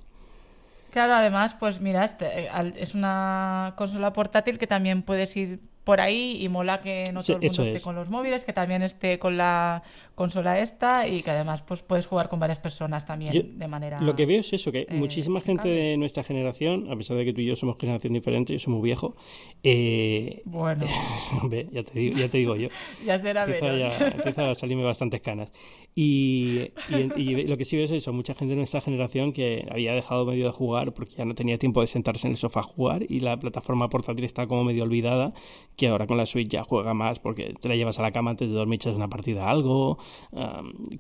Claro, 0.91 1.15
además, 1.15 1.55
pues 1.59 1.81
mira, 1.81 2.05
este, 2.05 2.27
eh, 2.45 2.49
es 2.77 2.95
una 2.95 3.75
consola 3.77 4.13
portátil 4.13 4.59
que 4.59 4.67
también 4.67 5.03
puedes 5.03 5.37
ir 5.37 5.61
por 5.87 6.01
ahí 6.01 6.39
y 6.43 6.49
mola 6.49 6.81
que 6.81 7.05
no 7.15 7.21
Sí, 7.21 7.29
todo 7.33 7.37
el 7.43 7.47
mundo 7.49 7.63
esté 7.63 7.77
es. 7.77 7.83
con 7.85 7.95
los 7.95 8.11
móviles, 8.11 8.45
que 8.45 8.53
también 8.53 8.83
esté 8.83 9.21
con 9.21 9.37
la 9.37 9.85
consola 10.17 10.59
esta 10.59 11.07
y 11.07 11.23
que 11.23 11.31
además 11.31 11.63
pues 11.63 11.85
puedes 11.85 12.07
jugar 12.07 12.29
con 12.29 12.41
varias 12.41 12.59
personas 12.59 13.07
también 13.07 13.33
Yo- 13.33 13.43
de 13.45 13.69
manera... 13.69 14.01
Lo 14.01 14.17
que 14.17 14.27
veo 14.27 14.41
es 14.41 14.53
eso, 14.53 14.73
que 14.73 14.81
eh, 14.81 14.87
muchísima 14.95 15.41
gente 15.41 15.69
de 15.69 15.97
nuestra 15.97 16.25
generación, 16.25 16.91
a 16.91 16.97
pesar 16.97 17.17
de 17.17 17.25
que 17.25 17.33
tú 17.33 17.41
y 17.41 17.47
yo 17.47 17.55
somos 17.55 17.77
generación 17.79 18.15
diferente, 18.15 18.53
yo 18.53 18.59
soy 18.59 18.73
muy 18.75 18.83
viejo, 18.83 19.15
eh, 19.63 20.43
Bueno, 20.45 20.87
ya, 21.73 21.83
te 21.85 21.99
digo, 22.01 22.19
ya 22.19 22.29
te 22.29 22.39
digo 22.39 22.57
yo, 22.57 22.69
ya 23.07 23.19
será 23.21 23.45
empieza, 23.45 23.67
menos. 23.67 23.99
ya- 23.99 24.09
empieza 24.09 24.51
a 24.51 24.55
salirme 24.57 24.83
bastantes 24.83 25.21
canas. 25.21 25.53
Y, 25.95 26.73
y- 26.91 27.13
y 27.21 27.47
lo 27.47 27.57
que 27.57 27.65
sí 27.65 27.77
veo 27.77 27.85
es 27.87 27.91
eso, 27.93 28.13
mucha 28.13 28.35
gente 28.35 28.53
de 28.53 28.57
nuestra 28.59 28.81
generación 28.81 29.33
que 29.33 29.67
había 29.71 29.93
dejado 29.95 30.27
medio 30.27 30.47
de 30.47 30.51
jugar 30.53 30.93
porque 30.93 31.15
ya 31.17 31.25
no 31.25 31.35
tenía 31.35 31.59
tiempo 31.59 31.81
de 31.81 31.87
sentarse 31.87 32.27
en 32.27 32.33
el 32.33 32.37
sofá 32.37 32.61
a 32.61 32.65
jugar 32.65 33.05
y 33.09 33.21
la 33.21 33.39
plataforma 33.39 33.89
portátil 33.89 34.25
está 34.25 34.47
como 34.47 34.65
medio 34.65 34.83
olvidada, 34.85 35.33
que 35.77 35.89
ahora 35.89 36.07
con 36.07 36.17
la 36.17 36.27
Switch 36.27 36.49
ya 36.49 36.65
juega 36.65 36.95
más 36.95 37.19
porque 37.19 37.55
te 37.61 37.69
la 37.69 37.77
llevas 37.77 37.99
a 37.99 38.03
la 38.03 38.11
cama 38.13 38.31
antes 38.31 38.49
de 38.49 38.55
dormir, 38.55 38.77
echas 38.77 38.97
una 38.97 39.09
partida 39.09 39.47
a 39.47 39.51
algo, 39.51 39.99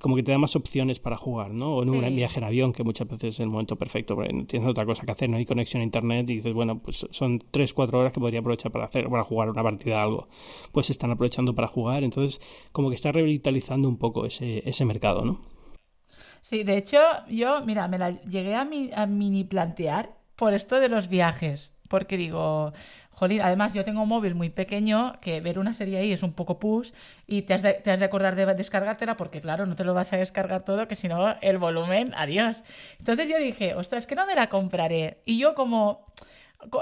como 0.00 0.16
que 0.16 0.22
te 0.22 0.32
da 0.32 0.38
más 0.38 0.54
opciones 0.56 1.00
para 1.00 1.16
jugar, 1.16 1.50
¿no? 1.50 1.76
O 1.76 1.82
en 1.82 1.90
un 1.90 2.14
viaje 2.14 2.38
en 2.38 2.44
avión, 2.44 2.72
que 2.72 2.84
muchas 2.84 3.08
veces 3.08 3.34
es 3.34 3.40
el 3.40 3.48
momento 3.48 3.76
perfecto, 3.76 4.14
porque 4.14 4.32
no 4.32 4.44
tienes 4.46 4.68
otra 4.68 4.84
cosa 4.84 5.04
que 5.06 5.12
hacer, 5.12 5.30
no 5.30 5.36
hay 5.38 5.44
conexión 5.46 5.80
a 5.80 5.84
internet 5.84 6.28
y 6.30 6.36
dices, 6.36 6.52
bueno, 6.52 6.78
pues 6.78 7.06
son 7.10 7.38
3-4 7.50 7.94
horas 7.94 8.12
que 8.12 8.20
podría 8.20 8.40
aprovechar 8.40 8.70
para 8.70 8.84
hacer, 8.84 9.08
para 9.08 9.24
jugar 9.24 9.50
una 9.50 9.62
partida 9.62 10.00
a 10.00 10.02
algo. 10.02 10.28
Pues 10.72 10.90
están 10.90 11.10
aprovechando 11.10 11.54
para 11.54 11.68
jugar, 11.68 12.04
entonces 12.04 12.40
como 12.72 12.88
que 12.90 12.94
está 12.96 13.12
revitalizando 13.12 13.88
un 13.88 13.96
poco 13.96 14.26
ese, 14.26 14.62
ese 14.68 14.84
mercado, 14.84 15.24
¿no? 15.24 15.40
Sí, 16.40 16.62
de 16.62 16.76
hecho, 16.76 16.98
yo, 17.28 17.62
mira, 17.64 17.88
me 17.88 17.98
la 17.98 18.10
llegué 18.22 18.54
a, 18.54 18.64
mi- 18.64 18.90
a 18.94 19.06
mini 19.06 19.42
plantear 19.44 20.16
por 20.36 20.54
esto 20.54 20.78
de 20.78 20.88
los 20.88 21.08
viajes, 21.08 21.72
porque 21.88 22.16
digo, 22.16 22.72
jolín, 23.16 23.40
además 23.40 23.72
yo 23.72 23.83
tengo 23.83 24.02
un 24.02 24.09
móvil 24.11 24.35
muy 24.35 24.50
pequeño 24.50 25.18
que 25.22 25.40
ver 25.40 25.59
una 25.59 25.72
serie 25.72 25.96
ahí 25.96 26.12
es 26.12 26.22
un 26.22 26.35
poco 26.35 26.59
push 26.59 26.92
y 27.26 27.42
te 27.42 27.55
has 27.55 27.62
de, 27.62 27.81
de 27.83 28.05
acordar 28.05 28.37
de 28.37 28.44
descargártela 28.55 29.16
porque 29.16 29.40
claro, 29.40 29.64
no 29.64 29.74
te 29.74 29.85
lo 29.85 29.94
vas 29.94 30.12
a 30.12 30.18
descargar 30.18 30.64
todo, 30.64 30.87
que 30.87 30.96
si 30.96 31.09
no, 31.09 31.35
el 31.40 31.57
volumen, 31.57 32.12
adiós. 32.14 32.62
Entonces 32.98 33.29
yo 33.31 33.38
dije, 33.38 33.74
ostras, 33.74 34.07
que 34.07 34.14
no 34.14 34.26
me 34.26 34.35
la 34.35 34.48
compraré. 34.48 35.22
Y 35.24 35.38
yo 35.38 35.55
como... 35.55 36.05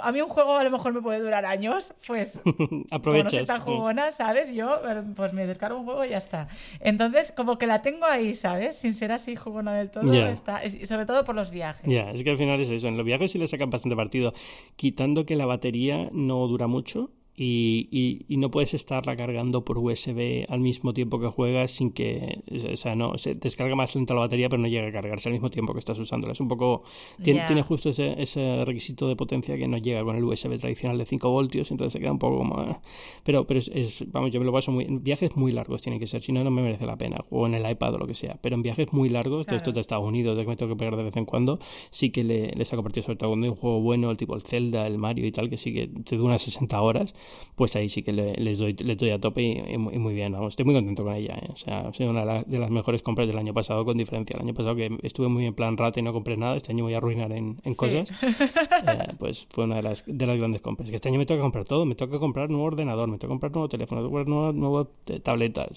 A 0.03 0.13
mí 0.13 0.21
un 0.21 0.29
juego 0.29 0.57
a 0.57 0.65
lo 0.65 0.71
mejor 0.71 0.95
me 0.95 1.03
puede 1.03 1.19
durar 1.21 1.45
años, 1.45 1.93
pues 2.07 2.41
como 2.45 2.57
no 2.71 2.85
Aprovechas. 2.91 3.45
tan 3.47 3.61
jugona, 3.61 4.13
¿sabes? 4.13 4.53
Yo 4.55 4.77
eh, 4.89 5.03
pues 5.17 5.33
me 5.33 5.47
descargo 5.47 5.79
un 5.79 5.85
juego 5.85 6.05
y 6.05 6.11
ya 6.11 6.19
está. 6.19 6.49
Entonces, 6.81 7.33
como 7.33 7.59
que 7.59 7.67
la 7.67 7.83
tengo 7.83 8.07
ahí, 8.07 8.35
¿sabes? 8.35 8.77
Sin 8.77 8.95
ser 8.95 9.13
así 9.13 9.37
jugona 9.37 9.75
del 9.75 9.91
todo, 9.91 10.13
Ya. 10.13 10.31
está. 10.31 10.63
es- 10.63 10.75
y 10.75 10.87
sobre 10.87 11.07
todo 11.07 11.25
por 11.25 11.35
los 11.35 11.51
viajes. 11.51 11.91
Ya, 11.91 12.11
es 12.13 12.23
que 12.25 12.31
al 12.31 12.39
final 12.39 12.61
es 12.61 12.71
eso. 12.71 12.89
En 12.89 12.97
los 12.97 13.05
viajes 13.05 13.33
sí 13.33 13.39
le 13.39 13.49
sacan 13.49 13.71
bastante 13.71 13.97
partido. 13.97 14.33
Quitando 14.77 15.27
que 15.27 15.37
la 15.37 15.47
batería 15.47 16.09
no 16.13 16.47
dura 16.47 16.67
mucho. 16.67 17.11
Y, 17.37 18.25
y, 18.29 18.37
no 18.37 18.51
puedes 18.51 18.75
estarla 18.75 19.17
cargando 19.17 19.65
por 19.65 19.79
USB 19.79 20.45
al 20.49 20.61
mismo 20.61 20.95
tiempo 20.95 21.19
que 21.19 21.27
juegas 21.27 21.73
sin 21.73 21.91
que, 21.91 22.43
o 22.73 22.77
sea, 22.77 22.95
no, 22.95 23.19
se 23.19 23.35
descarga 23.35 23.75
más 23.75 23.95
lenta 23.97 24.15
la 24.15 24.21
batería 24.21 24.49
pero 24.49 24.63
no 24.63 24.69
llega 24.69 24.87
a 24.87 24.93
cargarse 24.93 25.29
al 25.31 25.33
mismo 25.33 25.51
tiempo 25.51 25.73
que 25.73 25.81
estás 25.81 25.99
usándola. 25.99 26.33
Es 26.33 26.41
un 26.41 26.47
poco, 26.47 26.85
tiene, 27.23 27.43
tiene 27.47 27.63
justo 27.63 27.89
ese, 27.89 28.23
ese, 28.23 28.65
requisito 28.65 29.09
de 29.09 29.17
potencia 29.17 29.57
que 29.57 29.67
no 29.67 29.79
llega 29.79 30.05
con 30.05 30.15
el 30.15 30.23
USB 30.23 30.59
tradicional 30.59 30.97
de 30.97 31.07
5 31.07 31.29
voltios, 31.29 31.71
entonces 31.73 31.95
se 31.95 32.01
queda 32.01 32.13
un 32.13 32.21
poco 32.21 32.39
como... 32.39 32.81
Pero, 33.25 33.47
pero 33.47 33.59
es, 33.59 34.05
vamos, 34.13 34.31
yo 34.31 34.39
me 34.39 34.47
lo 34.47 34.53
paso 34.53 34.71
muy... 34.71 34.85
En 34.85 35.03
viajes 35.03 35.37
muy 35.37 35.51
largos 35.51 35.83
tiene 35.83 35.99
que 35.99 36.07
ser, 36.07 36.23
si 36.23 36.31
no, 36.31 36.45
no 36.45 36.53
me 36.53 36.63
merece 36.63 36.87
la 36.87 36.97
pena, 36.97 37.25
o 37.31 37.47
en 37.47 37.55
el 37.55 37.69
iPad 37.69 37.95
o 37.95 37.99
lo 37.99 38.07
que 38.07 38.15
sea, 38.15 38.39
pero 38.41 38.55
en 38.55 38.63
viajes 38.63 38.93
muy 38.93 39.09
largos, 39.09 39.47
de 39.47 39.57
estos 39.57 39.75
de 39.75 39.81
Estados 39.81 40.05
Unidos, 40.05 40.37
de 40.37 40.45
que 40.45 40.51
me 40.51 40.57
tengo 40.57 40.73
que 40.73 40.79
pegar 40.79 40.97
de 40.97 41.03
vez 41.03 41.17
en 41.17 41.25
cuando, 41.25 41.59
sí 41.91 42.11
que 42.11 42.23
le, 42.23 42.53
le 42.53 42.65
saco 42.65 42.83
partido, 42.83 43.03
sobre 43.03 43.17
todo 43.17 43.31
cuando 43.31 43.47
hay 43.47 43.51
un 43.51 43.57
juego 43.57 43.81
bueno, 43.81 44.11
el 44.11 44.17
tipo 44.17 44.37
el 44.37 44.43
Zelda, 44.43 44.87
el 44.87 44.99
Mario 44.99 45.27
y 45.27 45.33
tal, 45.33 45.51
que 45.51 45.57
sí 45.57 45.75
que 45.75 45.89
te 45.89 46.17
dura 46.17 46.29
unas 46.29 46.43
60 46.43 46.81
horas, 46.81 47.15
pues 47.55 47.77
ahí 47.77 47.89
sí 47.89 48.03
que 48.03 48.13
les, 48.13 48.59
doy, 48.59 48.75
les 48.75 48.97
doy 48.97 49.11
a 49.11 49.21
tope 49.21 49.43
y, 49.43 49.79
muy 49.79 50.15
bien, 50.15 50.33
vamos, 50.33 50.53
estoy 50.53 50.65
muy 50.65 50.75
contento 50.75 51.05
con 51.05 51.15
ella, 51.15 51.35
¿eh? 51.35 51.49
o 51.53 51.57
sea, 51.57 51.89
ha 51.89 51.93
sido 51.93 52.11
una 52.11 52.43
de 52.43 52.59
las 52.59 52.71
mejores 52.71 53.03
compras 53.03 53.29
del 53.29 53.39
año 53.39 53.55
pasado 53.55 53.85
con 53.85 53.97
diferencia. 53.97 54.35
El 54.35 54.43
año 54.43 54.55
pasado 54.55 54.75
que 54.75 54.99
estuve 55.03 55.29
muy 55.29 55.47
en 55.47 55.55
plan 55.55 55.77
rata 55.77 56.01
y 56.01 56.03
no 56.03 56.13
compré 56.13 56.37
nada, 56.37 56.57
este 56.57 56.73
año 56.73 56.85
voy 56.85 56.95
a 56.95 56.99
arruinar 56.99 57.33
en, 57.33 57.55
cosas, 57.77 58.11
eh, 58.23 59.13
pues 59.19 59.47
fue 59.51 59.65
una 59.65 59.77
de 59.77 59.83
las, 59.83 60.05
de 60.07 60.27
las 60.27 60.37
grandes 60.37 60.61
compras. 60.63 60.91
Que 60.91 60.97
este 60.97 61.09
año 61.09 61.19
me 61.19 61.27
toca 61.27 61.41
comprar 61.41 61.65
todo, 61.65 61.85
me 61.85 61.95
toca 61.95 62.19
comprar 62.19 62.51
nuevo 62.51 62.65
ordenador, 62.65 63.09
me 63.09 63.19
toca 63.19 63.29
comprar 63.29 63.53
nuevo 63.53 63.69
teléfono, 63.69 64.01
me 64.01 64.09
toca 64.09 64.15
comprar 64.15 64.29
nueva, 64.29 64.53
nueva 64.53 64.89
tableta, 65.23 65.69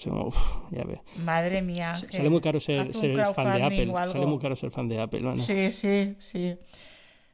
ya 0.70 0.84
ve. 0.84 1.00
Madre 1.24 1.62
mía. 1.62 1.94
Sale 1.94 2.30
muy 2.30 2.40
caro 2.40 2.60
ser, 2.60 2.92
fan 3.34 3.56
de 3.56 3.62
Apple, 3.62 3.92
sale 4.08 4.26
muy 4.26 4.38
caro 4.38 4.56
ser 4.56 4.70
fan 4.70 4.88
de 4.88 5.00
Apple. 5.00 5.36
Sí, 5.36 5.70
sí, 5.70 6.14
sí. 6.18 6.56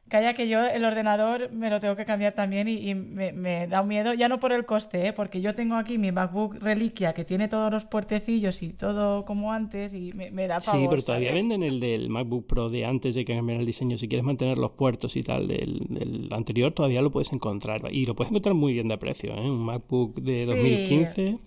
Calla 0.07 0.35
que 0.35 0.47
yo 0.47 0.63
el 0.63 0.85
ordenador 0.85 1.51
me 1.51 1.71
lo 1.71 1.79
tengo 1.79 1.95
que 1.95 2.05
cambiar 2.05 2.33
también 2.33 2.67
y, 2.67 2.93
me, 2.93 3.65
da 3.65 3.81
un 3.81 3.87
miedo, 3.87 4.13
ya 4.13 4.29
no 4.29 4.39
por 4.39 4.51
el 4.51 4.63
coste, 4.63 5.07
¿eh? 5.07 5.13
porque 5.13 5.41
yo 5.41 5.55
tengo 5.55 5.75
aquí 5.77 5.97
mi 5.97 6.11
MacBook 6.11 6.61
Reliquia 6.61 7.13
que 7.13 7.25
tiene 7.25 7.47
todos 7.47 7.71
los 7.71 7.85
puertecillos 7.85 8.61
y 8.61 8.73
todo 8.73 9.25
como 9.25 9.51
antes 9.51 9.95
y 9.95 10.13
me, 10.13 10.29
da 10.47 10.59
pavor, 10.59 10.79
Sí, 10.79 10.87
pero 10.87 11.01
todavía 11.01 11.33
venden 11.33 11.63
el 11.63 11.79
del 11.79 12.09
MacBook 12.09 12.45
Pro 12.45 12.69
de 12.69 12.85
antes 12.85 13.15
de 13.15 13.25
que 13.25 13.35
cambiara 13.35 13.59
el 13.59 13.65
diseño. 13.65 13.97
Si 13.97 14.07
quieres 14.07 14.23
mantener 14.23 14.59
los 14.59 14.71
puertos 14.71 15.15
y 15.15 15.23
tal 15.23 15.47
del, 15.47 16.29
anterior, 16.31 16.71
todavía 16.71 17.01
lo 17.01 17.09
puedes 17.09 17.33
encontrar 17.33 17.91
y 17.91 18.05
lo 18.05 18.13
puedes 18.13 18.29
encontrar 18.29 18.53
muy 18.53 18.73
bien 18.73 18.87
de 18.87 18.99
precio. 18.99 19.33
¿eh? 19.33 19.49
Un 19.49 19.65
MacBook 19.65 20.21
de 20.21 20.45
2015 20.45 21.39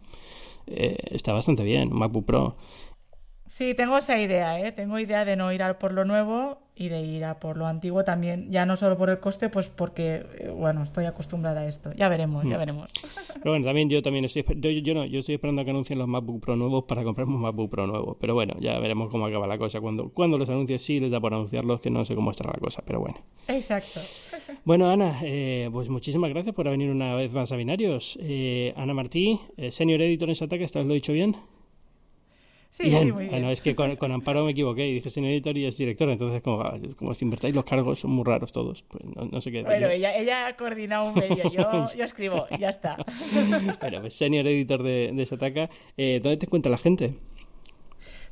eh, 0.66 0.96
está 1.12 1.32
bastante 1.32 1.62
bien, 1.62 1.92
un 1.92 1.98
MacBook 2.00 2.24
Pro. 2.24 2.56
Sí, 3.46 3.72
tengo 3.74 3.96
esa 3.96 4.20
idea, 4.20 4.60
¿eh? 4.60 4.72
Tengo 4.72 4.98
idea 4.98 5.24
de 5.24 5.36
no 5.36 5.50
ir 5.52 5.62
a 5.62 5.78
por 5.78 5.92
lo 5.92 6.04
nuevo 6.04 6.67
y 6.78 6.88
de 6.88 7.02
ir 7.02 7.24
a 7.24 7.40
por 7.40 7.56
lo 7.56 7.66
antiguo 7.66 8.04
también, 8.04 8.48
ya 8.50 8.64
no 8.64 8.76
solo 8.76 8.96
por 8.96 9.10
el 9.10 9.18
coste, 9.18 9.48
pues 9.48 9.68
porque, 9.68 10.24
eh, 10.38 10.54
bueno, 10.56 10.84
estoy 10.84 11.06
acostumbrada 11.06 11.62
a 11.62 11.68
esto. 11.68 11.90
Ya 11.96 12.08
veremos, 12.08 12.44
ya 12.44 12.54
mm. 12.54 12.58
veremos. 12.58 12.90
Pero 13.34 13.50
bueno, 13.50 13.66
también 13.66 13.90
yo 13.90 14.00
también 14.00 14.24
estoy, 14.24 14.44
yo, 14.56 14.70
yo, 14.70 14.94
no, 14.94 15.04
yo 15.04 15.18
estoy 15.18 15.34
esperando 15.34 15.62
a 15.62 15.64
que 15.64 15.70
anuncien 15.70 15.98
los 15.98 16.06
MacBook 16.06 16.40
Pro 16.40 16.54
nuevos 16.54 16.84
para 16.84 17.02
comprarme 17.02 17.34
un 17.34 17.42
MacBook 17.42 17.68
Pro 17.68 17.86
nuevo. 17.88 18.16
Pero 18.20 18.34
bueno, 18.34 18.54
ya 18.60 18.78
veremos 18.78 19.10
cómo 19.10 19.26
acaba 19.26 19.48
la 19.48 19.58
cosa. 19.58 19.80
Cuando, 19.80 20.10
cuando 20.10 20.38
los 20.38 20.48
anuncios 20.48 20.80
sí 20.80 21.00
les 21.00 21.10
da 21.10 21.20
por 21.20 21.34
anunciarlos, 21.34 21.80
que 21.80 21.90
no 21.90 22.04
sé 22.04 22.14
cómo 22.14 22.30
estará 22.30 22.52
la 22.52 22.60
cosa, 22.60 22.82
pero 22.86 23.00
bueno. 23.00 23.18
Exacto. 23.48 24.00
Bueno, 24.64 24.88
Ana, 24.88 25.18
eh, 25.24 25.68
pues 25.72 25.88
muchísimas 25.88 26.30
gracias 26.30 26.54
por 26.54 26.68
venir 26.70 26.90
una 26.90 27.16
vez 27.16 27.34
más 27.34 27.50
a 27.50 27.56
Binarios. 27.56 28.18
Eh, 28.22 28.72
Ana 28.76 28.94
Martí, 28.94 29.40
senior 29.70 30.00
editor 30.00 30.28
en 30.28 30.36
Sataka, 30.36 30.64
¿esta 30.64 30.78
vez 30.78 30.86
lo 30.86 30.94
dicho 30.94 31.12
bien? 31.12 31.36
Sí, 32.70 32.90
sí, 32.90 33.12
muy 33.12 33.24
bien. 33.24 33.30
Bueno, 33.30 33.50
es 33.50 33.60
que 33.60 33.74
con, 33.74 34.12
Amparo 34.12 34.44
me 34.44 34.50
equivoqué 34.50 34.86
y 34.86 34.94
dije 34.94 35.08
sin 35.08 35.24
editor 35.24 35.56
y 35.56 35.66
es 35.66 35.76
director, 35.76 36.08
entonces 36.10 36.42
como, 36.42 36.60
ah, 36.60 36.78
como 36.96 37.14
si 37.14 37.24
invertáis 37.24 37.54
los 37.54 37.64
cargos 37.64 38.00
son 38.00 38.10
muy 38.10 38.24
raros 38.24 38.52
todos, 38.52 38.82
pues 38.82 39.04
no, 39.04 39.40
sé 39.40 39.50
qué. 39.50 39.62
Bueno, 39.62 39.88
ella, 39.88 40.14
ella 40.16 40.46
ha 40.46 40.56
coordinado 40.56 41.06
un 41.06 41.14
medio, 41.14 41.50
yo, 41.50 41.88
yo 41.96 42.04
escribo, 42.04 42.46
ya 42.58 42.68
está. 42.68 42.96
bueno, 43.80 44.00
pues 44.02 44.14
senior 44.14 44.46
editor 44.46 44.82
de, 44.82 45.10
de 45.14 45.26
Sataka, 45.26 45.70
eh, 45.96 46.20
¿dónde 46.22 46.36
te 46.36 46.46
encuentra 46.46 46.70
la 46.70 46.78
gente? 46.78 47.14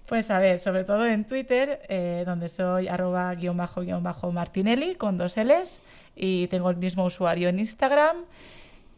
Pues 0.07 0.30
a 0.30 0.39
ver, 0.39 0.61
sobre 0.61 0.84
todo 0.84 1.05
en 1.07 1.26
Twitter, 1.26 1.80
eh, 1.89 2.22
donde 2.24 2.49
soy 2.49 2.87
arroba 2.87 3.34
guion 3.34 3.57
bajo 3.57 3.80
guion 3.80 4.05
bajo 4.05 4.30
Martinelli 4.30 4.95
con 4.95 5.18
dos 5.18 5.37
L's 5.37 5.80
y 6.14 6.47
tengo 6.47 6.70
el 6.70 6.76
mismo 6.76 7.05
usuario 7.05 7.49
en 7.49 7.59
Instagram 7.59 8.18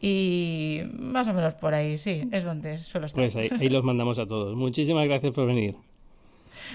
y 0.01 0.81
más 0.97 1.27
o 1.27 1.33
menos 1.33 1.53
por 1.55 1.73
ahí, 1.73 1.97
sí, 1.97 2.27
es 2.31 2.43
donde 2.45 2.77
suelo 2.77 3.07
estar. 3.07 3.21
Pues 3.21 3.35
ahí, 3.35 3.69
los 3.69 3.83
mandamos 3.83 4.19
a 4.19 4.25
todos. 4.25 4.55
Muchísimas 4.55 5.05
gracias 5.07 5.33
por 5.33 5.45
venir. 5.47 5.75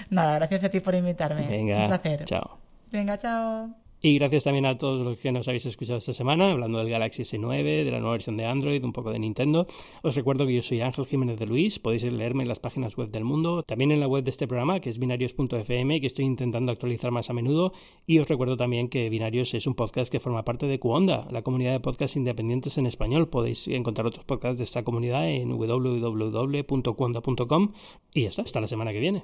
Nada, 0.09 0.37
gracias 0.39 0.63
a 0.63 0.69
ti 0.69 0.79
por 0.79 0.95
invitarme. 0.95 1.47
Venga, 1.47 1.83
Un 1.83 1.87
placer. 1.87 2.25
Chao. 2.25 2.57
Venga, 2.91 3.17
chao. 3.17 3.84
Y 4.05 4.19
gracias 4.19 4.43
también 4.43 4.67
a 4.67 4.77
todos 4.77 5.03
los 5.03 5.17
que 5.17 5.31
nos 5.31 5.47
habéis 5.47 5.65
escuchado 5.65 5.97
esta 5.97 6.13
semana, 6.13 6.51
hablando 6.51 6.77
del 6.77 6.91
Galaxy 6.91 7.23
S9, 7.23 7.63
de 7.63 7.89
la 7.89 7.99
nueva 7.99 8.11
versión 8.11 8.37
de 8.37 8.45
Android, 8.45 8.83
un 8.83 8.93
poco 8.93 9.11
de 9.11 9.17
Nintendo. 9.17 9.65
Os 10.03 10.15
recuerdo 10.15 10.45
que 10.45 10.53
yo 10.53 10.61
soy 10.61 10.81
Ángel 10.81 11.07
Jiménez 11.07 11.39
de 11.39 11.47
Luis, 11.47 11.79
podéis 11.79 12.03
leerme 12.03 12.43
en 12.43 12.49
las 12.49 12.59
páginas 12.59 12.95
web 12.97 13.09
del 13.09 13.23
mundo, 13.23 13.63
también 13.63 13.91
en 13.91 13.99
la 13.99 14.07
web 14.07 14.23
de 14.23 14.29
este 14.29 14.47
programa, 14.47 14.79
que 14.79 14.91
es 14.91 14.99
binarios.fm, 14.99 15.99
que 15.99 16.05
estoy 16.05 16.25
intentando 16.25 16.71
actualizar 16.71 17.09
más 17.09 17.31
a 17.31 17.33
menudo. 17.33 17.73
Y 18.05 18.19
os 18.19 18.29
recuerdo 18.29 18.57
también 18.57 18.89
que 18.89 19.09
Binarios 19.09 19.55
es 19.55 19.65
un 19.65 19.73
podcast 19.73 20.11
que 20.11 20.19
forma 20.19 20.45
parte 20.45 20.67
de 20.67 20.77
Cuonda, 20.77 21.27
la 21.31 21.41
comunidad 21.41 21.71
de 21.71 21.79
podcasts 21.79 22.15
independientes 22.15 22.77
en 22.77 22.85
español. 22.85 23.29
Podéis 23.29 23.67
encontrar 23.69 24.05
otros 24.05 24.23
podcasts 24.23 24.59
de 24.59 24.65
esta 24.65 24.83
comunidad 24.83 25.27
en 25.27 25.49
www.cuonda.com. 25.49 27.71
Y 28.13 28.21
ya 28.21 28.29
está, 28.29 28.43
hasta 28.43 28.61
la 28.61 28.67
semana 28.67 28.91
que 28.91 28.99
viene. 28.99 29.23